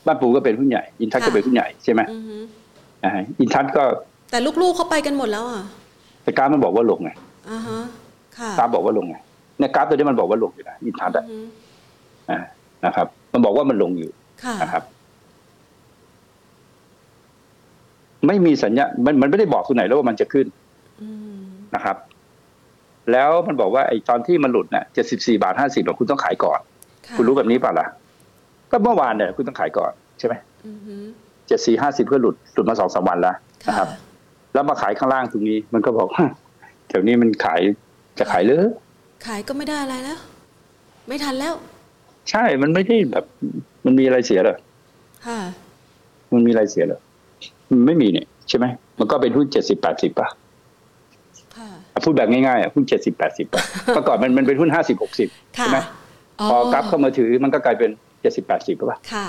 [0.08, 2.36] บ้านปูก็เป็นหุ้นใหญ่ อินทัศก็เป็นหุ้นใหญ่ใช่ไหมอือฮึ
[3.04, 3.84] อ่าอินทัศก็
[4.30, 5.62] แต่ลูกๆเขาไปกันหมดแล้วอะ
[6.22, 7.10] แต่กราฟมันบอกว่าลงไง
[7.50, 7.78] อ่าฮะ
[8.38, 9.16] ค่ะกราฟบอกว่าลงไง
[9.58, 11.38] เนี่ยกราฟตัวนี้มันบอกว่าลงอยู่นะอินทัศอือะอฮึ
[12.30, 12.38] อ่า
[12.84, 14.10] นะครับ มันบอกว่ามันลงอยู่
[14.44, 14.82] ค่ะนะครับ
[18.26, 20.46] ไม่มีสัญญา มันมันไม่ได้บอกตัวไหนแล้วว่ามันจะขึ้น
[21.02, 21.42] อืม
[21.74, 21.96] นะครับ
[23.12, 26.60] แล้วมันบอกว่าไอ้ตอนที่มันหลุดน่ะเจ็ดสิบสี่บาทห้าสิบคุณต้องขายก่อน
[27.06, 27.86] ค่ะคุณรู้แบบนี้เปล่าล่ะ
[28.70, 30.34] ก็เมื่อวานเนี่ยคุณต้องขายก่อนใช่ไหม
[30.66, 30.94] อือฮึ
[31.46, 33.88] เจ็ดสี่ห้าสิบก็หลุดหลุดมาสองสามวันแล้วนะค่ะครับ
[34.54, 36.08] แล้วมาขายข้างล่างตรงนี้ มันก็บอก
[36.88, 37.60] แถวนี้มันขาย
[38.18, 38.68] จะขายเลย
[39.26, 40.18] ขายก็ไม่ได้อะไรแล้ว
[41.08, 41.54] ไม่ทันแล้ว
[42.30, 43.24] ใช่มันไม่ได้แบบ
[43.84, 44.56] มันมีอะไรเสียเหรอ
[45.26, 45.38] ค่ะ
[46.32, 47.00] มันมีอะไรเสียเหรอ
[47.70, 48.66] มันไม่มีเนี่ยใช่ไหม
[48.98, 50.28] มันก็เป็นหุ้นเจ็ดสิบแปดสิบบาท
[51.56, 55.78] ค่ะอะพูดแบบง่ายๆอะหุ้นเจ็ดสิบแปดสิบบาทเมื่อก่อนมันมันเป็นหุ้นห้าสิบหกสิบค่ะใช่ไหม
[56.50, 57.90] พอกลับเข้ามาถือมันก็กลายเป็น
[58.20, 59.28] เจ็ดสิบแปดสิบบาทค่ะ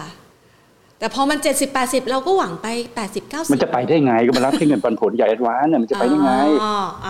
[0.99, 6.31] แต่พอมันเจ็ดสิบแปดสิบเราก็หวังไปแปดสิบเก้าสิบมันจะไปได้ไงก็มารับที่เงินปันผลใหญ่ Advance น่ะมันจะไปได้ไง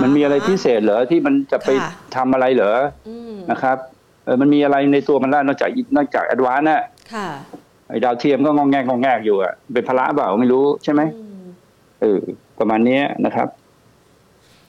[0.04, 2.74] มันมีอะไรพิเศษเหรอที่มันจะไปค่ะทำอะไรเหรอ
[3.10, 3.78] อืมนะครับ
[4.26, 6.82] เออมันมีอะไรในตัวมันล่ะนอกจากนอกจาก Advance น่ะ
[7.14, 7.28] ค่ะ
[7.90, 11.44] ไอ้ดาวเทียมก็งองแงกงองแงกอยู่อะเป็นภาระเปล่าไม่รู้ใช่ไหมอืม
[12.02, 12.20] เออ
[12.60, 13.48] ประมาณเนี้ยนะครับ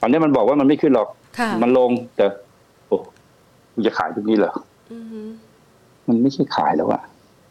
[0.00, 1.08] ตอนนี้มันบอกว่ามันไม่ขึ้นหรอก
[1.38, 2.24] ค่ะมันลงแต่
[2.86, 2.96] โอ้
[3.74, 4.52] มันจะขายตรงนี้เหรอ
[4.92, 5.20] อือฮึ
[6.10, 7.02] มันไม่ใช่ขายแล้วอะ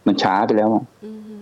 [0.07, 1.35] มันช้าไปแล้วอะอือฮึ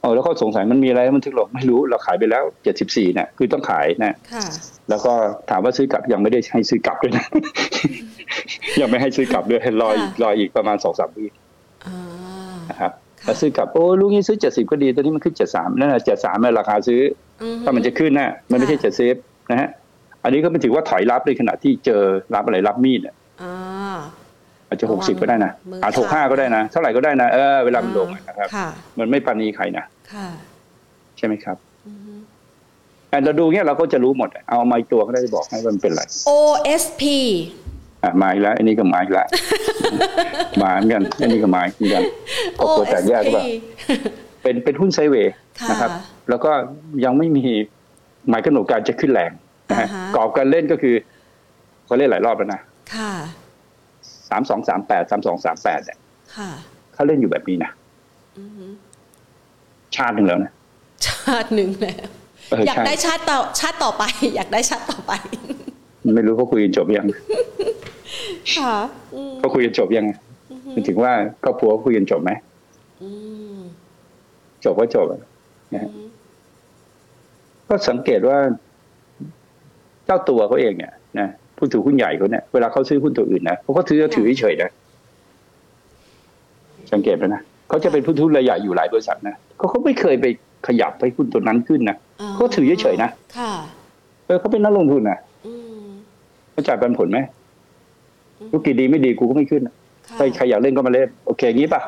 [0.00, 4.44] เออแล้วเขาสงสัยมันมีอะไรมันถึงหรอกไม่รู้เราขายไปแล้วเจ็ดสิบสี่เนี่ยคือต้องขายนะค่ะ
[4.88, 5.12] แล้วก็
[5.50, 7.26] ถามว่าซื้อกลับยังไม่ได้ให้ซื้อกลับด้วยนะ
[8.80, 11.26] ยังไม่ให้ซื้อกลับด้วยให้รออีกรออีกประมาณสองสามวิ
[11.86, 11.98] อ่า
[12.70, 17.00] นะครับค่ะแล้วซื้อกลับโอ้ลูกนี้ซื้อเจ็ดสิบก็ดีตอนนี้มันขึ้นเจ็ดสามนั่นแหละเจ็ดสามราคาซื้อ
[17.42, 19.14] อือฮึถ้ามันจะขึ้นนะมันไม่ใช่ค่ะเจ็ดเซฟ
[19.50, 19.68] นะฮะ
[20.24, 22.02] อันนี้ก็เป็นถือว่าถอยรับในขณะที่เจอ
[22.34, 23.19] รับอะไรรับมีดอะอ่า
[24.70, 28.68] อาจจะระหวักงสิบก็ได้นะมืออาจหกห้าขาดก็ได้นะเท่าไหร่ก็ได้นะเออเวลามันลงอะนะครับค่ะ
[28.98, 30.28] มันไม่ปานีใครนะค่ะ
[31.16, 31.56] ใช่ไหมครับ
[31.86, 32.12] อือฮึ
[33.12, 37.02] อะเราดูเงี้ยเราก็จะรู้หมดอะเอาไม้ตัวก็ได้บอกให้ว่ามันเป็นอะไร OSP
[38.04, 39.26] อะมาอีกแล้วอันนี้ก็มาอีกแล้ว
[40.62, 42.02] มาเหมือนกันอันนี้ก็มาเหมือนกัน
[42.58, 43.44] ก็ตัวแตกแยกก็แบบ
[44.42, 45.90] เป็นเป็นหุ้นไซด์เวย์ค่ะนะครับ
[46.28, 46.50] แล้วก็
[47.04, 47.44] ยังไม่มี
[48.28, 49.32] หมายกำหนดการจะขึ้นแรง
[49.70, 50.94] นะฮะอ่าฮะกรอบการเล่นก็คือ
[51.86, 52.60] เขาเล่นหลายรอบแล้วนะ
[52.94, 53.12] ค่ะ
[54.30, 55.98] สามสองสามแปดสามสองสามแปดเนี่ย
[56.36, 56.50] ค่ะ
[56.94, 57.70] เขาเล่นอยู่แบบนี้นะ
[58.38, 58.66] อือฮึ
[59.96, 60.50] ชาติหนึ่งแล้วนะ
[61.06, 62.06] ชาติหนึ่งแล้ว
[62.50, 64.04] เอออยากใช่ได้ชาติต่อชาติต่อไป
[64.36, 65.12] อยากได้ชาติต่อไป
[66.14, 67.06] ไม่รู้เขาคุยกันจบยัง
[68.54, 68.74] ค่ะ
[69.14, 70.06] อืมเขาคุยกันจบยัง
[70.72, 71.12] คือถึงว่า
[71.42, 72.30] ครอบครัวเขาคุยกันจบไหม
[73.02, 73.10] อื
[73.56, 73.58] ม
[74.64, 75.20] จบก็จบอะ
[75.72, 75.90] นะฮะ
[77.68, 78.38] ก็สังเกตว่า
[80.04, 81.28] เจ้าตัวเขาเองเนี่ยนะ
[81.60, 84.70] ผู้ถือหุ้นใหญ่เขาเนี่ยเวลาเขาซื้อหุ้นตัวอื่นนะเขาก็ถือถือเฉยๆนะ
[86.92, 90.26] สังเกตไหมนะเขาจะเป็นผู้ถือหุ้นรายใหญ่อยู่หลายบริษัทนะเขาเขาไม่เคยไป
[90.66, 91.96] ขยับให้หุ้นตัวนั้นขึ้นนะ
[92.34, 93.52] เขาถือเฉยๆนะค่ะ
[94.26, 95.52] เออเขาเป็นนักลงทุนนะอื
[95.82, 95.86] ม
[96.52, 97.18] เขาจ่ายปันผลไหม
[98.50, 99.74] ธุรกิจดีไม่ดีกูก็ไม่ขึ้นนะ
[100.08, 101.82] ค่ะใครใครอยากเล่นก็มาเล่นโอเคงี้ป่ะ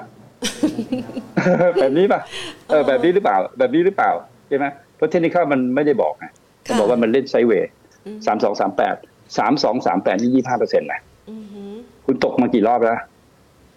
[1.81, 2.21] แบบนี้ป่ะ
[2.69, 4.11] เออแบบนี้หรือเปล่า แบบนี้หรือเปล่า
[4.49, 4.67] ใช่ไหม
[4.97, 6.25] เพราะเทคนิคมันไม่ได้บอกไง
[6.63, 7.71] เขาบอกว่ามันเล่นไซด์เวย์
[8.07, 8.97] อืมสามสองสามแปด
[9.37, 11.63] สามสองสามแปดนี่ยี่ห้าเปอร์เซ็นต์นะอือฮึ
[12.07, 12.99] คุณตกมากี่รอบแล้ว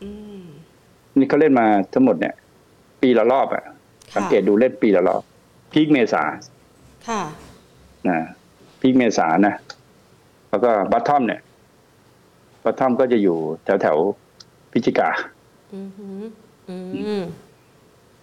[0.03, 0.41] อืม
[1.17, 2.33] นี่เขาเล่นมาทั้งหมดเนี่ย
[3.01, 3.73] ปีละรอบอะค่ะ
[4.15, 5.21] สังเกตดูเล่นปีละรอบ
[5.73, 6.23] พีคเมษา
[7.07, 7.21] ค่ะ
[8.07, 8.17] นะ
[8.81, 9.53] พีคเมษานะ
[10.49, 11.41] แล้วก็บัตทอมเนี่ย
[12.63, 15.09] บัตทอมก็จะอยู่แถวแถวๆพิจิกา
[15.75, 16.07] อือฮึ
[16.69, 16.77] อื
[17.19, 17.23] ม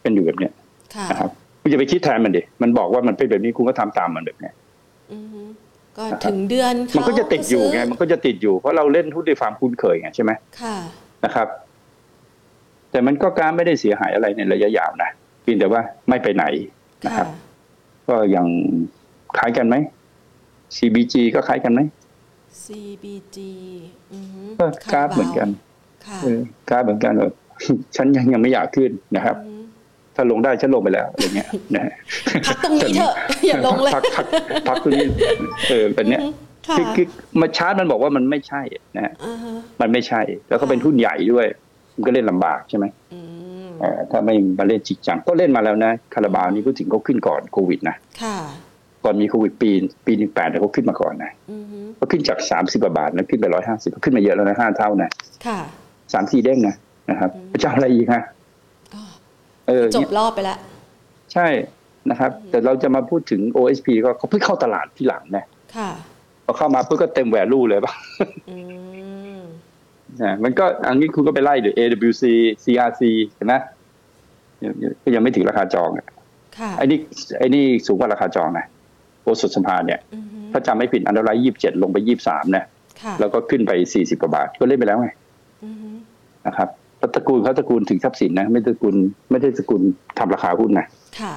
[0.02, 0.52] เป็นอยู่แบบเนี้ย
[0.94, 1.30] ค่ะนะครับ
[1.60, 4.54] คุณจะไปคิดแทนมันดิมันบอกว่ามันเป็นแบบนี้คุณก็ทำตามมันแบบเนี้ย
[5.12, 5.42] อือฮึ
[5.98, 10.76] ก็ถึงเดือนมันก็จะติดอยู่ไงเขามันก็จะติดอยู่เพราะเราเล่นหุ้นด้วยความคุ้นเคยไงใช่ไหมค่ะ
[11.24, 11.48] นะครับ
[12.90, 15.10] แต่มันก็การไม่ได้เสียหายอะไรในระยะยาวนะ
[15.42, 16.44] เพียงแต่ว่าไม่ไปไหน
[17.06, 17.28] นะคค่ะรับ
[18.08, 18.46] ก็ยัง
[19.36, 19.76] คล้ายกันไหม
[20.76, 21.80] CBG ก็คล้ายกันไหม
[22.64, 23.38] CBG
[24.12, 25.48] อือฮึก็กราฟเหมือนกัน
[26.06, 27.32] ค่ะเออกราฟเหมือนกันเลย
[27.96, 29.51] ฉันยังยังไม่อยากขึ้นนะครับอือฮึ
[30.16, 31.92] ถ้าลงได้ฉันลงไปแล้วอะไรเงี้ยนะ
[32.46, 33.14] พักตรงนี้เถอะ
[33.48, 34.26] อย่าลงเลยพักพัก
[34.68, 35.06] พักตรงนี้
[35.70, 36.22] เออเป็นเนี้ย
[36.68, 37.06] ค่ะคือคือ
[37.40, 38.62] มาชาร์จมันบอกว่ามันไม่ใช่
[38.96, 41.46] นะฮะอ่าฮะมันไม่ใช่ แล้วก็เป็นหุ้นใหญ่ด้วย
[41.94, 43.20] มันก็เล่นลำบากใช่ไหมอื
[43.66, 48.36] มเออถ้าไม่มาเล่นจริงจังก็เล่นมาแล้วนะคาราบาวนี่พูดถึงเขาขึ้นก่อนโควิดนะค่ะ
[49.04, 49.70] ก่อนมีโควิดปี
[50.06, 55.10] ปีหนึ่งแปดเขาขึ้นมาก่อนนะอือฮึเขาขึ้นจากสามสิบาทแล้วขึ้นไปร้อยห้าสิบขึ้นมาเยอะแล้วนะห้าเท่านะ
[55.46, 55.58] ค่ะ
[56.12, 56.76] สามสี่เด้งนะ
[57.10, 57.30] นะครับ
[57.62, 58.41] จะเอาอะไรอีกฮะอ๋อเออ
[59.94, 60.58] จเนี่บยรอบไปแล้ว
[61.32, 61.46] ใช่
[62.10, 65.44] นะครับ แต่เราจะมาพูดถึง OSP ก็เขาเพิ่งเข้าตลาดที่หลังนะ
[65.76, 65.90] ค่ะ
[66.44, 67.92] พอเข้ามาเพิ่งก็เต็มแวลูเลยป่ะ
[68.50, 68.56] อื
[69.36, 69.40] ม
[70.22, 72.24] นะมันก็อันนี้คุณก็ไปไล่เดี๋ยว AWC
[72.64, 73.02] CRC
[73.34, 73.54] เห็นไหม
[75.02, 76.06] ก็ยังไม่ถึงราคาจองอะ
[76.58, 76.98] ค่ะไอ้นี่
[77.38, 78.66] ไอ้นี่สูงกว่าราคาจองนะ
[79.22, 82.64] โอสุดสมภารเนี่ยอือฮึถ้าจำไม่ผิดอันดับไลท์ยี่สิบเจ็ดลงไปยี่สามนะ
[83.02, 85.08] ค่ะแล้วก็ขึ้นไปสี่สิบกว่าบาทก็เล่นไปแล้วไง
[85.64, 85.88] อือฮึ
[86.46, 86.81] นะครับแล้ว
[87.14, 88.94] ตระกูลเขาตระกูลถึงทรัพย์สินนะไม่ตระกูล
[89.30, 89.82] ไม่ได้ตระกูล
[90.18, 90.86] ทำราคาหุ้นนะ
[91.20, 91.34] ค่ะ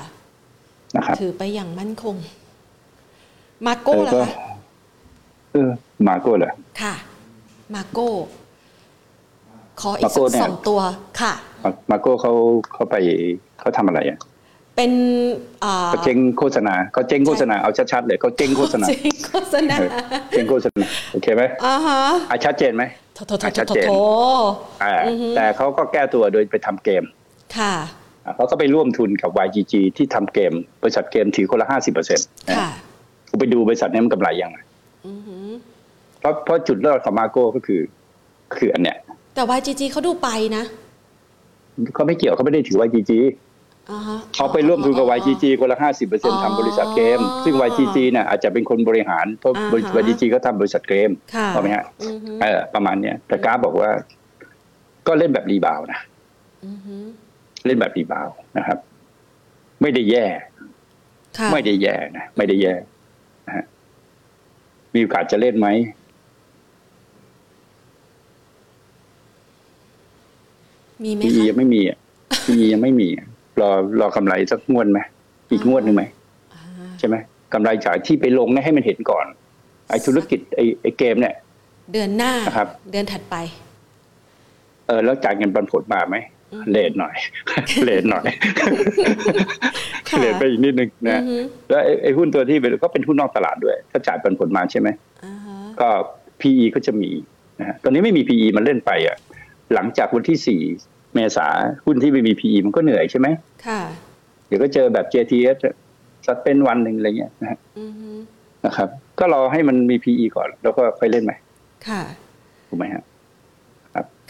[0.96, 2.16] นะครับถือไปอย่างมั่นคง
[3.66, 4.30] มาโก้เออล่ะก็คะ
[5.54, 5.70] เออ
[6.08, 6.52] มาโก้เลย
[6.82, 6.94] ค่ะ
[7.74, 8.10] มาโก้
[9.82, 10.80] ขออีกสัมาโก้กเนี่ยสองตัว
[11.22, 12.34] ค่ะมามาโก้เขา
[12.74, 12.96] เขาไป
[13.60, 14.18] เขาทำอะไรอะ
[14.76, 14.92] เป็น
[15.64, 19.90] อ่าเขาเจ๊งโฆษณาเขาเจ๊งโฆษณาเอาชัดๆเลยเขาเจ๊งโฆษณาจริงโฆษณาเออ
[20.32, 22.00] เจ๊งโฆษณาโอเคไหมอ่าฮะ
[22.30, 23.34] อะชัดเจนไหมโถโถโถอะ ชัดถ
[23.76, 23.92] เจนโถ
[24.84, 27.04] อ่าอือฮึแต่เขาก็แก้ตัวโดยไปทำเกม
[27.58, 27.74] ค่ะ
[28.36, 32.70] เขาก็ไปร่วมทุนกับ YGG ที่ทำเกม บริษัทเกมถือคนละห้าสิบเปอร์เซ็นต์ค่ะ
[33.40, 34.58] ไปดูบริษัทนี้มันกำไรยังไง
[36.20, 37.82] เพราะเพราะจุดเริ่มของมาโก้ก็คือ
[38.58, 38.98] คืออันเนี้ย
[39.36, 40.64] แต่ YGG เขาดูไปนะ
[41.94, 43.12] เขาไม่เกี่ยวเขาไม่ได้ถือ YGG
[44.36, 53.90] เขาไปร่วมทุนกับ YGG คนละห้าสิบเปอร์เซ็นอ๋อทำบริษัทเกม ซึ่ง YGG เนี่ยอาจจะเป็นคนบริหารเพราะอ่าฮะบริษัท YGG ก็ทำบริษัทเกมค่ะถูกไหมฮะอือหือเออประมาณเนี้ยแต่กราฟบอกว่า
[55.08, 56.00] ก็เล่นแบบ rebound นะ
[56.66, 57.04] อือหือ
[57.66, 58.78] เล่นแบบ rebound นะครับ
[59.82, 60.26] ไม่ได้แย่
[61.38, 62.74] ค่ะไม่ได้แย่นะไม่ได้แย่
[63.48, 63.66] นะฮะ
[64.94, 65.68] มีโอกาสจะเล่นไหม
[71.04, 71.98] มีไหม PE คะยังไม่มีอะ
[72.46, 73.28] PE ยังไม่มีอะ
[73.62, 75.00] รอรอกำไรสักงวดไหม
[75.52, 76.04] อีกงวดหนึ่งไหม
[76.54, 76.64] อ่า
[77.00, 77.16] ใช่ไหม
[77.54, 79.26] กำไรจากที่ไปลงเนี่ยให้มันเห็นก่อน
[79.90, 81.34] ไอ้ธุรกิจไอ้ไอ้เกมเนี่ย
[81.92, 83.36] เดือนหน้านะครับ เดือนถัดไป
[84.88, 86.18] เออแล้วจ่ายเงินปันผลมาไหม
[86.54, 87.16] อืมเลทหน่อย
[87.84, 88.26] เลทหน่อย
[90.08, 94.90] ค่ะเลทไปอีกนิดนึงอืนะอหือแล้วไอ้ไอ้หุ้นตัวที่เป็นก็เป็นหุ้นนอกตลาดด้วย ถ้าจ่ายปันผลมาใช่ไหม
[95.26, 95.90] อ่าฮะก็
[96.42, 97.10] PE ก็จะมี
[97.60, 99.16] นะฮะตอนนี้ไม่มี PE มันเล่นไปอะ
[99.74, 100.62] หลังจากวันที่สี่
[101.16, 101.48] เมษา
[101.86, 103.28] หุ้นที่ไม่มี PE มันก็เหนื่อยใช่ไหม
[103.68, 103.82] ค่ะ
[104.48, 105.58] เดี๋ยวก็เจอแบบ JTS
[106.28, 108.18] สักเป็นวันหนึ่งอะไรเงี้ยนะฮะอือหือ
[108.66, 108.90] นะครับ
[109.20, 111.36] ก็รอให้มันมี PE ก่อน แล้วก็ค่อยเล่นใหม่
[111.88, 112.02] ค่ะ
[112.68, 113.04] ถูกไหมฮะ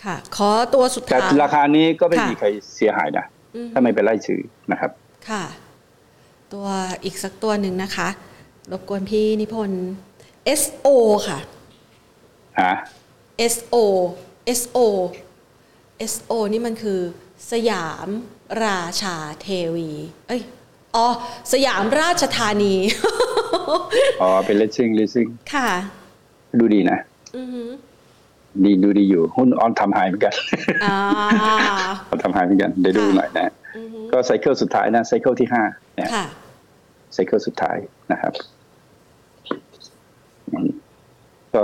[0.03, 3.25] ค่ะ ขอตัวสุดแต่ท้ายราคานี้ก็ไม่ค่ะมีใครเสียหายนะ
[3.55, 4.91] อือหือถ้าไม่ไปไล่ซื้อนะครับ
[5.29, 5.43] ค่ะ
[6.53, 6.67] ตัว
[7.03, 8.07] อีกสักตัวหนึ่งนะคะ
[8.71, 9.85] รบกวนพี่นิพนธ์
[10.61, 10.87] SO
[11.27, 11.39] ค่ะ
[12.61, 12.73] ฮะ
[13.53, 13.75] SO
[14.59, 14.77] SO
[16.11, 16.99] SO นี่มันคือ
[17.51, 18.07] สยาม
[18.65, 19.91] ราชาเทวี
[20.27, 20.41] เอ้ย
[20.95, 21.07] อ๋อ
[21.53, 22.75] สยามราชธานี
[24.21, 25.69] อ๋อ เป็นเลสซิ่งเลสซิ่งค่ะ
[26.59, 26.97] ดูดีนะ
[27.37, 27.69] อือหือ
[28.63, 30.33] ดีดูดีอยู่ หุ้นออนทำไฮเหมือนกัน
[30.85, 30.97] อ่า
[32.09, 35.63] ออนทำไฮเหมือนกัน เดี๋ยวดูค่ะหน่อยนะอือหือก็ไซเคิลสุดท้ายนะ ไซเคิลที่ห้า
[35.95, 36.25] เนี่ยค่ะ
[37.13, 37.77] ไซเคิลสุดท้าย
[38.11, 38.33] นะครับ
[40.51, 40.67] อืม
[41.55, 41.63] ก็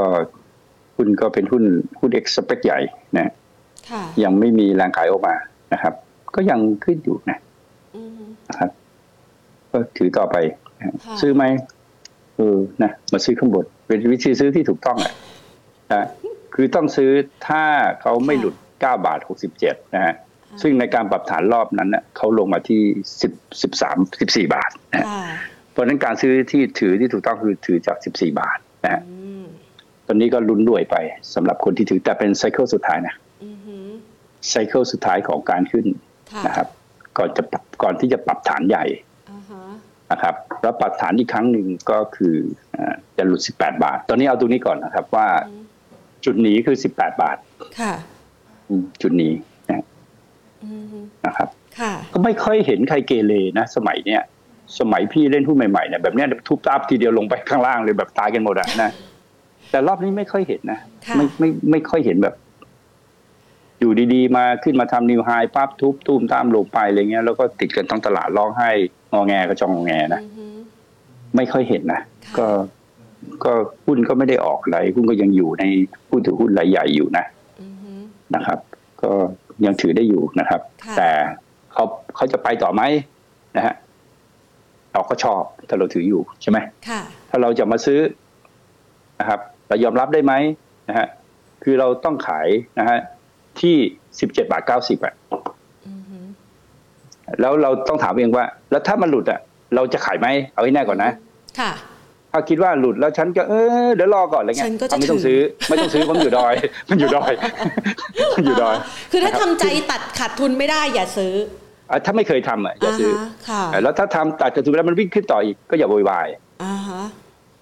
[0.96, 1.64] หุ้นก็เป็นหุ้น
[2.00, 2.80] หุ้นเอ็กซ์สเปกใหญ่
[3.18, 3.34] นะค่ะ
[4.24, 5.36] ยังไม่มีแรงขายออกมา
[5.74, 5.94] นะครับ
[6.36, 7.38] ก็ยังขึ้นอยู่นะ
[7.96, 8.70] อือหือนะครับ
[9.72, 10.36] ก็ถือต่อไป
[10.80, 11.44] นะค่ะซื้อไหม
[12.36, 15.16] เออนะมาซื้อข้างบนเป็นวิธีซื้อที่ถูกต้องแหละ
[15.92, 16.08] นะ
[16.56, 17.12] คือต้องซื้อ
[17.48, 17.64] ถ้า
[18.02, 19.20] เขาไม่หลุด9บาท
[19.58, 20.16] 67นะฮะ
[20.62, 22.82] ซึ่งในการปรับฐานรอบนั้นเน่ะเขาลงมาที่
[23.22, 25.24] 10 13 14บาทนะฮะค่ะ
[25.72, 29.46] เพราะฉะนั้นการซื้อที่ถือที่ถูกต้องคือถือจาก14บาทนะฮะอืม
[30.08, 30.96] ตอนนี้ก็ลุ้นรวยไป
[31.34, 33.31] สำหรับคนที่ถือแต่เป็นไซเคิลสุดท้ายนะอือหือ
[34.50, 35.86] ไซเคิลสุดท้ายของการขึ้น
[36.32, 36.68] ค่ะนะครับ
[37.18, 38.86] ก่อนจะปรับก่อนที่จะปรับฐานใหญ่
[39.32, 39.64] อ่าฮะ
[40.12, 42.36] นะครับแล้วปรับฐานอีกครั้งหนึ่งก็คือ
[42.72, 45.64] เอ่อจะหลุด 18 บาท ตอนนี้เอาตรงนี้ก่อนนะครับ ว่าอืม
[46.26, 47.38] จุดหนีคือ 18 บาท
[47.80, 47.94] ค่ะ
[48.70, 49.34] อืมจุดหนี้
[49.70, 49.86] นะ
[50.64, 54.22] อือหือนะครับค่ะก็ไม่ค่อยเห็นใครเกเรนะ สมัยเนี้ย
[54.80, 58.92] สมัยพี่เล่นหุ้นใหม่ๆเนี่ยแบบเนี้ยทุบตาบทีเดียวลงไปข้างล่างเลยแบบตายกันหมดอะนะ
[59.72, 62.36] แต่รอบนี้ไม่ค่อยเห็นนะค่ะไม่ไม่ไม่ค่อยเห็นแบบ
[63.82, 68.70] อยู่ดีๆ มาขึ้นมาทำนิวไฮปั๊บทุบตูมตามลงไปอะไรเงี้ยแล้วก็ติดกันทั้งตลาดร้องไห้
[69.12, 70.56] งอแงก็จองงอแงนะอือหือ
[71.36, 72.48] ไม่ค่อยเห็นนะค่ะก็
[73.44, 73.52] ก็
[73.86, 75.64] หุ้นก็ไม่ได้ออกอะไรหุ้นก็ยังอยู่ใน
[76.08, 77.26] ผู้ถือหุ้นรายใหญ่อยู่นะ
[77.62, 78.00] อือหือ
[78.36, 78.60] นะครับ
[79.04, 79.12] ก็
[79.66, 81.10] ยังถือได้อยู่นะครับค่ะแต่
[81.74, 81.84] เขา
[82.16, 82.82] เขาจะไปต่อไหม
[83.56, 83.76] นะฮะ
[84.94, 86.58] เราก็ชอบถ้าเราถืออยู่ใช่ไหม
[86.88, 88.00] ค่ะถ้าเราจะมาซื้อ
[89.20, 90.34] นะครับเรายอมรับได้ไหม
[90.90, 91.08] นะฮะ
[91.64, 92.48] คือเราต้องขาย
[92.80, 93.00] นะฮะ
[93.60, 93.76] ที่
[94.20, 95.14] สิบเจ็ดบาทเก้าสิบอะ
[95.88, 96.26] อือหือ
[97.41, 99.39] แล้วเราต้องถามเองว่า แล้วถ้ามันหลุดอะ
[99.76, 101.12] เราจะขายไหมเอาให้แน่ก่อนนะ
[101.60, 101.72] ค่ะ
[102.34, 103.54] ถ้าคิดว่าหลุดแล้วฉันก็เอ
[103.86, 105.39] อเดี๋ยวรอก่อนอะไรเงี้ฉัยนก็จะไม่ต้องถือซื้อ
[105.70, 106.54] ไม่ต้องซื้อเพราะมันอยู่ดอย
[106.89, 107.34] มันอยู่ดอย
[108.36, 108.76] มันอยู่ดอย
[109.12, 111.34] คือถ้านะครับทำใจตัดขาดทุนไม่ได้อย่าซื้อ
[111.91, 116.28] อะถ้าไม่เคยทำอะอย่าซื้อฮะค่ะอะแล้วถ้าทำตัดกระทุนแล้วมันวิ่งขึ้นต่ออีกก็อย่าโวยวาย
[116.64, 117.02] อ่าฮะ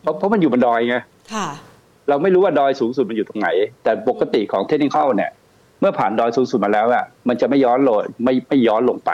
[0.02, 0.98] เพราะเพราะมันอยู่บนดอยไง
[1.34, 1.48] ค่ะ
[2.10, 3.50] เราไม่รู้ว่าดอยสูงสุดมันอยู่ตรงไหน
[3.84, 5.32] แต่ปกติของเทคนิคเข้าเนี่ย
[5.80, 9.12] เมื่อผ่านดอยสูงสุดมาแล้วอะมันจะไม่ย้อนลงไม่ไม่ย้อนลงไป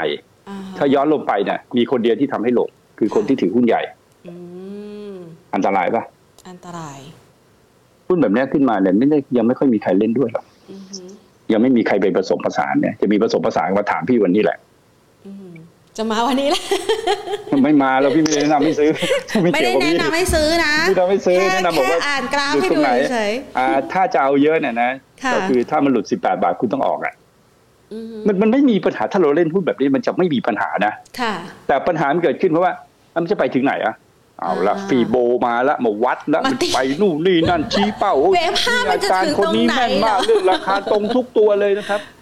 [0.49, 3.81] อ่าฮะถ้าย้อนลงไปเนี่ยมีคนเดียวที่ทำให้ลงคือคนที่ถือหุ้นใหญ่
[4.27, 4.33] อื
[5.11, 5.15] ม
[5.55, 6.03] อันตรายปะ
[6.49, 6.99] อันตราย
[8.07, 11.07] หุ้นแบบเนี้ยขึ้นมาเนี่ยไม่ได้ยังไม่ค่อยมีใครเล่นด้วยหรอกอือหือ
[11.51, 14.64] ยังไม่มีใครไปผสมผสานเนี่ยจะมีผสมผสานมาถามพี่วันนี้แหละอืม
[15.97, 16.63] จะมาวันนี้แหละ
[17.63, 18.89] ไม่มาแล้วพี่ไม่ได้แนะนำให้ซื้อ
[19.43, 27.13] ไม่เกี่ได้ยวกับแนะพี่นำให้ซื้อนะไม่ได้ไม่ซื้อค่แนะนำบอกว่าแค่อ่านกราฟอยู่ให้ตรงดูไหนเฉยอ่าถ้าจะเอาเยอะเนี่ยนะๆค่ะก็คือถ้ามันหลุด 18 บาทคุณต้องออกอะ
[27.93, 31.33] อือฮึมันมันไม่มีปัญหาถ้าเราเล่นหุ้นแบบนี้มันจะไม่มีปัญหานะค่ะ
[31.67, 32.73] แต่ปัญหามันเกิดขึ้นเพราะว่า
[33.15, 33.95] มันจะไปถึงไหนอะ
[34.41, 35.15] เอาละอ่าฟีโบ
[35.45, 42.14] มาละมาวัดละมาติไปนู่นนี่นั่นชี้เป้าโอ้ยเวฟห้ามันจะอาจารถึย์งคนนี้ตรงไหนแม่นมากเหรอเรื่องราคาตรงทุกตัวเลยนะครับอ่าฮะ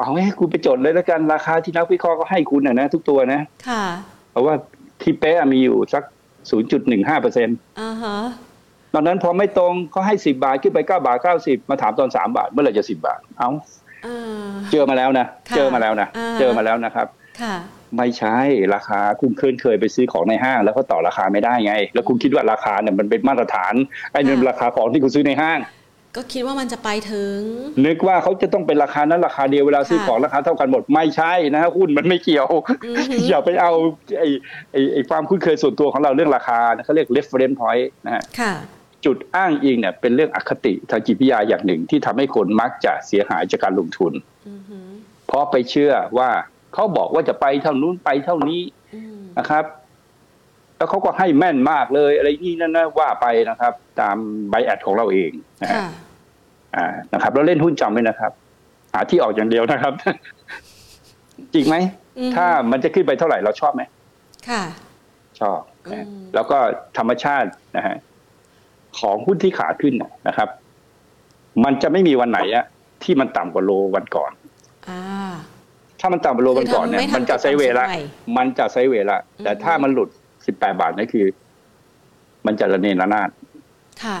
[0.00, 3.84] เอาให้คุณไปจดเลยแล้วกันราคาที่นักวิเคราะห์ก็ให้คุณนะนะทุกตัวนะ ค่ะ
[4.30, 4.54] เพราะว่า
[5.02, 6.02] ที่เป๊ะมีอยู่สัก
[6.62, 8.16] 0.15เปอร์เซ็นต์อ่าฮะ
[8.94, 13.50] ตอนนั้นพอไม่ตรงเขาให้ 10 บาทขึ้นไป 9 บาท 90 มาถามตอน 3 บาท เมื่อไหร่จะ 10 บาท เอา
[14.06, 17.06] อ่าเจอมาแล้วนะค่ะเจอมาแล้วนะอ่าเจอมาแล้วนะครับ
[17.42, 17.54] ค่ะ
[17.96, 18.36] ไม่ใช่
[18.74, 23.74] ราคาคุณเคยเคยไปซื้อของในห้าง แล้วก็ต่อราคาไม่ได้ไง แล้วคุณคิดว่าราคาเนี่ยมันเป็นมาตรฐาน
[24.12, 25.58] ไอ้นี่นราคาของที่คุณซื้อในห้าง
[26.16, 27.38] ก็คิดว่ามันจะไปถึง
[27.86, 32.62] นึกว่าเขาจะต้องเป็นราคานั้นราคาเดียวเวลาซื้อค่ะของราคาเท่ากันหมดไม่ใช่นะฮะหุ้นมันไม่เกี่ยวอือ
[33.10, 33.72] ฮึอย่าไปเอา
[34.18, 34.28] ไอ้
[34.72, 38.52] ไอ้ไอ้ความคุ้นเคยส่วนตัวของเราเรื่องราคานะเขาเรียก reference point นะฮะค่ะ
[39.04, 44.12] จุดอ้างอิงเนี่ยเป็นเรื่องอคติทางจิตวิทยาอย่างหนึ่งที่ทำให้คนมักจะเสียหายจากการลงทุน
[44.48, 44.78] อือฮึ
[45.26, 46.30] เพราะไปเชื่อว่า
[46.74, 48.60] เขาบอกว่าจะไปเท่านู้นไปเท่านี้
[48.94, 49.64] อืมนะครับ
[50.76, 54.16] แล้วเขาก็ให้แม่นมากเลย อะไรนี่นั่นนะว่าไปนะครับ ตาม
[54.50, 55.30] ใบแอดของเราเอง
[55.62, 55.88] นะฮะค่ะ
[56.76, 58.32] อ่านะครับ แล้วเล่นหุ้นจำไว้นะครับ
[58.92, 59.92] หาที่ออกอย่างเดียวนะครับ
[61.54, 61.76] จริงไหม
[62.18, 63.82] อืมถ้ามันจะขึ้นไปเท่าไหร่เราชอบไหม
[64.48, 64.62] ค่ะ
[65.40, 65.60] ชอบ
[65.92, 66.58] นะอืมแล้วก็
[66.98, 67.96] ธรรมชาตินะฮะ
[68.98, 70.48] ของหุ้นที่ขาขึ้นน่ะนะครับ
[71.64, 72.64] มันจะไม่มีวันไหนอะ
[73.02, 74.32] ที่มันต่ำกว่าโลวันก่อน
[74.88, 75.00] อ่า
[76.00, 80.08] ถ้ามันต่ำกว่าโลวันก่อนเนี่ยคือทำไม่มันจะไซด์เวย์ละทำจุดต่ำสุดใหม่มันจะไซด์เวย์ละแต่อืมถ้ามันหลุด
[80.44, 81.26] 18บาทนั่นคือ
[82.46, 83.30] มันจะระเนระนาด
[84.04, 84.18] ค่ะ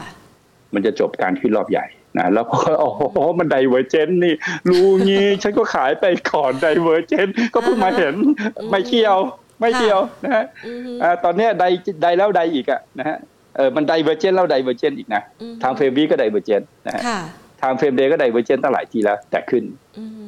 [0.74, 1.86] มันจะจบการขึ้นรอบใหญ่
[2.18, 4.34] นะแล้วพอโอ้โหมัน divergence นี่
[4.68, 8.14] รู้งี้ฉันก็ขายไปก่อน divergence ก็เพิ่งมาเห็น
[8.58, 9.18] อืมไม่เกี่ยว
[9.60, 11.64] ไม่เกี่ยวนะฮะอือฮึอ่าตอนเนี้ย di
[12.02, 13.16] di แล้ว di อีกอะนะฮะ
[13.56, 17.18] เออมัน divergence แล้ว divergence อีกนะอืม time frame week ก็ divergence นะฮะค่ะ
[17.62, 19.64] time frame day ก็ divergence ตั้งหลายทีแล้ว แต่ขึ้น
[19.98, 20.24] อือฮึ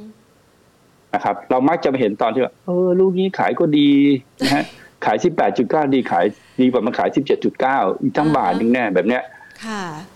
[1.14, 3.90] นะครับ เรามักจะไปเห็นตอนที่ว่าเออลูกนี้ขายก็ดี
[4.42, 4.64] นะฮะ
[5.04, 5.16] ขาย
[5.56, 6.26] 18.9ดีขาย
[6.60, 7.08] ดีกว่ามันขาย
[7.56, 9.22] 17.9อีกทั้งบาทหนึงแน่แบบเนี้ย
[9.64, 9.82] ค่ะ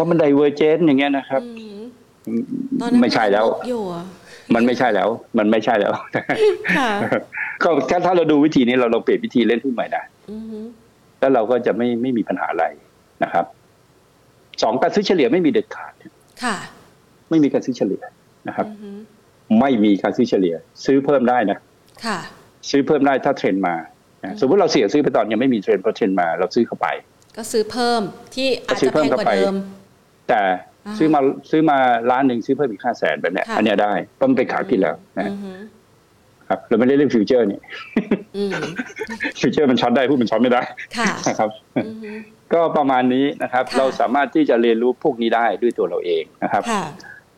[0.00, 1.42] ราะมันไดเวอร์เจนอย่างเงี้ยนะครับ
[2.28, 2.42] อืม
[2.80, 4.04] ตอนนั้นไม่ใช่แล้วนอยู่อะ
[4.54, 5.92] มันไม่ใช่แล้ว มันไม่ใช่แล้ว
[6.78, 6.90] ค่ะ
[7.62, 10.58] ก็ถ้าถ้าเราดูวิธีนี้เราเราเปลี่ยนวิธีเล่นหุ้นใหม่นะอือฮึ
[11.20, 12.64] แล้วเราก็จะไม่ไม่มีปัญหาอะไร
[13.22, 13.44] นะครับ
[14.62, 15.92] สองการซื้อเฉลี่ยไม่มีเด็ดขาด
[16.44, 16.56] ค่ะ
[17.30, 18.02] ไม่มีการซื้อเฉลี่ย
[18.48, 18.90] นะครับอือฮึ
[19.60, 21.58] ไม่มีการซื้อเฉลี่ย ซื้อเพิ่มได้นะ
[22.06, 22.18] ค่ะ
[22.70, 23.74] ซื้อเพิ่มได้ถ้าเทรนด์มา
[24.24, 26.86] นะสมมติเราเสี่ยงซื้อไปตอนยังไม่มีเทรนด์พอเทรนด์มา เราซื้อเข้าไป
[27.36, 28.02] ก็ซื้อเพิ่ม
[28.34, 29.56] ซื้อเพิ่มเข้าไป ที่อาจจะแพงกว่าเดิม
[30.30, 30.40] แต่
[30.86, 31.20] อ่าซื้อมา
[31.50, 31.78] ซื้อมา
[32.10, 35.52] ล้านหนึ่งซื้อเพิ่มอีกห้าแสนแบบเนี้ยค่ะอันเนี้ยได้เพราะมันเป็นขาขึ้นแล้วนะอือฮึ
[36.48, 37.60] ครับเราไม่ได้เล่น future นี่
[38.36, 38.50] อืม
[39.40, 40.62] future มัน short ได้หุ้นมัน short ไม่ได้
[40.98, 42.10] ค่ะนะครับอือฮึ
[42.52, 46.84] ก็ประมาณนี้นะครับค่ะเราสามารถที่จะเรียนรู้พวกนี้ได้ด้วยตัวเราเองนะครับค่ะ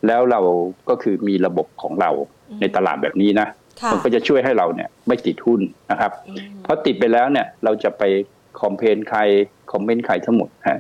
[0.07, 0.41] แล้วเรา
[0.89, 2.11] ก็คือมีระบบของเรา
[2.51, 3.49] อืมในตลาดแบบนี้นะ
[3.83, 8.03] ค่ะมันก็จะช่วยให้เราเนี่ย ไม่ติดหุ้นนะครับอืมเพราะติดไปแล้วเนี่ย เราจะไป
[8.61, 9.21] คอมเพนใคร
[9.73, 10.79] คอมเมนต์ใครทั้งหมดฮะ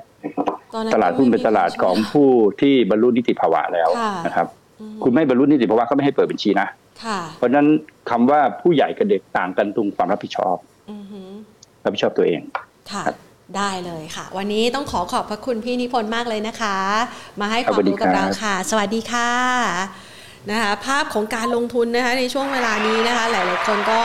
[0.74, 2.28] ตอนนั้นตลาดหุ้นเป็นตลาดของผู้
[2.60, 4.46] ที่บรรลุนิติภาวะแล้วค่ะนะครับ
[4.80, 6.68] อืมคุณไม่บรรลุนิติภาวะก็ไม่ให้เปิดบัญชีนะ
[7.04, 7.66] ค่ะเพราะฉะนั้น
[8.10, 10.56] คำว่าผู้ใหญ่กับเด็กต่างกันตรงความรับผิดชอบ
[10.90, 11.20] อือฮึ
[11.84, 12.40] รับผิดชอบตัวเอง
[12.92, 13.16] ค่ะครับ
[13.56, 16.76] ได้เลยค่ะ วันนี้ต้องขอขอบพระคุณพี่นิพนธ์มากเลยนะคะ
[17.40, 20.11] มาให้คครับวามรู้กับสวัสดีเราครับค่ะ สวัสดีค่ะ
[20.50, 24.02] นะคะภาพของการลงทุนนะคะในช่วงเวลานี้นะคะหลายๆคนก็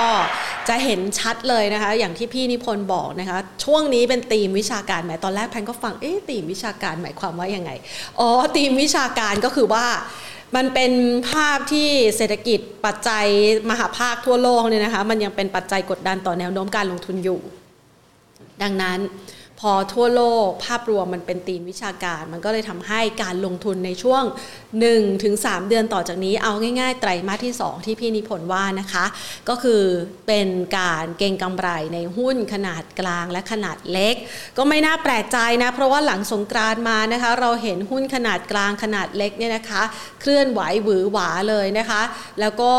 [0.69, 7.71] จะเห็นชัดเลยนะคะ อย่างที่พี่นิพนธ์บอกนะคะช่วงนี้เป็นธีมวิชาการหมายตอนแรกแพนก็ฟังเอ๊ะธีมวิชาการหมายความว่ายังไง
[8.19, 9.85] อ๋อธีมวิชาการก็คือว่า
[10.55, 10.91] มันเป็น
[11.29, 13.25] ภาพที่เศรษฐกิจปัจจัย
[13.69, 17.39] มหาภาคทั่วโลกเนี่ยนะคะมันยังเป็นปัจจัยกดดันต่อแนวโน้มการลงทุนอยู่
[18.63, 18.99] ดังนั้น
[19.59, 24.23] พอทั่วโลกภาพรวมมันเป็นธีมวิชาการ มันก็เลยทำให้การลงทุนในช่วง
[24.73, 29.05] 1-3ถึง3เดือนต่อจากนี้เอาง่ายๆ ไตรมาสที่ 2 ที่พี่นิพนธ์ว่านะคะ
[29.49, 29.83] ก็คือ
[30.27, 30.47] เป็น
[30.77, 34.15] การเก็งกำไรในหุ้นขนาดกลางและขนาดเล็ก
[34.57, 39.81] ก็ไม่น่าแปลกใจนะ เพราะว่าหลังสงกรานต์มานะคะ เราเห็นหุ้นขนาดกลางขนาดเล็กเนี่ยนะคะ
[40.21, 42.01] เคลื่อนไหวหวือหวาเลยนะคะ
[42.39, 42.71] แล้วก็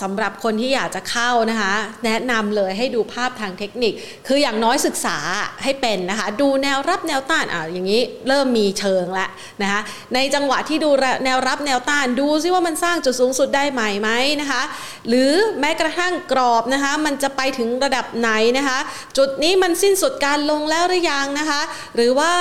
[0.00, 1.72] สำหรับคนที่อยากจะเข้านะคะ
[2.04, 3.92] แนะนำเลยให้ดูภาพทางเทคนิค
[4.26, 5.16] คืออย่างน้อยศึกษา
[5.64, 9.28] ให้เป็นนะคะดูแนวรับแนวต้านอ่าอย่างนี้เริ่มมีเชิงแล้ว
[9.62, 9.80] นะคะ
[10.14, 10.90] ในจังหวะที่ดู
[11.24, 14.10] แนวรับแนวต้านดูซิว่ามันสร้างจุดสูงสุดได้ใหม่ไหม
[14.40, 14.62] นะคะ
[15.08, 18.78] หรือแม้กระทั่งกรอบนะคะมันจะไปถึงระดับไหนนะคะ
[19.16, 21.60] จุดนี้มันสิ้นสุดการลงแล้วหรือยังนะคะ
[21.96, 22.32] หรือว่า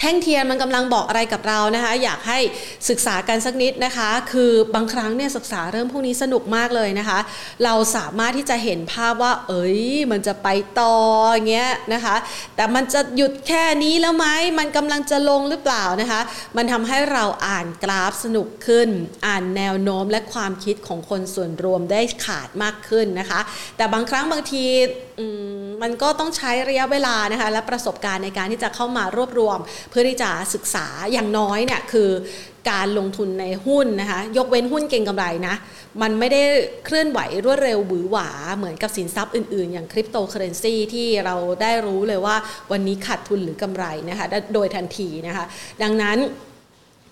[0.00, 2.38] แท่งเทียนมันกำลังบอกอะไรกับเรานะคะ อยากให้
[2.88, 7.18] ศึกษากันสักนิดนะคะ คือบางครั้งเนี่ยศึกษาเรื่องพวกนี้สนุกมากเลยนะคะ
[7.64, 9.80] เราสามารถที่จะเห็นภาพว่า เอ้ย
[10.10, 10.48] มันจะไป
[10.80, 10.96] ต่อ
[11.32, 12.16] อย่างเงี้ยนะคะ
[12.56, 14.26] แต่มันจะหยุดแค่นี้แล้วไหม
[14.58, 16.20] มันกำลังจะลงหรือเปล่านะคะ
[16.56, 18.88] มันทำให้เราอ่านกราฟสนุกขึ้น
[19.26, 23.40] อ่านแนวโน้มและความคิดของคนส่วนรวมได้ขาดมากขึ้นนะคะ
[23.76, 24.64] แต่บางครั้งบางที
[25.82, 29.58] มันก็ต้องใช้ระยะเวลานะคะ และประสบการณ์ในการที่จะเข้ามารวบรวม
[29.90, 32.10] เพื่อที่จะศึกษาอย่างน้อยเนี่ยคือ
[32.70, 35.54] การลงทุนในหุ้นนะคะ ยกเว้นหุ้นเก่งกำไรนะ
[36.02, 36.42] มันไม่ได้
[36.84, 42.36] เคลื่อนไหวรวดเร็วบือหวา เหมือนกับสินทรัพย์อื่นๆ อย่างคริปโตเคอเรนซีที่เราได้รู้เลยว่า
[42.72, 45.44] วันนี้ขาดทุนหรือกำไรนะคะ โดยทันทีนะคะ
[45.82, 46.18] ดังนั้น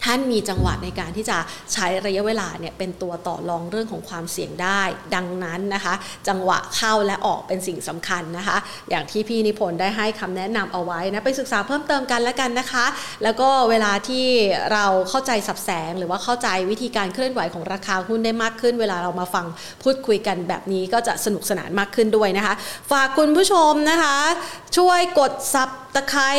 [0.05, 1.39] ท่านมีจังหวะในการที่จะ
[1.73, 4.83] ใช้ระยะเวลาเนี่ยเป็นตัวต่อรองเรื่องของความเสี่ยงได้
[5.15, 5.95] ดังนั้นนะคะ
[6.29, 8.57] จังหวะเข้าและออกเป็นสิ่งสำคัญนะคะ
[8.91, 12.85] อย่างที่พี่นิพนธ์ได้ให้คำแนะนำเอาไว้นะไปศึกษาเพิ่มเติมกันแล้วกันนะคะ
[13.23, 14.27] แล้วก็เวลาที่
[14.73, 19.47] เราเข้าใจสับแสง หรือว่าเข้าใจวิธีการเคลื่อนไหวของราคาหุ้นได้มากขึ้น เวลาเรามาฟัง
[19.83, 22.55] พูดคุยกันแบบนี้ก็จะสนุกสนานมากขึ้นด้วยนะคะ
[22.91, 24.16] ฝากคุณผู้ชมนะคะ
[24.77, 26.31] ช่วยกดซับ ตะไคร้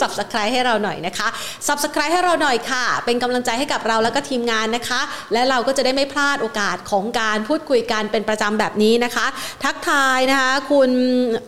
[0.00, 1.28] สับสไครให้เราหน่อยนะคะ
[1.66, 5.00] สับสไครให้เราหน่อยค่ะ เป็นกำลังใจให้กับเราแล้วก็ทีมงานนะคะ
[5.32, 9.26] และเราก็จะได้ไม่พลาดโอกาสของการพูดคุยกันเป็นประจำแบบนี้นะคะ
[9.64, 10.90] ทักทายนะคะคุณ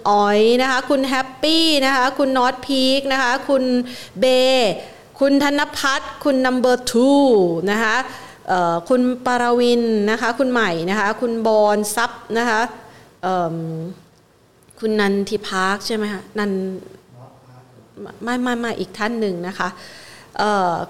[0.09, 3.65] อ๋อยนะคะ คุณแฮปปี้นะคะ คุณน็อตพีคนะคะ คุณ
[4.21, 4.25] เบ
[5.21, 7.13] คุณธนพัฒน์คุณนัมเบอร์ทู
[7.71, 7.97] นะคะ
[8.89, 12.61] คุณปารวินนะคะ คุณใหม่นะคะ คุณบอลซับนะคะ
[14.81, 16.53] คุณนันทิพาร์คใช่ไหมคะนัน
[18.27, 19.69] ม่ไม่ไม่อีกท่านหนึ่งนะคะ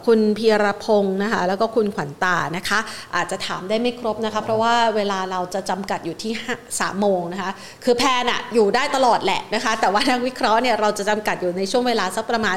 [0.07, 2.78] คุณเพียรพงศ์นะคะแล้วก็คุณขวัญตานะคะ
[3.16, 6.33] อาจจะถามได้ไม่ครบนะคะ เพราะว่าเวลาเราจะจำกัดอยู่ที่
[6.81, 7.51] สามโมงนะคะ
[7.85, 12.57] คือแพนอะอยู่ได้ตลอดแหละนะคะ แต่ว่านักวิเคราะห์เนี่ยเราจะจำกัดอยู่ในช่วงเวลาสักประมาณ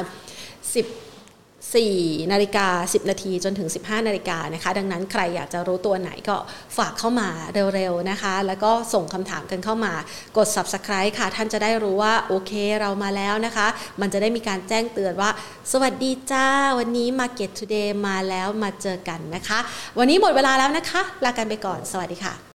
[0.56, 1.09] 10
[1.70, 6.36] 4นาฬิกา 10 นาทีจนถึง 15 นาฬิกานะคะ ดังนั้นใครอยากจะรู้ตัวไหนก็
[6.76, 7.28] ฝากเข้ามา
[7.74, 9.92] เร็วๆนะคะ แล้วก็ส่งคำถามกันเข้ามา
[10.36, 13.66] กด subscribe ค่ะ ท่านจะได้รู้ว่า โอเคเรามาแล้วนะคะ
[14.00, 15.30] มันจะได้มีการแจ้งเตือนว่า
[15.72, 16.46] สวัสดีจ้า
[16.78, 19.58] วันนี้ Market Today มาแล้วมาเจอกันนะคะ
[19.98, 22.34] วันนี้หมดเวลาแล้วนะคะ ลากันไปก่อน สวัสดีค่ะ